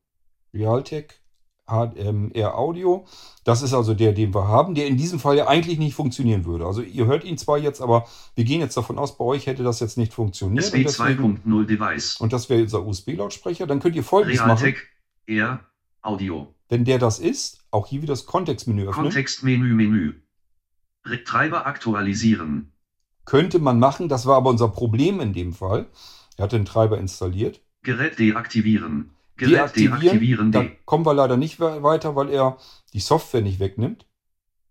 Realtek 0.54 1.22
HDMR 1.68 2.56
Audio. 2.58 3.06
Das 3.44 3.62
ist 3.62 3.74
also 3.74 3.94
der, 3.94 4.14
den 4.14 4.34
wir 4.34 4.48
haben, 4.48 4.76
der 4.76 4.88
in 4.88 4.98
diesem 4.98 5.20
Fall 5.20 5.38
ja 5.38 5.48
eigentlich 5.48 5.78
nicht 5.80 5.96
funktionieren 5.96 6.46
würde. 6.46 6.66
Also 6.66 6.82
ihr 6.82 7.06
hört 7.06 7.24
ihn 7.24 7.38
zwar 7.38 7.58
jetzt, 7.58 7.82
aber 7.82 8.06
wir 8.36 8.44
gehen 8.44 8.60
jetzt 8.62 8.78
davon 8.78 8.98
aus, 8.98 9.18
bei 9.18 9.26
euch 9.26 9.48
hätte 9.48 9.64
das 9.64 9.80
jetzt 9.80 9.98
nicht 9.98 10.14
funktioniert. 10.14 10.64
Deswegen, 10.64 10.88
2.0 10.90 11.66
Device. 11.66 12.18
und 12.20 12.34
das 12.34 12.50
wäre 12.50 12.62
unser 12.62 12.86
USB-Lautsprecher. 12.86 13.68
Dann 13.68 13.80
könnt 13.80 13.96
ihr 13.96 14.04
folgendes 14.04 14.40
machen. 14.40 14.50
Realtek, 14.64 14.88
Air, 15.28 15.60
Audio. 16.02 16.54
Wenn 16.70 16.86
der 16.86 17.00
das 17.00 17.20
ist, 17.20 17.60
auch 17.72 17.88
hier 17.88 18.02
wieder 18.02 18.14
das 18.14 18.26
Kontextmenü 18.26 18.84
öffnen. 18.88 19.06
Kontextmenü 19.06 19.74
Menü. 19.74 20.14
Re- 21.06 21.24
Treiber 21.24 21.66
aktualisieren. 21.68 22.72
Könnte 23.26 23.58
man 23.60 23.80
machen, 23.80 24.08
das 24.08 24.26
war 24.28 24.38
aber 24.38 24.52
unser 24.52 24.68
Problem 24.70 25.20
in 25.20 25.34
dem 25.34 25.54
Fall. 25.54 25.88
Er 26.38 26.44
hat 26.44 26.52
den 26.52 26.66
Treiber 26.66 27.00
installiert. 27.00 27.62
Gerät 27.82 28.20
deaktivieren. 28.20 29.15
Gerät 29.38 29.76
deaktivieren. 29.76 30.52
da 30.52 30.66
kommen 30.86 31.06
wir 31.06 31.14
leider 31.14 31.38
nicht 31.38 31.60
we- 31.60 31.84
weiter, 31.84 32.16
weil 32.16 32.30
er 32.30 32.58
die 32.94 33.00
Software 33.00 33.42
nicht 33.42 33.60
wegnimmt. 33.60 34.06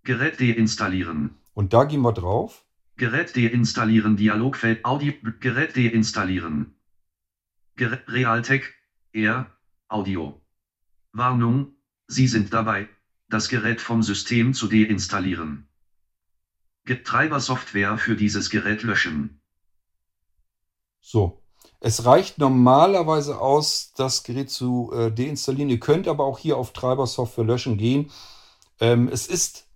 Gerät 0.05 0.41
deinstallieren. 0.41 1.37
Und 1.53 1.73
da 1.73 1.85
gehen 1.85 2.03
wir 2.03 2.13
drauf. 2.13 2.65
Gerät 2.97 3.37
deinstallieren. 3.37 4.17
Dialogfeld 4.17 4.85
Audio. 4.85 5.13
Gerät 5.41 5.77
deinstallieren. 5.77 6.75
Gerät 7.77 8.09
Realtek, 8.09 8.75
Air, 9.13 9.51
Audio. 9.89 10.41
Warnung. 11.13 11.75
Sie 12.07 12.27
sind 12.27 12.53
dabei, 12.53 12.89
das 13.29 13.49
Gerät 13.49 13.81
vom 13.81 14.03
System 14.03 14.53
zu 14.55 14.69
deinstallieren. 14.69 15.69
Treibersoftware 16.87 17.97
für 17.99 18.15
dieses 18.15 18.51
Gerät 18.51 18.83
löschen. 18.83 19.41
So. 21.01 21.44
Es 21.87 22.07
reicht 22.07 22.39
normalerweise 22.39 23.39
aus, 23.39 23.93
das 23.95 24.23
Gerät 24.23 24.49
zu 24.49 24.91
äh, 24.95 25.13
deinstallieren. 25.13 25.69
Ihr 25.69 25.81
könnt 25.81 26.09
aber 26.09 26.25
auch 26.25 26.39
hier 26.39 26.57
auf 26.57 26.73
Treibersoftware 26.73 27.45
löschen 27.45 27.77
gehen. 27.77 28.11
Ähm, 28.81 29.11
es 29.13 29.27
ist 29.27 29.67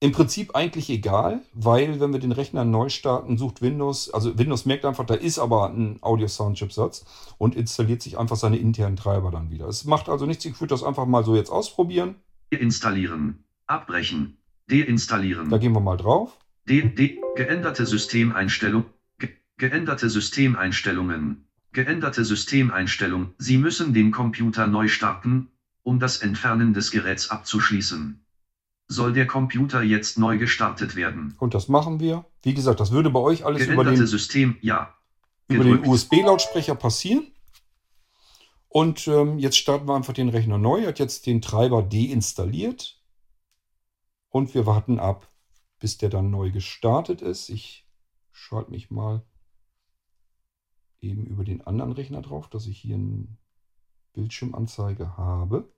im 0.00 0.12
Prinzip 0.12 0.56
eigentlich 0.56 0.88
egal, 0.88 1.42
weil 1.52 2.00
wenn 2.00 2.10
wir 2.10 2.20
den 2.20 2.32
Rechner 2.32 2.64
neu 2.64 2.88
starten, 2.88 3.36
sucht 3.36 3.60
Windows, 3.60 4.08
also 4.14 4.38
Windows 4.38 4.64
merkt 4.64 4.86
einfach, 4.86 5.04
da 5.04 5.12
ist 5.12 5.38
aber 5.38 5.68
ein 5.68 5.98
Audio-Sound-Chipsatz 6.00 7.04
und 7.36 7.54
installiert 7.54 8.00
sich 8.00 8.16
einfach 8.18 8.36
seine 8.36 8.56
internen 8.56 8.96
Treiber 8.96 9.30
dann 9.30 9.50
wieder. 9.50 9.68
Es 9.68 9.84
macht 9.84 10.08
also 10.08 10.24
nichts, 10.24 10.46
ich 10.46 10.58
würde 10.58 10.72
das 10.72 10.82
einfach 10.82 11.04
mal 11.04 11.22
so 11.22 11.36
jetzt 11.36 11.50
ausprobieren. 11.50 12.14
Installieren. 12.48 13.44
Abbrechen. 13.66 14.38
Deinstallieren. 14.70 15.50
Da 15.50 15.58
gehen 15.58 15.74
wir 15.74 15.80
mal 15.80 15.98
drauf. 15.98 16.38
De, 16.66 16.88
de, 16.94 17.20
geänderte 17.36 17.84
Systemeinstellung. 17.84 18.86
Ge, 19.58 19.68
geänderte 19.68 20.08
Systemeinstellungen. 20.10 21.46
Geänderte 21.72 22.24
Systemeinstellung. 22.24 23.34
Sie 23.38 23.56
müssen 23.56 23.94
den 23.94 24.10
Computer 24.10 24.66
neu 24.66 24.88
starten, 24.88 25.50
um 25.82 25.98
das 25.98 26.18
Entfernen 26.18 26.74
des 26.74 26.90
Geräts 26.90 27.30
abzuschließen. 27.30 28.24
Soll 28.88 29.12
der 29.14 29.26
Computer 29.26 29.82
jetzt 29.82 30.18
neu 30.18 30.36
gestartet 30.36 30.96
werden? 30.96 31.34
Und 31.38 31.54
das 31.54 31.68
machen 31.68 31.98
wir. 31.98 32.26
Wie 32.42 32.52
gesagt, 32.52 32.80
das 32.80 32.92
würde 32.92 33.10
bei 33.10 33.20
euch 33.20 33.44
alles 33.44 33.62
über 33.62 33.76
Geänderte 33.76 34.00
den, 34.00 34.06
System, 34.06 34.56
ja. 34.60 34.94
über 35.48 35.64
den. 35.64 35.86
USB-Lautsprecher 35.86 36.74
passieren. 36.74 37.26
Und 38.68 39.06
ähm, 39.06 39.38
jetzt 39.38 39.58
starten 39.58 39.86
wir 39.86 39.94
einfach 39.94 40.14
den 40.14 40.28
Rechner 40.28 40.58
neu. 40.58 40.80
Er 40.80 40.88
hat 40.88 40.98
jetzt 40.98 41.26
den 41.26 41.42
Treiber 41.42 41.82
deinstalliert. 41.82 42.98
Und 44.28 44.54
wir 44.54 44.66
warten 44.66 44.98
ab, 44.98 45.30
bis 45.78 45.98
der 45.98 46.08
dann 46.08 46.30
neu 46.30 46.50
gestartet 46.50 47.20
ist. 47.20 47.50
Ich 47.50 47.86
schalte 48.30 48.70
mich 48.70 48.90
mal 48.90 49.24
eben 51.02 51.26
über 51.26 51.44
den 51.44 51.60
anderen 51.66 51.92
Rechner 51.92 52.22
drauf, 52.22 52.48
dass 52.48 52.66
ich 52.66 52.78
hier 52.78 52.94
eine 52.96 53.26
Bildschirmanzeige 54.14 55.16
habe. 55.16 55.68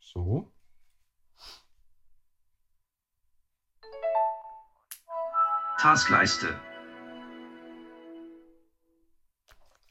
So. 0.00 0.50
Taskleiste. 5.78 6.58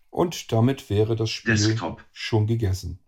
Und 0.10 0.52
damit 0.52 0.90
wäre 0.90 1.16
das 1.16 1.30
Spiel 1.30 1.56
Desktop. 1.56 2.04
schon 2.12 2.48
gegessen. 2.48 3.05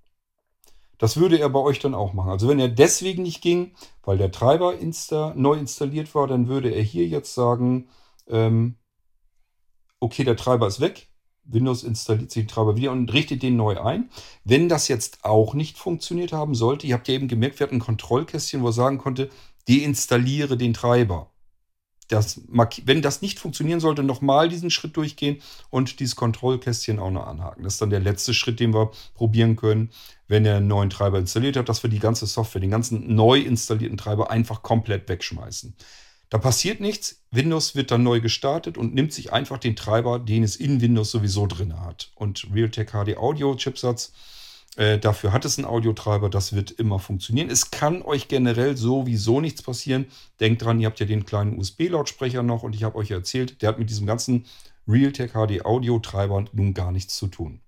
Das 0.97 1.17
würde 1.17 1.39
er 1.39 1.49
bei 1.49 1.59
euch 1.59 1.79
dann 1.79 1.93
auch 1.93 2.13
machen. 2.13 2.31
Also 2.31 2.47
wenn 2.47 2.59
er 2.59 2.69
deswegen 2.69 3.23
nicht 3.23 3.41
ging, 3.41 3.73
weil 4.03 4.17
der 4.17 4.31
Treiber 4.31 4.77
insta 4.77 5.33
neu 5.35 5.55
installiert 5.55 6.13
war, 6.15 6.27
dann 6.27 6.47
würde 6.47 6.69
er 6.69 6.81
hier 6.81 7.05
jetzt 7.05 7.33
sagen, 7.33 7.89
ähm, 8.27 8.75
okay, 9.99 10.23
der 10.23 10.35
Treiber 10.35 10.67
ist 10.67 10.79
weg. 10.79 11.09
Windows 11.43 11.83
installiert 11.83 12.31
sich 12.31 12.43
den 12.43 12.49
Treiber 12.49 12.75
wieder 12.75 12.91
und 12.91 13.11
richtet 13.13 13.41
den 13.41 13.55
neu 13.55 13.79
ein. 13.79 14.09
Wenn 14.43 14.69
das 14.69 14.87
jetzt 14.87 15.23
auch 15.23 15.53
nicht 15.53 15.77
funktioniert 15.77 16.33
haben 16.33 16.55
sollte, 16.55 16.87
ihr 16.87 16.93
habt 16.93 17.07
ja 17.07 17.13
eben 17.13 17.27
gemerkt, 17.27 17.59
wir 17.59 17.67
hatten 17.67 17.77
ein 17.77 17.81
Kontrollkästchen, 17.81 18.61
wo 18.61 18.67
er 18.67 18.73
sagen 18.73 18.97
konnte, 18.97 19.29
deinstalliere 19.67 20.57
den 20.57 20.73
Treiber. 20.73 21.31
Das, 22.07 22.41
wenn 22.85 23.01
das 23.01 23.21
nicht 23.21 23.37
funktionieren 23.37 23.79
sollte, 23.81 24.01
nochmal 24.01 24.47
diesen 24.47 24.71
Schritt 24.71 24.95
durchgehen 24.95 25.41
und 25.69 25.99
dieses 25.99 26.15
Kontrollkästchen 26.15 26.99
auch 26.99 27.11
noch 27.11 27.27
anhaken. 27.27 27.63
Das 27.63 27.73
ist 27.73 27.81
dann 27.81 27.89
der 27.89 27.99
letzte 27.99 28.33
Schritt, 28.33 28.59
den 28.59 28.73
wir 28.73 28.91
probieren 29.13 29.57
können, 29.57 29.89
wenn 30.27 30.45
er 30.45 30.57
einen 30.57 30.67
neuen 30.67 30.89
Treiber 30.89 31.19
installiert 31.19 31.57
hat, 31.57 31.67
dass 31.67 31.83
wir 31.83 31.89
die 31.89 31.99
ganze 31.99 32.25
Software, 32.25 32.61
den 32.61 32.71
ganzen 32.71 33.15
neu 33.15 33.39
installierten 33.39 33.97
Treiber 33.97 34.31
einfach 34.31 34.61
komplett 34.63 35.09
wegschmeißen. 35.09 35.75
Da 36.29 36.37
passiert 36.37 36.81
nichts. 36.81 37.21
Windows 37.31 37.75
wird 37.75 37.91
dann 37.91 38.03
neu 38.03 38.19
gestartet 38.19 38.77
und 38.77 38.93
nimmt 38.93 39.13
sich 39.13 39.31
einfach 39.31 39.57
den 39.57 39.75
Treiber, 39.75 40.19
den 40.19 40.43
es 40.43 40.57
in 40.57 40.81
Windows 40.81 41.11
sowieso 41.11 41.47
drin 41.47 41.79
hat. 41.79 42.11
Und 42.15 42.47
Realtek 42.53 42.91
HD 42.91 43.17
Audio 43.17 43.55
Chipsatz, 43.55 44.11
äh, 44.77 44.99
dafür 44.99 45.33
hat 45.33 45.43
es 45.43 45.57
einen 45.57 45.65
Audiotreiber, 45.65 46.29
das 46.29 46.53
wird 46.53 46.69
immer 46.71 46.99
funktionieren. 46.99 47.49
Es 47.49 47.71
kann 47.71 48.03
euch 48.03 48.27
generell 48.27 48.77
sowieso 48.77 49.41
nichts 49.41 49.63
passieren. 49.63 50.05
Denkt 50.39 50.61
dran, 50.61 50.79
ihr 50.79 50.85
habt 50.85 50.99
ja 50.99 51.07
den 51.07 51.25
kleinen 51.25 51.57
USB-Lautsprecher 51.57 52.43
noch 52.43 52.61
und 52.61 52.75
ich 52.75 52.83
habe 52.83 52.95
euch 52.95 53.09
erzählt, 53.09 53.61
der 53.61 53.69
hat 53.69 53.79
mit 53.79 53.89
diesem 53.89 54.05
ganzen 54.05 54.45
Realtek 54.87 55.31
HD 55.31 55.65
Audio-Treiber 55.65 56.45
nun 56.53 56.75
gar 56.75 56.91
nichts 56.91 57.15
zu 57.15 57.27
tun. 57.27 57.59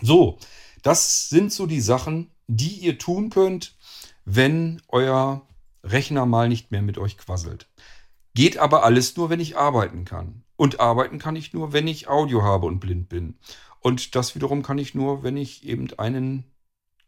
So, 0.00 0.38
das 0.82 1.28
sind 1.28 1.52
so 1.52 1.66
die 1.66 1.80
Sachen, 1.80 2.30
die 2.46 2.74
ihr 2.74 2.98
tun 2.98 3.28
könnt, 3.28 3.76
wenn 4.24 4.80
euer 4.88 5.42
Rechner 5.82 6.24
mal 6.24 6.48
nicht 6.48 6.70
mehr 6.70 6.82
mit 6.82 6.98
euch 6.98 7.18
quasselt. 7.18 7.68
Geht 8.34 8.58
aber 8.58 8.84
alles 8.84 9.16
nur, 9.16 9.28
wenn 9.28 9.40
ich 9.40 9.56
arbeiten 9.56 10.04
kann. 10.04 10.44
Und 10.56 10.78
arbeiten 10.78 11.18
kann 11.18 11.36
ich 11.36 11.52
nur, 11.52 11.72
wenn 11.72 11.88
ich 11.88 12.08
Audio 12.08 12.42
habe 12.42 12.66
und 12.66 12.80
blind 12.80 13.08
bin. 13.08 13.38
Und 13.80 14.14
das 14.14 14.34
wiederum 14.34 14.62
kann 14.62 14.78
ich 14.78 14.94
nur, 14.94 15.22
wenn 15.22 15.36
ich 15.36 15.66
eben 15.66 15.88
einen 15.98 16.44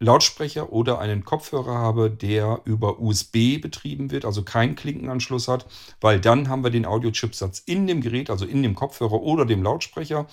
Lautsprecher 0.01 0.73
oder 0.73 1.01
einen 1.01 1.25
Kopfhörer 1.25 1.75
habe, 1.75 2.11
der 2.11 2.61
über 2.65 3.01
USB 3.01 3.61
betrieben 3.61 4.11
wird, 4.13 4.25
also 4.25 4.45
keinen 4.45 4.77
Klinkenanschluss 4.77 5.49
hat, 5.49 5.67
weil 6.01 6.21
dann 6.21 6.49
haben 6.49 6.63
wir 6.63 6.71
den 6.71 6.87
Audiochipsatz 6.87 7.59
in 7.67 7.87
dem 7.89 8.01
Gerät, 8.01 8.31
also 8.31 8.45
in 8.45 8.63
dem 8.63 8.77
Kopfhörer 8.77 9.21
oder 9.21 9.45
dem 9.45 9.63
Lautsprecher 9.63 10.27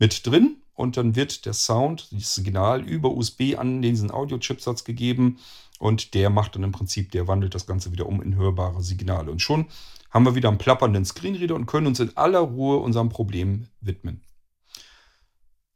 mit 0.00 0.26
drin 0.26 0.56
und 0.74 0.96
dann 0.96 1.14
wird 1.14 1.46
der 1.46 1.52
Sound, 1.52 2.08
das 2.10 2.34
Signal 2.34 2.82
über 2.82 3.12
USB 3.12 3.54
an 3.56 3.80
diesen 3.82 4.10
Audiochipsatz 4.10 4.82
gegeben 4.82 5.38
und 5.78 6.14
der 6.14 6.30
macht 6.30 6.56
dann 6.56 6.64
im 6.64 6.72
Prinzip, 6.72 7.12
der 7.12 7.28
wandelt 7.28 7.54
das 7.54 7.66
Ganze 7.66 7.92
wieder 7.92 8.06
um 8.06 8.22
in 8.22 8.36
hörbare 8.36 8.82
Signale. 8.82 9.30
Und 9.30 9.40
schon 9.40 9.66
haben 10.10 10.24
wir 10.24 10.34
wieder 10.34 10.48
einen 10.48 10.58
plappernden 10.58 11.04
Screenreader 11.04 11.54
und 11.54 11.66
können 11.66 11.86
uns 11.86 12.00
in 12.00 12.16
aller 12.16 12.40
Ruhe 12.40 12.78
unserem 12.78 13.08
Problem 13.08 13.68
widmen. 13.80 14.22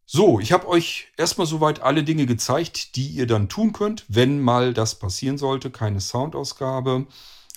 So, 0.08 0.38
ich 0.38 0.52
habe 0.52 0.68
euch 0.68 1.08
erstmal 1.16 1.48
soweit 1.48 1.82
alle 1.82 2.04
Dinge 2.04 2.26
gezeigt, 2.26 2.94
die 2.94 3.08
ihr 3.08 3.26
dann 3.26 3.48
tun 3.48 3.72
könnt, 3.72 4.04
wenn 4.06 4.40
mal 4.40 4.72
das 4.72 5.00
passieren 5.00 5.36
sollte, 5.36 5.68
keine 5.68 6.00
Soundausgabe. 6.00 7.08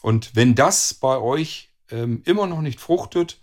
Und 0.01 0.35
wenn 0.35 0.55
das 0.55 0.95
bei 0.95 1.19
euch 1.19 1.69
ähm, 1.91 2.23
immer 2.25 2.47
noch 2.47 2.61
nicht 2.61 2.79
fruchtet, 2.79 3.37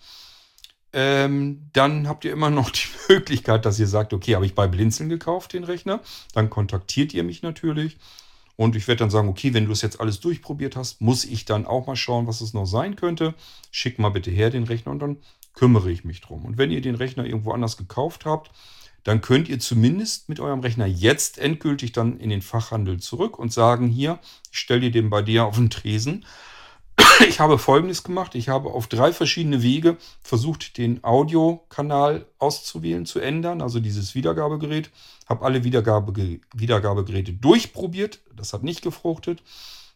ähm, 0.93 1.71
dann 1.73 2.09
habt 2.09 2.25
ihr 2.25 2.33
immer 2.33 2.51
noch 2.51 2.71
die 2.73 2.89
Möglichkeit, 3.09 3.65
dass 3.65 3.79
ihr 3.79 3.87
sagt, 3.87 4.13
okay, 4.13 4.35
habe 4.35 4.45
ich 4.45 4.57
bei 4.57 4.67
Blinzeln 4.67 5.09
gekauft, 5.09 5.53
den 5.53 5.63
Rechner. 5.63 6.01
Dann 6.35 6.51
kontaktiert 6.51 7.15
ihr 7.15 7.23
mich 7.23 7.43
natürlich. 7.43 7.99
Und 8.57 8.75
ich 8.75 8.89
werde 8.89 9.01
dann 9.01 9.11
sagen, 9.11 9.29
okay, 9.29 9.55
wenn 9.55 9.67
du 9.67 9.73
es 9.73 9.83
jetzt 9.83 10.01
alles 10.01 10.19
durchprobiert 10.19 10.75
hast, 10.75 11.01
muss 11.01 11.25
ich 11.25 11.45
dann 11.45 11.65
auch 11.65 11.87
mal 11.87 11.95
schauen, 11.95 12.27
was 12.27 12.41
es 12.41 12.55
noch 12.55 12.67
sein 12.67 12.97
könnte. 12.97 13.35
Schick 13.71 14.01
mal 14.01 14.09
bitte 14.09 14.33
her 14.33 14.51
den 14.51 14.65
Rechner 14.65 14.91
und 14.91 14.99
dann 14.99 15.19
kümmere 15.53 15.93
ich 15.93 16.05
mich 16.05 16.23
drum. 16.23 16.45
Und 16.45 16.59
wenn 16.59 16.73
ihr 16.73 16.81
den 16.81 16.97
Rechner 16.97 17.25
irgendwo 17.25 17.53
anders 17.53 17.77
gekauft 17.77 18.25
habt, 18.25 18.51
dann 19.07 19.21
könnt 19.21 19.49
ihr 19.49 19.61
zumindest 19.61 20.29
mit 20.29 20.41
eurem 20.41 20.59
Rechner 20.59 20.87
jetzt 20.87 21.39
endgültig 21.39 21.93
dann 21.93 22.19
in 22.19 22.29
den 22.29 22.43
Fachhandel 22.43 22.99
zurück 22.99 23.39
und 23.39 23.53
sagen, 23.53 23.87
hier, 23.87 24.19
ich 24.51 24.59
stelle 24.59 24.81
dir 24.81 24.91
den 24.91 25.11
bei 25.11 25.23
dir 25.23 25.45
auf 25.45 25.55
den 25.55 25.71
Tresen. 25.71 26.25
Ich 27.29 27.39
habe 27.39 27.57
folgendes 27.57 28.03
gemacht. 28.03 28.35
Ich 28.35 28.49
habe 28.49 28.71
auf 28.71 28.89
drei 28.89 29.13
verschiedene 29.13 29.63
Wege 29.63 29.97
versucht, 30.23 30.77
den 30.77 31.05
Audiokanal 31.05 32.27
auszuwählen, 32.39 33.07
zu 33.07 33.21
ändern, 33.21 33.63
also 33.63 33.79
dieses 33.79 34.17
Wiedergabegerät. 34.17 34.91
Habe 35.29 35.45
alle 35.45 35.63
Wiedergabe, 35.63 36.41
Wiedergabegeräte 36.53 37.33
durchprobiert. 37.33 38.19
Das 38.35 38.53
hat 38.53 38.65
nicht 38.65 38.83
gefruchtet. 38.83 39.41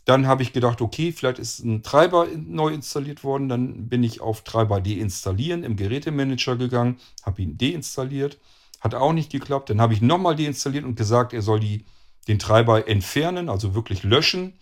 Dann 0.05 0.29
habe 0.29 0.45
ich 0.45 0.53
gedacht, 0.53 0.81
okay, 0.81 1.11
vielleicht 1.11 1.41
ist 1.41 1.65
ein 1.65 1.83
Treiber 1.83 2.29
neu 2.37 2.69
installiert 2.69 3.25
worden. 3.25 3.49
Dann 3.49 3.89
bin 3.89 4.05
ich 4.05 4.21
auf 4.21 4.45
Treiber 4.45 4.81
deinstallieren 4.81 5.65
im 5.65 5.75
Gerätemanager 5.75 6.55
gegangen, 6.55 6.99
habe 7.25 7.43
ihn 7.43 7.59
deinstalliert. 7.59 8.39
Hat 8.81 8.95
auch 8.95 9.13
nicht 9.13 9.31
geklappt. 9.31 9.71
Dann 9.71 9.81
habe 9.81 9.93
ich 9.93 10.01
nochmal 10.01 10.37
deinstalliert 10.37 10.85
und 10.85 10.97
gesagt, 10.97 11.33
er 11.33 11.43
soll 11.43 11.61
die, 11.61 11.85
den 12.29 12.39
Treiber 12.39 12.89
entfernen, 12.89 13.49
also 13.49 13.75
wirklich 13.75 14.03
löschen. 14.03 14.55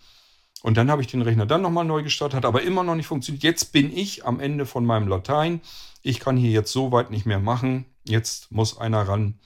Und 0.61 0.75
dann 0.75 0.91
habe 0.91 1.01
ich 1.01 1.07
den 1.07 1.21
Rechner 1.21 1.45
dann 1.45 1.61
nochmal 1.61 1.85
neu 1.85 2.03
gestartet, 2.03 2.35
hat 2.35 2.45
aber 2.45 2.61
immer 2.63 2.83
noch 2.83 2.95
nicht 2.95 3.07
funktioniert. 3.07 3.43
Jetzt 3.43 3.71
bin 3.71 3.95
ich 3.95 4.25
am 4.25 4.39
Ende 4.39 4.65
von 4.65 4.85
meinem 4.85 5.07
Latein. 5.07 5.61
Ich 6.01 6.19
kann 6.19 6.35
hier 6.35 6.51
jetzt 6.51 6.71
so 6.71 6.91
weit 6.91 7.11
nicht 7.11 7.25
mehr 7.25 7.39
machen. 7.39 7.85
Jetzt 8.03 8.51
muss 8.51 8.77
einer 8.77 9.07
ran, 9.07 9.39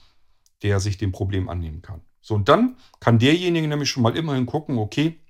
der 0.62 0.80
sich 0.80 0.98
dem 0.98 1.12
Problem 1.12 1.48
annehmen 1.48 1.82
kann. 1.82 2.00
So, 2.20 2.34
und 2.34 2.48
dann 2.48 2.76
kann 3.00 3.18
derjenige 3.18 3.68
nämlich 3.68 3.90
schon 3.90 4.02
mal 4.02 4.16
immerhin 4.16 4.46
gucken, 4.46 4.78
okay, 4.78 5.20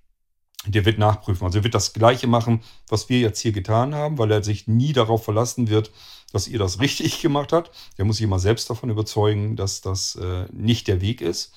der 0.66 0.84
wird 0.84 0.98
nachprüfen. 0.98 1.44
Also 1.44 1.58
er 1.58 1.64
wird 1.64 1.74
das 1.74 1.92
Gleiche 1.92 2.26
machen, 2.26 2.62
was 2.88 3.08
wir 3.08 3.20
jetzt 3.20 3.40
hier 3.40 3.52
getan 3.52 3.94
haben, 3.94 4.18
weil 4.18 4.30
er 4.30 4.42
sich 4.42 4.66
nie 4.66 4.92
darauf 4.92 5.24
verlassen 5.24 5.68
wird, 5.68 5.90
dass 6.32 6.48
ihr 6.48 6.58
das 6.58 6.80
richtig 6.80 7.20
gemacht 7.20 7.52
habt. 7.52 7.70
Der 7.98 8.04
muss 8.04 8.16
sich 8.16 8.26
mal 8.26 8.38
selbst 8.38 8.70
davon 8.70 8.90
überzeugen, 8.90 9.56
dass 9.56 9.80
das 9.80 10.16
äh, 10.16 10.46
nicht 10.52 10.88
der 10.88 11.00
Weg 11.00 11.20
ist. 11.20 11.54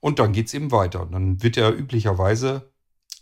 Und 0.00 0.18
dann 0.18 0.32
geht 0.32 0.48
es 0.48 0.54
eben 0.54 0.70
weiter. 0.70 1.08
Dann 1.10 1.42
wird 1.42 1.56
er 1.56 1.76
üblicherweise 1.76 2.70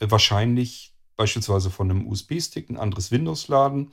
äh, 0.01 0.11
wahrscheinlich 0.11 0.93
beispielsweise 1.16 1.70
von 1.70 1.91
einem 1.91 2.07
USB-Stick 2.09 2.70
ein 2.70 2.76
anderes 2.76 3.11
Windows 3.11 3.49
laden, 3.49 3.93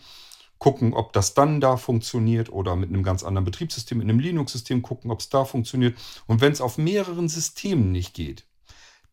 gucken, 0.57 0.93
ob 0.93 1.13
das 1.13 1.33
dann 1.33 1.61
da 1.61 1.77
funktioniert 1.77 2.51
oder 2.51 2.75
mit 2.75 2.89
einem 2.89 3.03
ganz 3.03 3.23
anderen 3.23 3.45
Betriebssystem, 3.45 3.97
mit 3.97 4.09
einem 4.09 4.19
Linux-System 4.19 4.81
gucken, 4.81 5.11
ob 5.11 5.19
es 5.19 5.29
da 5.29 5.45
funktioniert. 5.45 5.97
Und 6.27 6.41
wenn 6.41 6.51
es 6.51 6.61
auf 6.61 6.77
mehreren 6.77 7.29
Systemen 7.29 7.91
nicht 7.91 8.13
geht, 8.13 8.45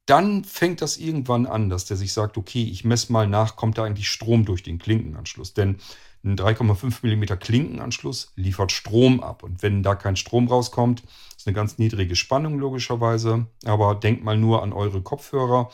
dann 0.06 0.44
fängt 0.44 0.82
das 0.82 0.96
irgendwann 0.96 1.46
an, 1.46 1.68
dass 1.68 1.84
der 1.84 1.96
sich 1.96 2.12
sagt, 2.12 2.38
okay, 2.38 2.62
ich 2.64 2.84
messe 2.84 3.12
mal 3.12 3.26
nach, 3.26 3.56
kommt 3.56 3.76
da 3.76 3.84
eigentlich 3.84 4.08
Strom 4.08 4.44
durch 4.44 4.62
den 4.62 4.78
Klinkenanschluss. 4.78 5.52
Denn 5.52 5.76
ein 6.24 6.36
3,5 6.36 7.04
mm 7.04 7.38
Klinkenanschluss 7.38 8.32
liefert 8.36 8.72
Strom 8.72 9.20
ab. 9.20 9.42
Und 9.42 9.62
wenn 9.62 9.82
da 9.82 9.94
kein 9.94 10.16
Strom 10.16 10.48
rauskommt, 10.48 11.02
ist 11.36 11.46
eine 11.46 11.54
ganz 11.54 11.78
niedrige 11.78 12.16
Spannung 12.16 12.58
logischerweise. 12.58 13.46
Aber 13.64 13.94
denkt 13.96 14.24
mal 14.24 14.36
nur 14.36 14.62
an 14.62 14.72
eure 14.72 15.02
Kopfhörer. 15.02 15.70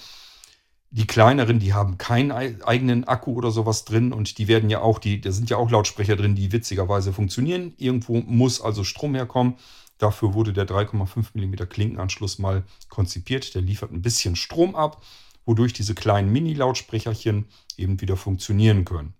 die 0.95 1.07
kleineren, 1.07 1.59
die 1.59 1.73
haben 1.73 1.97
keinen 1.97 2.33
eigenen 2.33 3.05
Akku 3.05 3.33
oder 3.33 3.51
sowas 3.51 3.87
drin 3.87 4.13
und 4.13 4.37
die 4.37 4.47
werden 4.47 4.69
ja 4.69 4.83
auch, 4.83 4.99
die, 4.99 5.23
da 5.23 5.33
sind 5.33 5.49
ja 5.49 5.57
auch 5.57 5.71
Lautsprecher 5.71 6.17
drin, 6.17 6.35
die 6.35 6.53
witzigerweise 6.53 7.15
funktionieren. 7.15 7.73
Irgendwo 7.79 8.21
muss 8.21 8.61
also 8.61 8.85
Strom 8.85 9.15
herkommen. 9.15 9.55
Dafür 10.03 10.35
wurde 10.35 10.53
der 10.53 10.67
3,5 10.67 11.29
mm 11.35 11.69
Klinkenanschluss 11.69 12.41
mal 12.41 12.65
konzipiert. 12.89 13.55
Der 13.55 13.63
liefert 13.63 13.93
ein 13.93 14.03
bisschen 14.03 14.35
Strom 14.35 14.75
ab, 14.75 15.01
wodurch 15.45 15.73
diese 15.73 15.95
kleinen 15.95 16.33
Mini-Lautsprecherchen 16.33 17.47
eben 17.77 18.01
wieder 18.01 18.17
funktionieren 18.17 18.85
können. 18.85 19.15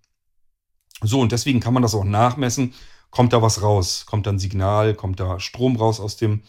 So, 1.01 1.21
und 1.21 1.31
deswegen 1.31 1.61
kann 1.61 1.73
man 1.73 1.83
das 1.83 1.95
auch 1.95 2.03
nachmessen. 2.03 2.73
Kommt 3.11 3.31
da 3.31 3.41
was 3.41 3.61
raus? 3.61 4.05
Kommt 4.05 4.27
da 4.27 4.31
ein 4.31 4.39
Signal? 4.39 4.93
Kommt 4.93 5.21
da 5.21 5.39
Strom 5.39 5.77
raus 5.77 6.01
aus 6.01 6.17
dem 6.17 6.43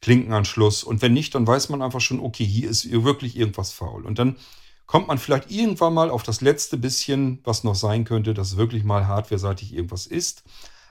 Klinkenanschluss? 0.00 0.82
Und 0.82 1.00
wenn 1.00 1.12
nicht, 1.12 1.36
dann 1.36 1.46
weiß 1.46 1.68
man 1.68 1.80
einfach 1.80 2.00
schon, 2.00 2.18
okay, 2.18 2.44
hier 2.44 2.68
ist 2.68 2.90
wirklich 2.90 3.36
irgendwas 3.36 3.70
faul. 3.70 4.04
Und 4.04 4.18
dann 4.18 4.34
kommt 4.86 5.06
man 5.06 5.18
vielleicht 5.18 5.52
irgendwann 5.52 5.94
mal 5.94 6.10
auf 6.10 6.24
das 6.24 6.40
letzte 6.40 6.78
bisschen, 6.78 7.38
was 7.44 7.62
noch 7.62 7.76
sein 7.76 8.04
könnte, 8.04 8.34
dass 8.34 8.56
wirklich 8.56 8.82
mal 8.82 9.06
hardwareseitig 9.06 9.72
irgendwas 9.72 10.06
ist. 10.06 10.42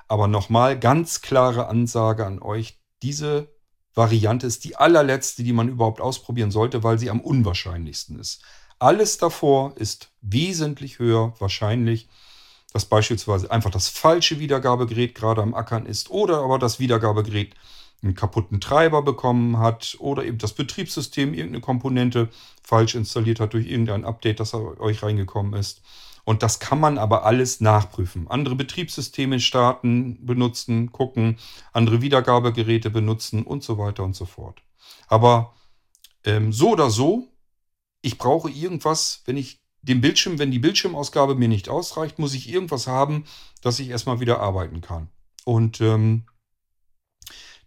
Aber 0.08 0.30
nochmal 0.30 0.80
ganz 0.80 1.22
klare 1.22 1.68
Ansage 1.68 2.26
an 2.26 2.42
euch, 2.42 2.77
diese 3.02 3.48
Variante 3.94 4.46
ist 4.46 4.64
die 4.64 4.76
allerletzte, 4.76 5.44
die 5.44 5.54
man 5.54 5.70
überhaupt 5.70 6.02
ausprobieren 6.02 6.52
sollte, 6.52 6.84
weil 6.84 7.00
sie 7.00 7.10
am 7.10 7.20
unwahrscheinlichsten 7.20 8.20
ist. 8.20 8.44
Alles 8.80 9.18
davor 9.18 9.76
ist 9.78 10.12
wesentlich 10.22 11.00
höher 11.00 11.34
wahrscheinlich, 11.40 12.08
dass 12.74 12.86
beispielsweise 12.86 13.50
einfach 13.50 13.72
das 13.72 13.88
falsche 13.88 14.40
Wiedergabegerät 14.40 15.16
gerade 15.16 15.42
am 15.42 15.56
Ackern 15.56 15.88
ist 15.88 16.12
oder 16.12 16.42
aber 16.42 16.60
das 16.60 16.80
Wiedergabegerät 16.80 17.56
einen 18.04 18.14
kaputten 18.14 18.62
Treiber 18.62 19.02
bekommen 19.02 19.58
hat 19.58 19.96
oder 20.00 20.24
eben 20.24 20.38
das 20.38 20.54
Betriebssystem 20.54 21.34
irgendeine 21.34 21.62
Komponente 21.62 22.30
falsch 22.62 22.94
installiert 22.94 23.40
hat 23.40 23.54
durch 23.54 23.68
irgendein 23.68 24.06
Update, 24.06 24.40
das 24.40 24.54
euch 24.54 25.02
reingekommen 25.02 25.54
ist. 25.54 25.82
Und 26.28 26.44
das 26.44 26.60
kann 26.60 26.82
man 26.82 26.98
aber 26.98 27.24
alles 27.24 27.62
nachprüfen. 27.62 28.28
Andere 28.28 28.56
Betriebssysteme 28.56 29.40
starten, 29.40 30.26
benutzen, 30.26 30.92
gucken, 30.92 31.38
andere 31.72 32.02
Wiedergabegeräte 32.02 32.90
benutzen 32.90 33.44
und 33.44 33.64
so 33.64 33.78
weiter 33.78 34.04
und 34.04 34.14
so 34.14 34.26
fort. 34.26 34.62
Aber 35.08 35.54
ähm, 36.26 36.52
so 36.52 36.72
oder 36.72 36.90
so, 36.90 37.30
ich 38.02 38.18
brauche 38.18 38.50
irgendwas, 38.50 39.22
wenn 39.24 39.38
ich 39.38 39.62
den 39.82 40.02
Bildschirm, 40.02 40.38
wenn 40.38 40.52
die 40.52 40.60
Bildschirmausgabe 40.60 41.36
mir 41.36 41.48
nicht 41.48 41.70
ausreicht, 41.70 42.20
muss 42.20 42.34
ich 42.34 42.50
irgendwas 42.50 42.88
haben, 42.88 43.24
dass 43.62 43.80
ich 43.80 43.88
erstmal 43.88 44.20
wieder 44.20 44.42
arbeiten 44.42 44.82
kann. 44.82 45.08
Und 45.46 45.80
ähm, 45.80 46.26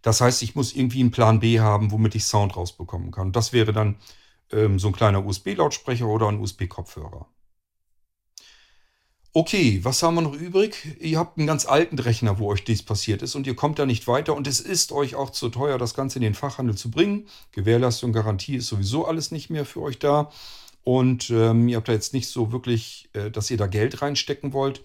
das 0.03 0.21
heißt, 0.21 0.43
ich 0.43 0.53
muss 0.53 0.75
irgendwie 0.75 0.99
einen 0.99 1.09
Plan 1.09 1.39
B 1.39 1.59
haben, 1.59 1.89
womit 1.89 2.13
ich 2.13 2.25
Sound 2.25 2.55
rausbekommen 2.55 3.09
kann. 3.09 3.31
Das 3.31 3.53
wäre 3.53 3.73
dann 3.73 3.95
ähm, 4.51 4.77
so 4.77 4.89
ein 4.89 4.93
kleiner 4.93 5.25
USB-Lautsprecher 5.25 6.05
oder 6.05 6.27
ein 6.27 6.39
USB-Kopfhörer. 6.39 7.25
Okay, 9.33 9.79
was 9.83 10.03
haben 10.03 10.15
wir 10.15 10.21
noch 10.21 10.33
übrig? 10.33 10.97
Ihr 10.99 11.17
habt 11.17 11.37
einen 11.37 11.47
ganz 11.47 11.65
alten 11.65 11.97
Rechner, 11.97 12.37
wo 12.37 12.51
euch 12.51 12.65
dies 12.65 12.83
passiert 12.83 13.21
ist 13.21 13.35
und 13.35 13.47
ihr 13.47 13.55
kommt 13.55 13.79
da 13.79 13.85
nicht 13.85 14.05
weiter 14.07 14.35
und 14.35 14.45
es 14.45 14.59
ist 14.59 14.91
euch 14.91 15.15
auch 15.15 15.29
zu 15.29 15.47
teuer, 15.47 15.77
das 15.77 15.93
Ganze 15.93 16.19
in 16.19 16.23
den 16.23 16.33
Fachhandel 16.33 16.75
zu 16.75 16.91
bringen. 16.91 17.27
Gewährleistung, 17.53 18.11
Garantie 18.11 18.57
ist 18.57 18.67
sowieso 18.67 19.05
alles 19.05 19.31
nicht 19.31 19.49
mehr 19.49 19.65
für 19.65 19.81
euch 19.81 19.99
da 19.99 20.29
und 20.83 21.29
ähm, 21.29 21.69
ihr 21.69 21.77
habt 21.77 21.87
da 21.87 21.93
jetzt 21.93 22.13
nicht 22.13 22.27
so 22.27 22.51
wirklich, 22.51 23.09
äh, 23.13 23.31
dass 23.31 23.49
ihr 23.49 23.55
da 23.55 23.67
Geld 23.67 24.01
reinstecken 24.01 24.51
wollt 24.51 24.81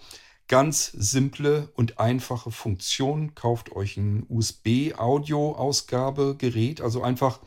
ganz 0.49 0.93
simple 0.93 1.71
und 1.75 1.99
einfache 1.99 2.53
Funktion. 2.53 3.35
Kauft 3.35 3.73
euch 3.73 3.97
ein 3.97 4.25
USB-Audio-Ausgabegerät, 4.29 6.81
also 6.81 7.03
einfach 7.03 7.41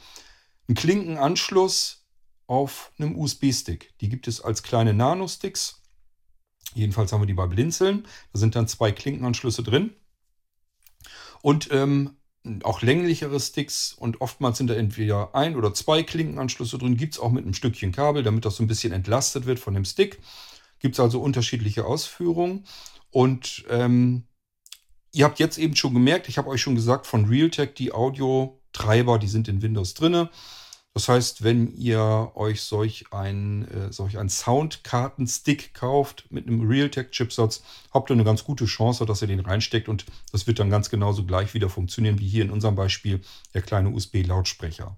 einen 0.67 0.75
Klinkenanschluss 0.75 2.03
auf 2.47 2.91
einem 2.97 3.17
USB-Stick. 3.17 3.93
Die 4.01 4.09
gibt 4.09 4.27
es 4.27 4.41
als 4.41 4.63
kleine 4.63 4.93
Nano-Sticks. 4.93 5.78
Jedenfalls 6.73 7.11
haben 7.11 7.21
wir 7.21 7.27
die 7.27 7.33
bei 7.33 7.47
Blinzeln. 7.47 8.05
Da 8.33 8.39
sind 8.39 8.55
dann 8.55 8.67
zwei 8.67 8.91
Klinkenanschlüsse 8.91 9.63
drin. 9.63 9.91
Und 11.41 11.69
ähm, 11.71 12.17
auch 12.63 12.81
länglichere 12.81 13.39
Sticks 13.39 13.93
und 13.93 14.21
oftmals 14.21 14.57
sind 14.57 14.69
da 14.69 14.73
entweder 14.73 15.35
ein 15.35 15.55
oder 15.55 15.73
zwei 15.73 16.03
Klinkenanschlüsse 16.03 16.77
drin. 16.77 16.97
Gibt 16.97 17.15
es 17.15 17.19
auch 17.19 17.31
mit 17.31 17.43
einem 17.43 17.53
Stückchen 17.53 17.91
Kabel, 17.91 18.23
damit 18.23 18.45
das 18.45 18.55
so 18.55 18.63
ein 18.63 18.67
bisschen 18.67 18.93
entlastet 18.93 19.45
wird 19.45 19.59
von 19.59 19.73
dem 19.73 19.85
Stick. 19.85 20.19
Gibt 20.79 20.95
es 20.95 20.99
also 20.99 21.21
unterschiedliche 21.21 21.85
Ausführungen. 21.85 22.65
Und 23.11 23.65
ähm, 23.69 24.23
ihr 25.11 25.25
habt 25.25 25.39
jetzt 25.39 25.57
eben 25.57 25.75
schon 25.75 25.93
gemerkt, 25.93 26.29
ich 26.29 26.37
habe 26.37 26.49
euch 26.49 26.61
schon 26.61 26.75
gesagt, 26.75 27.07
von 27.07 27.25
Realtek 27.25 27.75
die 27.75 27.91
Audio-Treiber, 27.91 29.19
die 29.19 29.27
sind 29.27 29.47
in 29.47 29.61
Windows 29.61 29.93
drinne. 29.93 30.29
Das 30.93 31.07
heißt, 31.07 31.43
wenn 31.43 31.71
ihr 31.75 32.31
euch 32.35 32.61
solch 32.61 33.05
ein, 33.11 33.67
äh, 33.69 33.93
solch 33.93 34.17
ein 34.17 34.27
Soundkartenstick 34.27 35.73
kauft 35.73 36.25
mit 36.29 36.47
einem 36.47 36.67
Realtek-Chipsatz, 36.67 37.63
habt 37.91 38.09
ihr 38.09 38.15
eine 38.15 38.23
ganz 38.23 38.43
gute 38.43 38.65
Chance, 38.65 39.05
dass 39.05 39.21
ihr 39.21 39.27
den 39.27 39.39
reinsteckt 39.39 39.87
und 39.87 40.05
das 40.31 40.47
wird 40.47 40.59
dann 40.59 40.69
ganz 40.69 40.89
genauso 40.89 41.25
gleich 41.25 41.53
wieder 41.53 41.69
funktionieren 41.69 42.19
wie 42.19 42.27
hier 42.27 42.43
in 42.43 42.49
unserem 42.49 42.75
Beispiel 42.75 43.21
der 43.53 43.61
kleine 43.61 43.89
USB-Lautsprecher. 43.89 44.97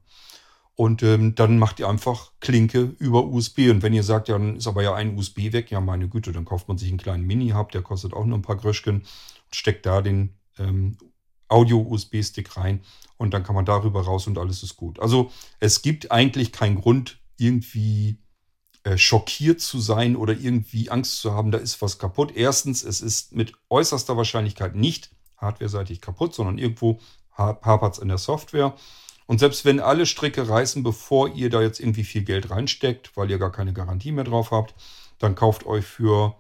Und 0.76 1.04
ähm, 1.04 1.36
dann 1.36 1.60
macht 1.60 1.80
ihr 1.80 1.90
einfach 1.90 2.32
Klinke 2.40 2.96
über 2.98 3.26
USB. 3.26 3.70
Und 3.70 3.84
wenn 3.84 3.94
ihr 3.94 4.04
sagt, 4.04 4.30
ja, 4.30 4.38
dann 4.38 4.56
ist 4.56 4.68
aber 4.68 4.82
ja 4.82 4.96
ein 4.96 5.18
USB 5.18 5.52
weg, 5.52 5.70
ja, 5.70 5.82
meine 5.82 6.08
Güte, 6.08 6.32
dann 6.32 6.46
kauft 6.46 6.68
man 6.68 6.78
sich 6.78 6.90
einen 6.90 6.98
kleinen 6.98 7.28
Mini-Hub, 7.28 7.72
der 7.72 7.82
kostet 7.82 8.14
auch 8.14 8.26
nur 8.26 8.38
ein 8.38 8.42
paar 8.42 8.56
Gröschken 8.56 8.96
und 8.96 9.06
steckt 9.56 9.86
da 9.86 10.02
den 10.02 10.34
ähm, 10.58 10.98
Audio-USB-Stick 11.50 12.58
rein 12.58 12.82
und 13.22 13.36
dann 13.36 13.44
kann 13.44 13.54
man 13.54 13.66
darüber 13.66 14.02
raus 14.02 14.26
und 14.26 14.40
alles 14.40 14.64
ist 14.64 14.76
gut. 14.76 15.00
Also 15.00 15.32
es 15.60 15.84
gibt 15.84 16.12
eigentlich 16.12 16.52
keinen 16.52 16.82
Grund, 16.82 17.20
irgendwie 17.38 18.18
äh, 18.84 18.98
schockiert 18.98 19.62
zu 19.62 19.80
sein 19.80 20.16
oder 20.16 20.34
irgendwie 20.34 20.90
Angst 20.90 21.20
zu 21.20 21.32
haben, 21.32 21.52
da 21.52 21.60
ist 21.60 21.80
was 21.84 22.00
kaputt. 22.00 22.32
Erstens, 22.36 22.84
es 22.84 23.00
ist 23.00 23.34
mit 23.34 23.54
äußerster 23.70 24.18
Wahrscheinlichkeit 24.18 24.76
nicht 24.76 25.12
hardware-seitig 25.38 26.02
kaputt, 26.02 26.34
sondern 26.34 26.58
irgendwo 26.58 27.00
hapert 27.32 27.94
es 27.94 28.00
in 28.00 28.08
der 28.08 28.18
Software. 28.18 28.74
Und 29.28 29.40
selbst 29.40 29.66
wenn 29.66 29.80
alle 29.80 30.08
Stricke 30.08 30.50
reißen, 30.50 30.82
bevor 30.82 31.30
ihr 31.30 31.52
da 31.52 31.62
jetzt 31.62 31.80
irgendwie 31.80 32.04
viel 32.04 32.24
Geld 32.24 32.50
reinsteckt, 32.50 33.16
weil 33.16 33.30
ihr 33.30 33.38
gar 33.38 33.52
keine 33.52 33.72
Garantie 33.72 34.12
mehr 34.12 34.24
drauf 34.24 34.50
habt, 34.50 34.74
dann 35.20 35.36
kauft 35.36 35.68
euch 35.68 35.86
für 35.86 36.36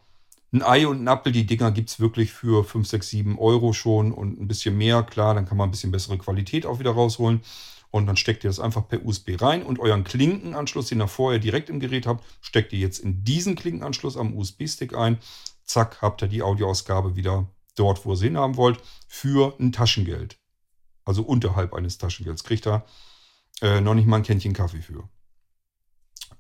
ein 0.54 0.64
Ei 0.64 0.88
und 0.88 1.04
ein 1.04 1.08
Apfel, 1.08 1.32
die 1.32 1.46
Dinger 1.46 1.72
gibt 1.72 1.90
es 1.90 2.00
wirklich 2.00 2.32
für 2.32 2.64
5, 2.64 2.88
6, 2.88 3.10
7 3.10 3.40
Euro 3.40 3.74
schon 3.74 4.12
und 4.12 4.40
ein 4.40 4.48
bisschen 4.48 4.78
mehr. 4.78 5.04
Klar, 5.04 5.34
dann 5.34 5.46
kann 5.46 5.58
man 5.58 5.70
ein 5.70 5.72
bisschen 5.72 5.92
bessere 5.92 6.18
Qualität 6.18 6.66
auch 6.66 6.80
wieder 6.80 6.92
rausholen. 6.92 7.42
Und 7.90 8.06
dann 8.08 8.18
steckt 8.18 8.44
ihr 8.44 8.50
das 8.50 8.60
einfach 8.60 8.88
per 8.88 9.06
USB 9.06 9.42
rein 9.42 9.64
und 9.64 9.80
euren 9.80 10.06
Klinkenanschluss, 10.06 10.88
den 10.88 11.02
ihr 11.02 11.08
vorher 11.08 11.40
direkt 11.40 11.70
im 11.70 11.80
Gerät 11.80 12.08
habt, 12.08 12.26
steckt 12.40 12.72
ihr 12.72 12.80
jetzt 12.80 13.00
in 13.00 13.24
diesen 13.26 13.56
Klinkenanschluss 13.56 14.16
am 14.16 14.36
USB-Stick 14.36 14.96
ein. 14.96 15.18
Zack, 15.66 16.02
habt 16.02 16.22
ihr 16.22 16.30
die 16.30 16.42
Audioausgabe 16.42 17.18
wieder 17.18 17.48
dort, 17.76 18.06
wo 18.06 18.14
ihr 18.14 18.16
sie 18.16 18.28
hinhaben 18.28 18.56
wollt, 18.56 18.82
für 19.08 19.56
ein 19.60 19.74
Taschengeld 19.74 20.38
also 21.06 21.24
unterhalb 21.24 21.74
eines 21.74 21.98
Taschengelds, 21.98 22.44
kriegt 22.44 22.68
er 22.68 22.86
äh, 23.62 23.82
noch 23.82 23.94
nicht 23.94 24.08
mal 24.08 24.18
ein 24.18 24.24
Kännchen 24.24 24.54
Kaffee 24.54 24.82
für. 24.82 25.10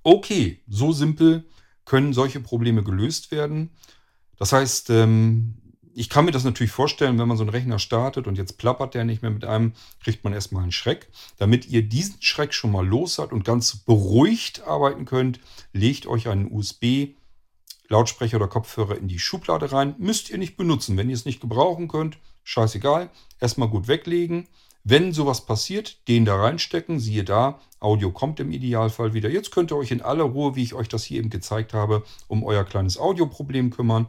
Okay, 0.03 0.63
so 0.67 0.91
simpel 0.91 1.47
können 1.85 2.13
solche 2.13 2.39
Probleme 2.39 2.83
gelöst 2.83 3.31
werden. 3.31 3.71
Das 4.41 4.53
heißt, 4.53 4.89
ähm, 4.89 5.53
ich 5.93 6.09
kann 6.09 6.25
mir 6.25 6.31
das 6.31 6.43
natürlich 6.43 6.71
vorstellen, 6.71 7.19
wenn 7.19 7.27
man 7.27 7.37
so 7.37 7.43
einen 7.43 7.51
Rechner 7.51 7.77
startet 7.77 8.25
und 8.25 8.39
jetzt 8.39 8.57
plappert 8.57 8.95
der 8.95 9.05
nicht 9.05 9.21
mehr 9.21 9.29
mit 9.29 9.45
einem, 9.45 9.73
kriegt 10.03 10.23
man 10.23 10.33
erstmal 10.33 10.63
einen 10.63 10.71
Schreck. 10.71 11.09
Damit 11.37 11.67
ihr 11.67 11.83
diesen 11.83 12.19
Schreck 12.23 12.51
schon 12.51 12.71
mal 12.71 12.83
los 12.83 13.19
hat 13.19 13.33
und 13.33 13.45
ganz 13.45 13.75
beruhigt 13.75 14.63
arbeiten 14.63 15.05
könnt, 15.05 15.39
legt 15.73 16.07
euch 16.07 16.27
einen 16.27 16.51
USB 16.51 17.09
Lautsprecher 17.87 18.37
oder 18.37 18.47
Kopfhörer 18.47 18.97
in 18.97 19.07
die 19.07 19.19
Schublade 19.19 19.71
rein. 19.71 19.93
Müsst 19.99 20.31
ihr 20.31 20.39
nicht 20.39 20.57
benutzen. 20.57 20.97
Wenn 20.97 21.09
ihr 21.09 21.15
es 21.15 21.25
nicht 21.25 21.39
gebrauchen 21.39 21.87
könnt, 21.87 22.17
scheißegal. 22.43 23.11
Erstmal 23.39 23.69
gut 23.69 23.87
weglegen. 23.87 24.47
Wenn 24.83 25.13
sowas 25.13 25.45
passiert, 25.45 26.07
den 26.07 26.25
da 26.25 26.35
reinstecken, 26.35 26.99
siehe 26.99 27.23
da, 27.23 27.59
Audio 27.79 28.11
kommt 28.11 28.39
im 28.39 28.51
Idealfall 28.51 29.13
wieder. 29.13 29.29
Jetzt 29.29 29.51
könnt 29.51 29.71
ihr 29.71 29.77
euch 29.77 29.91
in 29.91 30.01
aller 30.01 30.23
Ruhe, 30.23 30.55
wie 30.55 30.63
ich 30.63 30.73
euch 30.73 30.87
das 30.87 31.03
hier 31.03 31.19
eben 31.19 31.29
gezeigt 31.29 31.73
habe, 31.73 32.03
um 32.27 32.43
euer 32.43 32.63
kleines 32.63 32.97
Audioproblem 32.97 33.69
kümmern. 33.69 34.07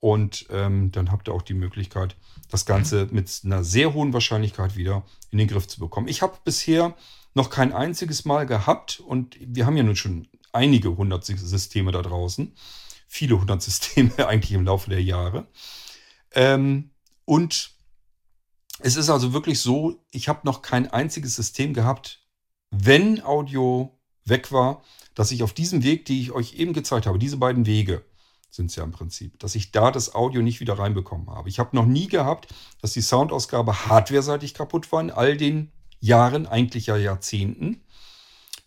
Und 0.00 0.46
ähm, 0.50 0.92
dann 0.92 1.10
habt 1.10 1.28
ihr 1.28 1.34
auch 1.34 1.42
die 1.42 1.54
Möglichkeit, 1.54 2.16
das 2.50 2.66
Ganze 2.66 3.08
mit 3.10 3.30
einer 3.44 3.64
sehr 3.64 3.94
hohen 3.94 4.12
Wahrscheinlichkeit 4.12 4.76
wieder 4.76 5.04
in 5.30 5.38
den 5.38 5.48
Griff 5.48 5.66
zu 5.66 5.80
bekommen. 5.80 6.08
Ich 6.08 6.22
habe 6.22 6.38
bisher 6.44 6.94
noch 7.34 7.50
kein 7.50 7.72
einziges 7.72 8.24
Mal 8.24 8.46
gehabt 8.46 9.00
und 9.00 9.36
wir 9.40 9.66
haben 9.66 9.76
ja 9.76 9.82
nun 9.82 9.96
schon 9.96 10.28
einige 10.52 10.96
hundert 10.96 11.24
Systeme 11.24 11.92
da 11.92 12.02
draußen. 12.02 12.54
Viele 13.06 13.40
hundert 13.40 13.62
Systeme 13.62 14.12
eigentlich 14.28 14.52
im 14.52 14.64
Laufe 14.64 14.90
der 14.90 15.02
Jahre. 15.02 15.46
Ähm, 16.32 16.90
und 17.24 17.77
es 18.80 18.96
ist 18.96 19.10
also 19.10 19.32
wirklich 19.32 19.60
so, 19.60 20.04
ich 20.10 20.28
habe 20.28 20.40
noch 20.44 20.62
kein 20.62 20.90
einziges 20.90 21.34
System 21.34 21.74
gehabt, 21.74 22.20
wenn 22.70 23.22
Audio 23.22 23.98
weg 24.24 24.52
war, 24.52 24.82
dass 25.14 25.32
ich 25.32 25.42
auf 25.42 25.52
diesem 25.52 25.82
Weg, 25.82 26.04
die 26.04 26.20
ich 26.20 26.32
euch 26.32 26.54
eben 26.54 26.72
gezeigt 26.72 27.06
habe, 27.06 27.18
diese 27.18 27.38
beiden 27.38 27.66
Wege 27.66 28.04
sind 28.50 28.70
es 28.70 28.76
ja 28.76 28.84
im 28.84 28.92
Prinzip, 28.92 29.38
dass 29.40 29.54
ich 29.54 29.72
da 29.72 29.90
das 29.90 30.14
Audio 30.14 30.42
nicht 30.42 30.60
wieder 30.60 30.78
reinbekommen 30.78 31.28
habe. 31.30 31.48
Ich 31.48 31.58
habe 31.58 31.76
noch 31.76 31.86
nie 31.86 32.08
gehabt, 32.08 32.48
dass 32.80 32.92
die 32.92 33.02
Soundausgabe 33.02 33.86
hardware-seitig 33.86 34.54
kaputt 34.54 34.90
war 34.90 35.00
in 35.00 35.10
all 35.10 35.36
den 35.36 35.70
Jahren, 36.00 36.46
eigentlich 36.46 36.86
ja 36.86 36.96
Jahrzehnten. 36.96 37.82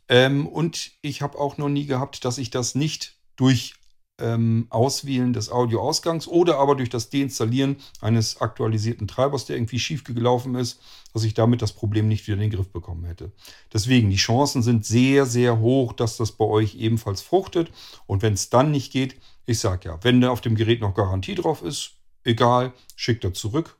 Ähm, 0.07 0.45
und 0.47 0.91
ich 1.01 1.21
habe 1.21 1.39
auch 1.39 1.57
noch 1.57 1.69
nie 1.69 1.85
gehabt, 1.85 2.25
dass 2.25 2.37
ich 2.37 2.49
das 2.49 2.75
nicht 2.75 3.17
durch 3.37 3.73
ähm, 4.21 4.67
Auswählen 4.69 5.33
des 5.33 5.51
Audioausgangs 5.51 6.27
oder 6.27 6.57
aber 6.57 6.75
durch 6.75 6.89
das 6.89 7.09
Deinstallieren 7.09 7.77
eines 7.99 8.39
aktualisierten 8.39 9.07
Treibers, 9.07 9.45
der 9.45 9.57
irgendwie 9.57 9.79
schief 9.79 10.03
gelaufen 10.03 10.55
ist, 10.55 10.79
dass 11.13 11.23
ich 11.23 11.33
damit 11.33 11.61
das 11.61 11.73
Problem 11.73 12.07
nicht 12.07 12.27
wieder 12.27 12.35
in 12.35 12.41
den 12.41 12.51
Griff 12.51 12.69
bekommen 12.69 13.05
hätte. 13.05 13.31
Deswegen, 13.73 14.09
die 14.09 14.15
Chancen 14.15 14.61
sind 14.61 14.85
sehr, 14.85 15.25
sehr 15.25 15.59
hoch, 15.59 15.93
dass 15.93 16.17
das 16.17 16.31
bei 16.31 16.45
euch 16.45 16.75
ebenfalls 16.75 17.21
fruchtet. 17.21 17.71
Und 18.07 18.21
wenn 18.21 18.33
es 18.33 18.49
dann 18.49 18.71
nicht 18.71 18.91
geht, 18.93 19.15
ich 19.45 19.59
sage 19.59 19.89
ja, 19.89 19.99
wenn 20.03 20.21
da 20.21 20.29
auf 20.29 20.41
dem 20.41 20.55
Gerät 20.55 20.81
noch 20.81 20.95
Garantie 20.95 21.35
drauf 21.35 21.61
ist, 21.63 21.93
egal, 22.23 22.73
schickt 22.95 23.23
er 23.23 23.33
zurück. 23.33 23.77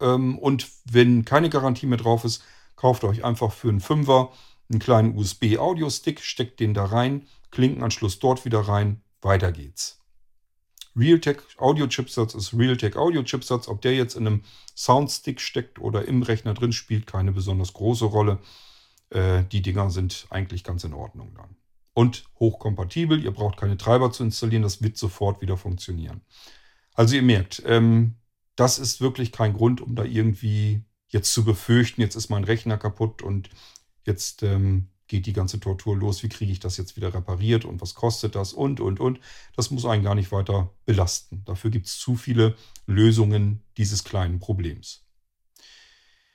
Ähm, 0.00 0.38
und 0.38 0.68
wenn 0.84 1.24
keine 1.24 1.50
Garantie 1.50 1.86
mehr 1.86 1.98
drauf 1.98 2.24
ist, 2.24 2.42
kauft 2.76 3.04
euch 3.04 3.24
einfach 3.24 3.52
für 3.52 3.68
einen 3.68 3.80
Fünfer 3.80 4.30
einen 4.70 4.78
kleinen 4.78 5.16
USB-Audio-Stick, 5.16 6.20
steckt 6.20 6.60
den 6.60 6.74
da 6.74 6.84
rein, 6.84 7.26
Klinkenanschluss 7.50 8.20
dort 8.20 8.44
wieder 8.44 8.60
rein, 8.60 9.02
weiter 9.22 9.52
geht's. 9.52 10.00
Realtek 10.96 11.42
Audio 11.58 11.86
Chipsatz 11.86 12.34
ist 12.34 12.52
Realtek 12.52 12.96
Audio 12.96 13.22
Chipsatz. 13.22 13.68
Ob 13.68 13.80
der 13.80 13.94
jetzt 13.94 14.16
in 14.16 14.26
einem 14.26 14.42
Soundstick 14.74 15.40
steckt 15.40 15.78
oder 15.78 16.06
im 16.06 16.22
Rechner 16.22 16.54
drin, 16.54 16.72
spielt 16.72 17.06
keine 17.06 17.32
besonders 17.32 17.72
große 17.72 18.06
Rolle. 18.06 18.40
Äh, 19.10 19.44
die 19.44 19.62
Dinger 19.62 19.90
sind 19.90 20.26
eigentlich 20.30 20.64
ganz 20.64 20.84
in 20.84 20.94
Ordnung 20.94 21.34
dann. 21.34 21.56
Und 21.94 22.24
hochkompatibel. 22.38 23.22
Ihr 23.22 23.30
braucht 23.30 23.56
keine 23.56 23.76
Treiber 23.76 24.10
zu 24.12 24.24
installieren. 24.24 24.62
Das 24.62 24.82
wird 24.82 24.96
sofort 24.96 25.40
wieder 25.40 25.56
funktionieren. 25.56 26.22
Also 26.94 27.16
ihr 27.16 27.22
merkt, 27.22 27.62
ähm, 27.66 28.16
das 28.56 28.78
ist 28.78 29.00
wirklich 29.00 29.32
kein 29.32 29.54
Grund, 29.54 29.80
um 29.80 29.94
da 29.94 30.04
irgendwie 30.04 30.84
jetzt 31.08 31.32
zu 31.32 31.44
befürchten, 31.44 32.02
jetzt 32.02 32.14
ist 32.14 32.28
mein 32.28 32.44
Rechner 32.44 32.78
kaputt 32.78 33.22
und 33.22 33.48
jetzt 34.04 34.42
ähm, 34.42 34.89
geht 35.10 35.26
die 35.26 35.32
ganze 35.32 35.58
Tortur 35.58 35.96
los, 35.96 36.22
wie 36.22 36.28
kriege 36.28 36.52
ich 36.52 36.60
das 36.60 36.76
jetzt 36.76 36.96
wieder 36.96 37.12
repariert 37.12 37.64
und 37.64 37.82
was 37.82 37.94
kostet 37.94 38.36
das 38.36 38.52
und, 38.52 38.80
und, 38.80 39.00
und. 39.00 39.18
Das 39.56 39.70
muss 39.70 39.84
einen 39.84 40.04
gar 40.04 40.14
nicht 40.14 40.30
weiter 40.30 40.70
belasten. 40.86 41.42
Dafür 41.44 41.70
gibt 41.70 41.86
es 41.86 41.98
zu 41.98 42.14
viele 42.14 42.54
Lösungen 42.86 43.60
dieses 43.76 44.04
kleinen 44.04 44.38
Problems. 44.38 45.04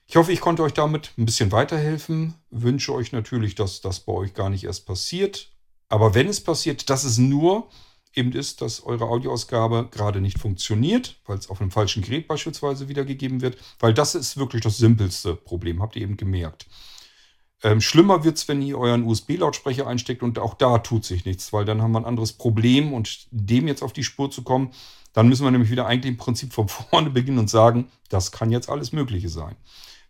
Ich 0.07 0.17
hoffe, 0.17 0.33
ich 0.33 0.41
konnte 0.41 0.61
euch 0.61 0.73
damit 0.73 1.13
ein 1.17 1.25
bisschen 1.25 1.53
weiterhelfen. 1.53 2.35
Wünsche 2.51 2.93
euch 2.93 3.13
natürlich, 3.13 3.55
dass 3.55 3.79
das 3.79 4.01
bei 4.01 4.11
euch 4.11 4.33
gar 4.33 4.49
nicht 4.49 4.65
erst 4.65 4.85
passiert. 4.85 5.51
Aber 5.87 6.13
wenn 6.13 6.27
es 6.27 6.41
passiert, 6.41 6.89
dass 6.89 7.05
es 7.05 7.17
nur 7.17 7.69
eben 8.13 8.33
ist, 8.33 8.61
dass 8.61 8.83
eure 8.83 9.05
Audioausgabe 9.05 9.87
gerade 9.89 10.19
nicht 10.19 10.37
funktioniert, 10.37 11.19
weil 11.25 11.37
es 11.37 11.49
auf 11.49 11.61
einem 11.61 11.71
falschen 11.71 12.03
Gerät 12.03 12.27
beispielsweise 12.27 12.89
wiedergegeben 12.89 13.41
wird, 13.41 13.57
weil 13.79 13.93
das 13.93 14.15
ist 14.15 14.37
wirklich 14.37 14.63
das 14.63 14.77
simpelste 14.77 15.35
Problem, 15.35 15.81
habt 15.81 15.95
ihr 15.95 16.01
eben 16.01 16.17
gemerkt. 16.17 16.67
Ähm, 17.63 17.81
schlimmer 17.81 18.23
wird 18.23 18.37
es, 18.37 18.47
wenn 18.47 18.61
ihr 18.61 18.77
euren 18.77 19.03
USB-Lautsprecher 19.03 19.87
einsteckt 19.87 20.23
und 20.23 20.39
auch 20.39 20.53
da 20.55 20.79
tut 20.79 21.05
sich 21.05 21.25
nichts, 21.25 21.53
weil 21.53 21.65
dann 21.65 21.81
haben 21.81 21.93
wir 21.93 21.99
ein 21.99 22.05
anderes 22.05 22.33
Problem 22.33 22.93
und 22.93 23.27
dem 23.31 23.67
jetzt 23.67 23.81
auf 23.81 23.93
die 23.93 24.03
Spur 24.03 24.29
zu 24.29 24.43
kommen, 24.43 24.71
dann 25.13 25.29
müssen 25.29 25.45
wir 25.45 25.51
nämlich 25.51 25.71
wieder 25.71 25.87
eigentlich 25.87 26.11
im 26.11 26.17
Prinzip 26.17 26.53
von 26.53 26.67
vorne 26.89 27.09
beginnen 27.09 27.39
und 27.39 27.49
sagen, 27.49 27.89
das 28.09 28.31
kann 28.31 28.51
jetzt 28.51 28.69
alles 28.69 28.91
Mögliche 28.91 29.29
sein. 29.29 29.55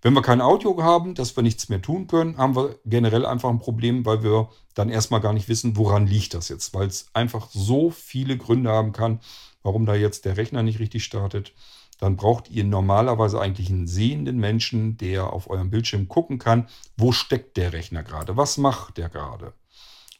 Wenn 0.01 0.13
wir 0.13 0.21
kein 0.21 0.41
Audio 0.41 0.83
haben, 0.83 1.15
dass 1.15 1.35
wir 1.35 1.41
nichts 1.41 1.69
mehr 1.69 1.81
tun 1.81 2.07
können, 2.07 2.37
haben 2.37 2.55
wir 2.55 2.77
generell 2.85 3.25
einfach 3.25 3.49
ein 3.49 3.59
Problem, 3.59 4.05
weil 4.05 4.21
wir 4.21 4.49
dann 4.75 4.89
erstmal 4.89 5.21
gar 5.21 5.33
nicht 5.33 5.47
wissen, 5.47 5.77
woran 5.77 6.05
liegt 6.05 6.33
das 6.33 6.49
jetzt, 6.49 6.73
weil 6.73 6.87
es 6.87 7.07
einfach 7.13 7.49
so 7.51 7.89
viele 7.89 8.37
Gründe 8.37 8.69
haben 8.69 8.91
kann, 8.91 9.19
warum 9.63 9.85
da 9.85 9.95
jetzt 9.95 10.25
der 10.25 10.37
Rechner 10.37 10.61
nicht 10.61 10.79
richtig 10.79 11.03
startet 11.03 11.53
dann 11.99 12.17
braucht 12.17 12.49
ihr 12.49 12.63
normalerweise 12.63 13.39
eigentlich 13.39 13.69
einen 13.69 13.87
sehenden 13.87 14.37
Menschen, 14.37 14.97
der 14.97 15.31
auf 15.31 15.49
eurem 15.49 15.69
Bildschirm 15.69 16.07
gucken 16.07 16.39
kann, 16.39 16.67
wo 16.97 17.11
steckt 17.11 17.57
der 17.57 17.73
Rechner 17.73 18.03
gerade, 18.03 18.37
was 18.37 18.57
macht 18.57 18.97
der 18.97 19.09
gerade. 19.09 19.53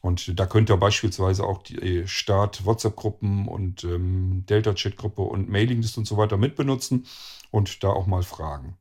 Und 0.01 0.39
da 0.39 0.45
könnt 0.45 0.69
ihr 0.69 0.77
beispielsweise 0.77 1.43
auch 1.43 1.63
die 1.63 1.77
äh, 1.77 2.07
Start-WhatsApp-Gruppen 2.07 3.47
und 3.47 3.83
ähm, 3.83 4.45
Delta-Chat-Gruppe 4.47 5.23
und 5.23 5.49
Mailinglist 5.49 5.97
und 5.97 6.05
so 6.05 6.15
weiter 6.15 6.37
mitbenutzen 6.37 7.07
und 7.49 7.83
da 7.83 7.89
auch 7.89 8.05
mal 8.05 8.21
fragen. 8.21 8.77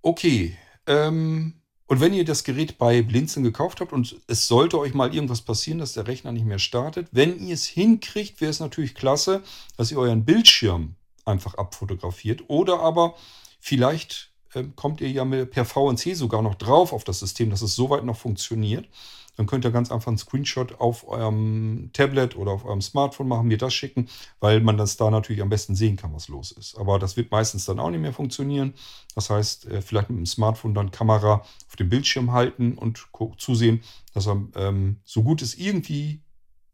Okay, 0.00 0.56
ähm, 0.86 1.54
und 1.88 2.00
wenn 2.00 2.12
ihr 2.12 2.24
das 2.24 2.42
Gerät 2.42 2.78
bei 2.78 3.02
Blinzeln 3.02 3.44
gekauft 3.44 3.80
habt 3.80 3.92
und 3.92 4.16
es 4.26 4.48
sollte 4.48 4.78
euch 4.78 4.92
mal 4.92 5.14
irgendwas 5.14 5.42
passieren, 5.42 5.78
dass 5.78 5.92
der 5.92 6.08
Rechner 6.08 6.32
nicht 6.32 6.46
mehr 6.46 6.58
startet, 6.58 7.06
wenn 7.12 7.38
ihr 7.38 7.54
es 7.54 7.64
hinkriegt, 7.64 8.40
wäre 8.40 8.50
es 8.50 8.58
natürlich 8.58 8.94
klasse, 8.94 9.42
dass 9.76 9.92
ihr 9.92 9.98
euren 9.98 10.24
Bildschirm 10.24 10.96
einfach 11.24 11.54
abfotografiert. 11.54 12.44
Oder 12.48 12.80
aber 12.80 13.14
vielleicht 13.60 14.30
äh, 14.54 14.64
kommt 14.74 15.00
ihr 15.00 15.10
ja 15.10 15.24
per 15.24 15.64
VNC 15.64 16.16
sogar 16.16 16.42
noch 16.42 16.56
drauf 16.56 16.92
auf 16.92 17.04
das 17.04 17.20
System, 17.20 17.50
dass 17.50 17.62
es 17.62 17.76
soweit 17.76 18.04
noch 18.04 18.16
funktioniert. 18.16 18.88
Dann 19.36 19.46
könnt 19.46 19.64
ihr 19.64 19.70
ganz 19.70 19.92
einfach 19.92 20.08
einen 20.08 20.18
Screenshot 20.18 20.80
auf 20.80 21.06
eurem 21.06 21.90
Tablet 21.92 22.36
oder 22.36 22.52
auf 22.52 22.64
eurem 22.64 22.80
Smartphone 22.80 23.28
machen, 23.28 23.48
mir 23.48 23.58
das 23.58 23.74
schicken, 23.74 24.08
weil 24.40 24.60
man 24.60 24.78
das 24.78 24.96
da 24.96 25.10
natürlich 25.10 25.42
am 25.42 25.50
besten 25.50 25.74
sehen 25.74 25.96
kann, 25.96 26.14
was 26.14 26.28
los 26.28 26.52
ist. 26.52 26.76
Aber 26.78 26.98
das 26.98 27.16
wird 27.16 27.30
meistens 27.30 27.66
dann 27.66 27.78
auch 27.78 27.90
nicht 27.90 28.00
mehr 28.00 28.14
funktionieren. 28.14 28.74
Das 29.14 29.30
heißt, 29.30 29.66
äh, 29.66 29.82
vielleicht 29.82 30.10
mit 30.10 30.18
dem 30.18 30.26
Smartphone 30.26 30.74
dann 30.74 30.90
Kamera 30.90 31.42
auf 31.68 31.76
dem 31.76 31.90
Bildschirm 31.90 32.32
halten 32.32 32.78
und 32.78 33.06
zusehen, 33.36 33.82
dass 34.14 34.26
er 34.26 34.42
ähm, 34.56 34.96
so 35.04 35.22
gut 35.22 35.42
es 35.42 35.54
irgendwie 35.54 36.22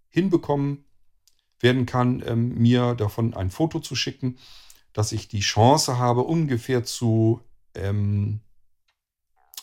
hinbekommen 0.09 0.85
werden 1.59 1.87
kann, 1.87 2.23
ähm, 2.27 2.55
mir 2.59 2.95
davon 2.95 3.35
ein 3.35 3.51
Foto 3.51 3.81
zu 3.81 3.97
schicken, 3.97 4.39
dass 4.93 5.13
ich 5.13 5.29
die 5.29 5.41
Chance 5.41 5.99
habe, 5.99 6.23
ungefähr 6.23 6.85
zu, 6.85 7.41
ähm, 7.75 8.41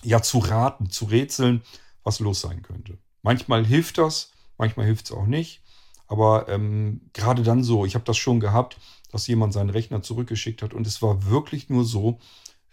ja, 0.04 0.22
zu 0.22 0.39
raten, 0.39 0.89
zu 0.89 1.06
rätseln, 1.06 1.62
was 2.04 2.20
los 2.20 2.41
sein 2.41 2.62
könnte. 2.62 2.97
Manchmal 3.22 3.66
hilft 3.66 3.97
das, 3.97 4.32
manchmal 4.58 4.86
hilft 4.86 5.06
es 5.06 5.12
auch 5.12 5.26
nicht. 5.26 5.62
Aber 6.08 6.50
ähm, 6.50 7.02
gerade 7.14 7.43
dann 7.43 7.64
so, 7.64 7.86
ich 7.86 7.93
habe 7.93 8.06
das 8.06 8.18
schon 8.18 8.39
gehabt, 8.39 8.78
dass 9.12 9.28
jemand 9.28 9.54
seinen 9.54 9.70
Rechner 9.70 10.02
zurückgeschickt 10.02 10.62
hat 10.64 10.74
und 10.74 10.88
es 10.88 11.02
war 11.02 11.30
wirklich 11.30 11.70
nur 11.70 11.86
so, 11.86 12.20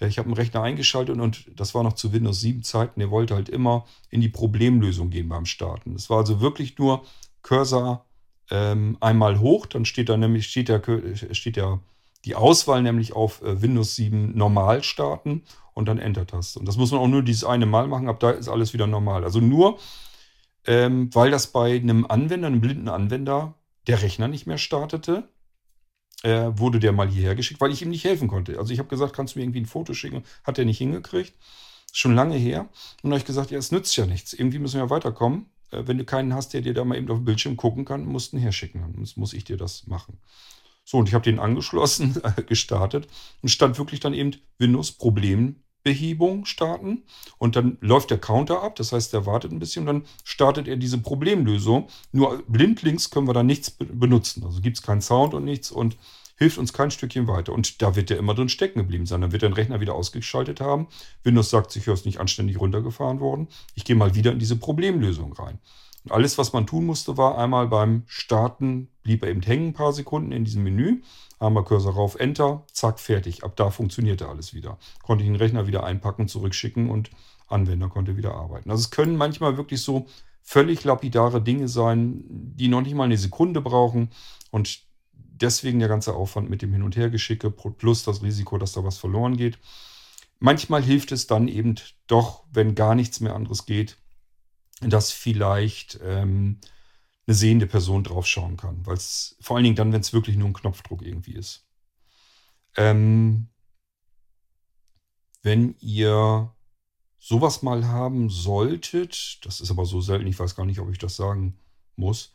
äh, 0.00 0.08
ich 0.08 0.18
habe 0.18 0.26
einen 0.26 0.36
Rechner 0.36 0.62
eingeschaltet 0.62 1.18
und 1.18 1.50
das 1.54 1.74
war 1.74 1.82
noch 1.82 1.92
zu 1.92 2.12
Windows 2.12 2.40
7 2.40 2.62
Zeiten, 2.62 2.98
der 2.98 3.10
wollte 3.10 3.34
halt 3.34 3.50
immer 3.50 3.84
in 4.10 4.22
die 4.22 4.30
Problemlösung 4.30 5.10
gehen 5.10 5.28
beim 5.28 5.44
Starten. 5.44 5.94
Es 5.94 6.08
war 6.08 6.18
also 6.18 6.40
wirklich 6.40 6.78
nur 6.78 7.04
Cursor 7.42 8.06
ähm, 8.50 8.96
einmal 9.00 9.38
hoch, 9.38 9.66
dann 9.66 9.84
steht 9.84 10.08
da 10.08 10.16
nämlich, 10.16 10.46
steht 10.46 10.68
der, 10.68 10.82
steht 11.32 11.56
der, 11.56 11.80
die 12.26 12.34
Auswahl 12.34 12.82
nämlich 12.82 13.14
auf 13.14 13.40
äh, 13.42 13.62
Windows 13.62 13.96
7 13.96 14.36
normal 14.36 14.82
starten 14.82 15.42
und 15.72 15.86
dann 15.86 15.98
Enter-Taste. 15.98 16.58
Und 16.58 16.66
das 16.66 16.76
muss 16.76 16.90
man 16.90 17.00
auch 17.00 17.08
nur 17.08 17.22
dieses 17.22 17.44
eine 17.44 17.66
Mal 17.66 17.86
machen, 17.86 18.08
ab 18.08 18.20
da 18.20 18.30
ist 18.30 18.48
alles 18.48 18.72
wieder 18.72 18.86
normal. 18.86 19.24
Also 19.24 19.40
nur, 19.40 19.78
ähm, 20.66 21.14
weil 21.14 21.30
das 21.30 21.46
bei 21.46 21.76
einem 21.76 22.04
Anwender, 22.06 22.48
einem 22.48 22.60
blinden 22.60 22.88
Anwender, 22.88 23.54
der 23.86 24.02
Rechner 24.02 24.26
nicht 24.26 24.46
mehr 24.46 24.58
startete, 24.58 25.28
äh, 26.22 26.50
wurde 26.58 26.80
der 26.80 26.92
mal 26.92 27.08
hierher 27.08 27.36
geschickt, 27.36 27.60
weil 27.60 27.70
ich 27.70 27.82
ihm 27.82 27.90
nicht 27.90 28.04
helfen 28.04 28.26
konnte. 28.26 28.58
Also 28.58 28.72
ich 28.72 28.80
habe 28.80 28.88
gesagt, 28.88 29.14
kannst 29.14 29.34
du 29.34 29.38
mir 29.38 29.44
irgendwie 29.44 29.60
ein 29.60 29.66
Foto 29.66 29.94
schicken? 29.94 30.24
Hat 30.44 30.58
er 30.58 30.64
nicht 30.64 30.78
hingekriegt. 30.78 31.34
Schon 31.92 32.14
lange 32.14 32.36
her. 32.36 32.62
Und 33.02 33.10
da 33.10 33.14
habe 33.14 33.18
ich 33.18 33.24
gesagt, 33.24 33.50
ja, 33.52 33.58
es 33.58 33.70
nützt 33.70 33.96
ja 33.96 34.06
nichts. 34.06 34.32
Irgendwie 34.32 34.58
müssen 34.58 34.80
wir 34.80 34.90
weiterkommen. 34.90 35.46
Äh, 35.70 35.82
wenn 35.86 35.98
du 35.98 36.04
keinen 36.04 36.34
hast, 36.34 36.54
der 36.54 36.62
dir 36.62 36.74
da 36.74 36.84
mal 36.84 36.98
eben 36.98 37.10
auf 37.10 37.18
dem 37.18 37.24
Bildschirm 37.24 37.56
gucken 37.56 37.84
kann, 37.84 38.04
musst 38.04 38.32
du 38.32 38.36
ihn 38.36 38.42
herschicken. 38.42 38.80
Dann 38.80 39.08
muss 39.16 39.32
ich 39.32 39.44
dir 39.44 39.56
das 39.56 39.86
machen. 39.86 40.18
So, 40.88 40.98
und 40.98 41.08
ich 41.08 41.14
habe 41.14 41.24
den 41.24 41.40
angeschlossen, 41.40 42.22
gestartet 42.46 43.08
und 43.42 43.48
stand 43.48 43.76
wirklich 43.76 44.00
dann 44.00 44.14
eben 44.14 44.36
Windows 44.58 44.92
Problem 44.92 45.56
Behebung 45.82 46.46
starten 46.46 47.04
und 47.38 47.54
dann 47.54 47.78
läuft 47.80 48.10
der 48.10 48.18
Counter 48.18 48.62
ab, 48.62 48.74
das 48.74 48.90
heißt, 48.90 49.12
der 49.12 49.24
wartet 49.24 49.52
ein 49.52 49.60
bisschen 49.60 49.82
und 49.82 49.86
dann 49.86 50.04
startet 50.24 50.66
er 50.66 50.76
diese 50.76 50.98
Problemlösung. 50.98 51.88
Nur 52.10 52.42
blindlings 52.48 53.10
können 53.10 53.28
wir 53.28 53.34
da 53.34 53.44
nichts 53.44 53.70
benutzen. 53.70 54.42
Also 54.44 54.60
gibt 54.60 54.78
es 54.78 54.82
keinen 54.82 55.00
Sound 55.00 55.34
und 55.34 55.44
nichts 55.44 55.70
und 55.70 55.96
hilft 56.38 56.58
uns 56.58 56.72
kein 56.72 56.90
Stückchen 56.90 57.28
weiter. 57.28 57.52
Und 57.52 57.82
da 57.82 57.94
wird 57.94 58.10
der 58.10 58.18
immer 58.18 58.34
drin 58.34 58.48
stecken 58.48 58.80
geblieben 58.80 59.06
sein. 59.06 59.20
Dann 59.20 59.32
wird 59.32 59.42
der 59.42 59.56
Rechner 59.56 59.80
wieder 59.80 59.94
ausgeschaltet 59.94 60.60
haben. 60.60 60.88
Windows 61.22 61.50
sagt 61.50 61.70
sich, 61.70 61.86
ist 61.86 62.04
nicht 62.04 62.18
anständig 62.18 62.58
runtergefahren 62.60 63.20
worden. 63.20 63.48
Ich 63.74 63.84
gehe 63.84 63.96
mal 63.96 64.16
wieder 64.16 64.32
in 64.32 64.40
diese 64.40 64.56
Problemlösung 64.56 65.32
rein. 65.34 65.60
Alles, 66.10 66.38
was 66.38 66.52
man 66.52 66.66
tun 66.66 66.86
musste, 66.86 67.16
war 67.16 67.38
einmal 67.38 67.68
beim 67.68 68.04
Starten, 68.06 68.88
blieb 69.02 69.22
er 69.22 69.30
eben 69.30 69.42
hängen 69.42 69.68
ein 69.68 69.72
paar 69.74 69.92
Sekunden 69.92 70.32
in 70.32 70.44
diesem 70.44 70.62
Menü 70.62 71.00
Einmal 71.38 71.64
Cursor 71.64 71.94
rauf, 71.94 72.14
Enter, 72.14 72.64
zack, 72.72 72.98
fertig. 72.98 73.44
Ab 73.44 73.56
da 73.56 73.70
funktionierte 73.70 74.28
alles 74.28 74.54
wieder. 74.54 74.78
Konnte 75.02 75.22
ich 75.22 75.28
den 75.28 75.36
Rechner 75.36 75.66
wieder 75.66 75.84
einpacken, 75.84 76.28
zurückschicken 76.28 76.88
und 76.88 77.10
Anwender 77.46 77.88
konnte 77.88 78.16
wieder 78.16 78.34
arbeiten. 78.34 78.70
Also 78.70 78.80
es 78.80 78.90
können 78.90 79.16
manchmal 79.16 79.56
wirklich 79.56 79.82
so 79.82 80.06
völlig 80.42 80.82
lapidare 80.84 81.42
Dinge 81.42 81.68
sein, 81.68 82.24
die 82.28 82.68
noch 82.68 82.80
nicht 82.80 82.94
mal 82.94 83.04
eine 83.04 83.18
Sekunde 83.18 83.60
brauchen 83.60 84.10
und 84.50 84.80
deswegen 85.12 85.78
der 85.78 85.88
ganze 85.88 86.14
Aufwand 86.14 86.48
mit 86.48 86.62
dem 86.62 86.72
Hin- 86.72 86.82
und 86.82 86.96
Hergeschicke 86.96 87.50
plus 87.50 88.02
das 88.04 88.22
Risiko, 88.22 88.56
dass 88.56 88.72
da 88.72 88.82
was 88.82 88.98
verloren 88.98 89.36
geht. 89.36 89.58
Manchmal 90.38 90.82
hilft 90.82 91.12
es 91.12 91.26
dann 91.26 91.48
eben 91.48 91.76
doch, 92.06 92.44
wenn 92.50 92.74
gar 92.74 92.94
nichts 92.94 93.20
mehr 93.20 93.34
anderes 93.34 93.66
geht, 93.66 93.98
dass 94.80 95.12
vielleicht 95.12 95.98
ähm, 96.02 96.58
eine 97.26 97.34
sehende 97.34 97.66
Person 97.66 98.04
draufschauen 98.04 98.56
kann. 98.56 98.84
Weil 98.86 98.98
vor 99.40 99.56
allen 99.56 99.64
Dingen 99.64 99.76
dann, 99.76 99.92
wenn 99.92 100.00
es 100.00 100.12
wirklich 100.12 100.36
nur 100.36 100.48
ein 100.48 100.54
Knopfdruck 100.54 101.02
irgendwie 101.02 101.34
ist. 101.34 101.66
Ähm, 102.76 103.48
wenn 105.42 105.76
ihr 105.80 106.52
sowas 107.18 107.62
mal 107.62 107.86
haben 107.86 108.30
solltet, 108.30 109.44
das 109.44 109.60
ist 109.60 109.70
aber 109.70 109.86
so 109.86 110.00
selten, 110.00 110.26
ich 110.26 110.38
weiß 110.38 110.54
gar 110.54 110.66
nicht, 110.66 110.80
ob 110.80 110.90
ich 110.90 110.98
das 110.98 111.16
sagen 111.16 111.58
muss. 111.96 112.32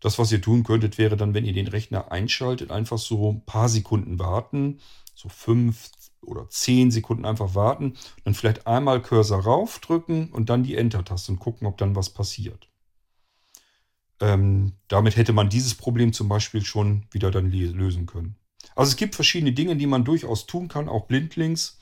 Das, 0.00 0.18
was 0.18 0.32
ihr 0.32 0.40
tun 0.40 0.62
könntet, 0.64 0.96
wäre 0.96 1.16
dann, 1.16 1.34
wenn 1.34 1.44
ihr 1.44 1.52
den 1.52 1.66
Rechner 1.66 2.10
einschaltet, 2.10 2.70
einfach 2.70 2.98
so 2.98 3.32
ein 3.32 3.44
paar 3.44 3.68
Sekunden 3.68 4.18
warten, 4.18 4.80
so 5.20 5.28
fünf 5.28 5.90
oder 6.22 6.48
zehn 6.48 6.90
Sekunden 6.90 7.24
einfach 7.24 7.54
warten, 7.54 7.94
dann 8.24 8.34
vielleicht 8.34 8.66
einmal 8.66 9.02
Cursor 9.02 9.40
raufdrücken 9.40 10.30
und 10.30 10.48
dann 10.48 10.62
die 10.62 10.76
Enter-Taste 10.76 11.32
und 11.32 11.38
gucken, 11.38 11.66
ob 11.66 11.76
dann 11.78 11.94
was 11.94 12.10
passiert. 12.10 12.68
Ähm, 14.20 14.72
damit 14.88 15.16
hätte 15.16 15.32
man 15.32 15.48
dieses 15.48 15.74
Problem 15.74 16.12
zum 16.12 16.28
Beispiel 16.28 16.64
schon 16.64 17.06
wieder 17.10 17.30
dann 17.30 17.50
lösen 17.50 18.06
können. 18.06 18.36
Also 18.76 18.90
es 18.90 18.96
gibt 18.96 19.14
verschiedene 19.14 19.52
Dinge, 19.52 19.76
die 19.76 19.86
man 19.86 20.04
durchaus 20.04 20.46
tun 20.46 20.68
kann, 20.68 20.88
auch 20.88 21.06
blindlings, 21.06 21.78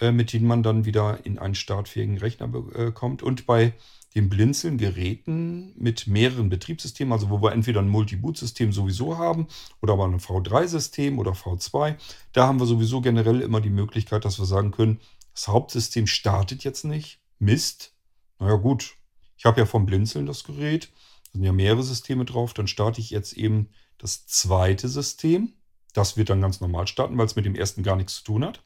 äh, 0.00 0.12
mit 0.12 0.32
denen 0.32 0.46
man 0.46 0.62
dann 0.62 0.84
wieder 0.84 1.24
in 1.24 1.38
einen 1.38 1.54
startfähigen 1.54 2.18
Rechner 2.18 2.52
äh, 2.74 2.92
kommt. 2.92 3.22
Und 3.22 3.46
bei 3.46 3.74
den 4.14 4.28
Blinzeln-Geräten 4.28 5.72
mit 5.76 6.06
mehreren 6.06 6.48
Betriebssystemen, 6.48 7.12
also 7.12 7.30
wo 7.30 7.40
wir 7.42 7.52
entweder 7.52 7.80
ein 7.80 7.88
Multi-Boot-System 7.88 8.72
sowieso 8.72 9.18
haben 9.18 9.46
oder 9.82 9.92
aber 9.92 10.04
ein 10.04 10.18
V3-System 10.18 11.18
oder 11.18 11.32
V2, 11.32 11.96
da 12.32 12.46
haben 12.46 12.58
wir 12.58 12.66
sowieso 12.66 13.00
generell 13.00 13.40
immer 13.40 13.60
die 13.60 13.70
Möglichkeit, 13.70 14.24
dass 14.24 14.38
wir 14.38 14.46
sagen 14.46 14.72
können, 14.72 15.00
das 15.32 15.46
Hauptsystem 15.48 16.06
startet 16.06 16.64
jetzt 16.64 16.84
nicht. 16.84 17.20
Mist. 17.38 17.94
Naja 18.38 18.56
gut, 18.56 18.96
ich 19.36 19.44
habe 19.44 19.60
ja 19.60 19.66
vom 19.66 19.86
Blinzeln 19.86 20.26
das 20.26 20.44
Gerät, 20.44 20.90
da 21.26 21.32
sind 21.32 21.44
ja 21.44 21.52
mehrere 21.52 21.82
Systeme 21.82 22.24
drauf, 22.24 22.52
dann 22.52 22.66
starte 22.66 23.00
ich 23.00 23.10
jetzt 23.10 23.34
eben 23.34 23.68
das 23.98 24.26
zweite 24.26 24.88
System. 24.88 25.52
Das 25.92 26.16
wird 26.16 26.30
dann 26.30 26.40
ganz 26.40 26.60
normal 26.60 26.86
starten, 26.86 27.16
weil 27.16 27.26
es 27.26 27.36
mit 27.36 27.44
dem 27.44 27.54
ersten 27.54 27.82
gar 27.82 27.96
nichts 27.96 28.16
zu 28.16 28.24
tun 28.24 28.44
hat. 28.44 28.62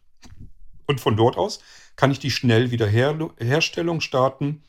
Und 0.86 1.01
von 1.01 1.16
dort 1.16 1.36
aus 1.36 1.61
kann 1.97 2.11
ich 2.11 2.18
die 2.18 2.30
Schnellwiederherstellung 2.30 4.01
starten 4.01 4.62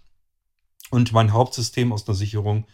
und 0.91 1.11
mein 1.11 1.33
Hauptsystem 1.33 1.91
aus 1.91 2.07
einer 2.07 2.15
Sicherung 2.15 2.67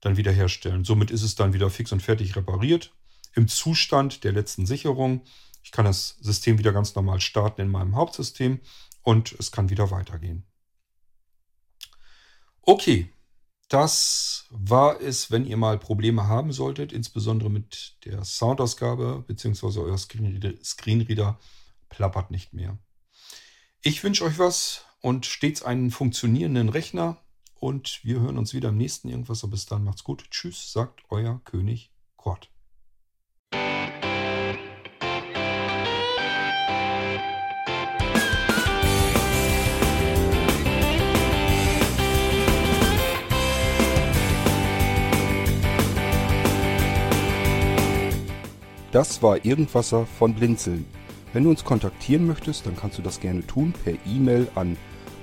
dann 0.00 0.16
wiederherstellen. 0.16 0.84
Somit 0.84 1.10
ist 1.10 1.22
es 1.22 1.34
dann 1.34 1.52
wieder 1.52 1.70
fix 1.70 1.92
und 1.92 2.02
fertig 2.02 2.36
repariert 2.36 2.92
im 3.34 3.48
Zustand 3.48 4.24
der 4.24 4.32
letzten 4.32 4.66
Sicherung. 4.66 5.22
Ich 5.62 5.72
kann 5.72 5.84
das 5.84 6.16
System 6.20 6.58
wieder 6.58 6.72
ganz 6.72 6.94
normal 6.94 7.20
starten 7.20 7.60
in 7.60 7.68
meinem 7.68 7.96
Hauptsystem 7.96 8.60
und 9.02 9.32
es 9.38 9.52
kann 9.52 9.70
wieder 9.70 9.90
weitergehen. 9.90 10.44
Okay, 12.62 13.12
das 13.68 14.46
war 14.50 15.00
es, 15.00 15.30
wenn 15.30 15.46
ihr 15.46 15.56
mal 15.56 15.78
Probleme 15.78 16.26
haben 16.26 16.52
solltet, 16.52 16.92
insbesondere 16.92 17.50
mit 17.50 17.96
der 18.04 18.24
Soundausgabe 18.24 19.24
bzw. 19.26 19.80
euer 19.80 19.96
Screenreader, 19.96 20.54
Screenreader 20.62 21.38
plappert 21.88 22.30
nicht 22.30 22.52
mehr. 22.52 22.78
Ich 23.82 24.02
wünsche 24.02 24.24
euch 24.24 24.38
was 24.38 24.84
und 25.00 25.24
stets 25.24 25.62
einen 25.62 25.90
funktionierenden 25.90 26.68
Rechner 26.68 27.22
und 27.60 28.00
wir 28.02 28.20
hören 28.20 28.38
uns 28.38 28.54
wieder 28.54 28.70
im 28.70 28.78
nächsten 28.78 29.08
Irgendwas. 29.08 29.44
Aber 29.44 29.52
bis 29.52 29.66
dann 29.66 29.84
macht's 29.84 30.02
gut. 30.02 30.24
Tschüss, 30.30 30.72
sagt 30.72 31.02
euer 31.10 31.40
König 31.44 31.92
Kort. 32.16 32.50
Das 48.92 49.22
war 49.22 49.44
Irgendwasser 49.44 50.04
von 50.04 50.34
Blinzeln. 50.34 50.84
Wenn 51.32 51.44
du 51.44 51.50
uns 51.50 51.64
kontaktieren 51.64 52.26
möchtest, 52.26 52.66
dann 52.66 52.74
kannst 52.74 52.98
du 52.98 53.02
das 53.02 53.20
gerne 53.20 53.46
tun 53.46 53.72
per 53.72 53.94
E-Mail 54.04 54.50
an 54.56 54.76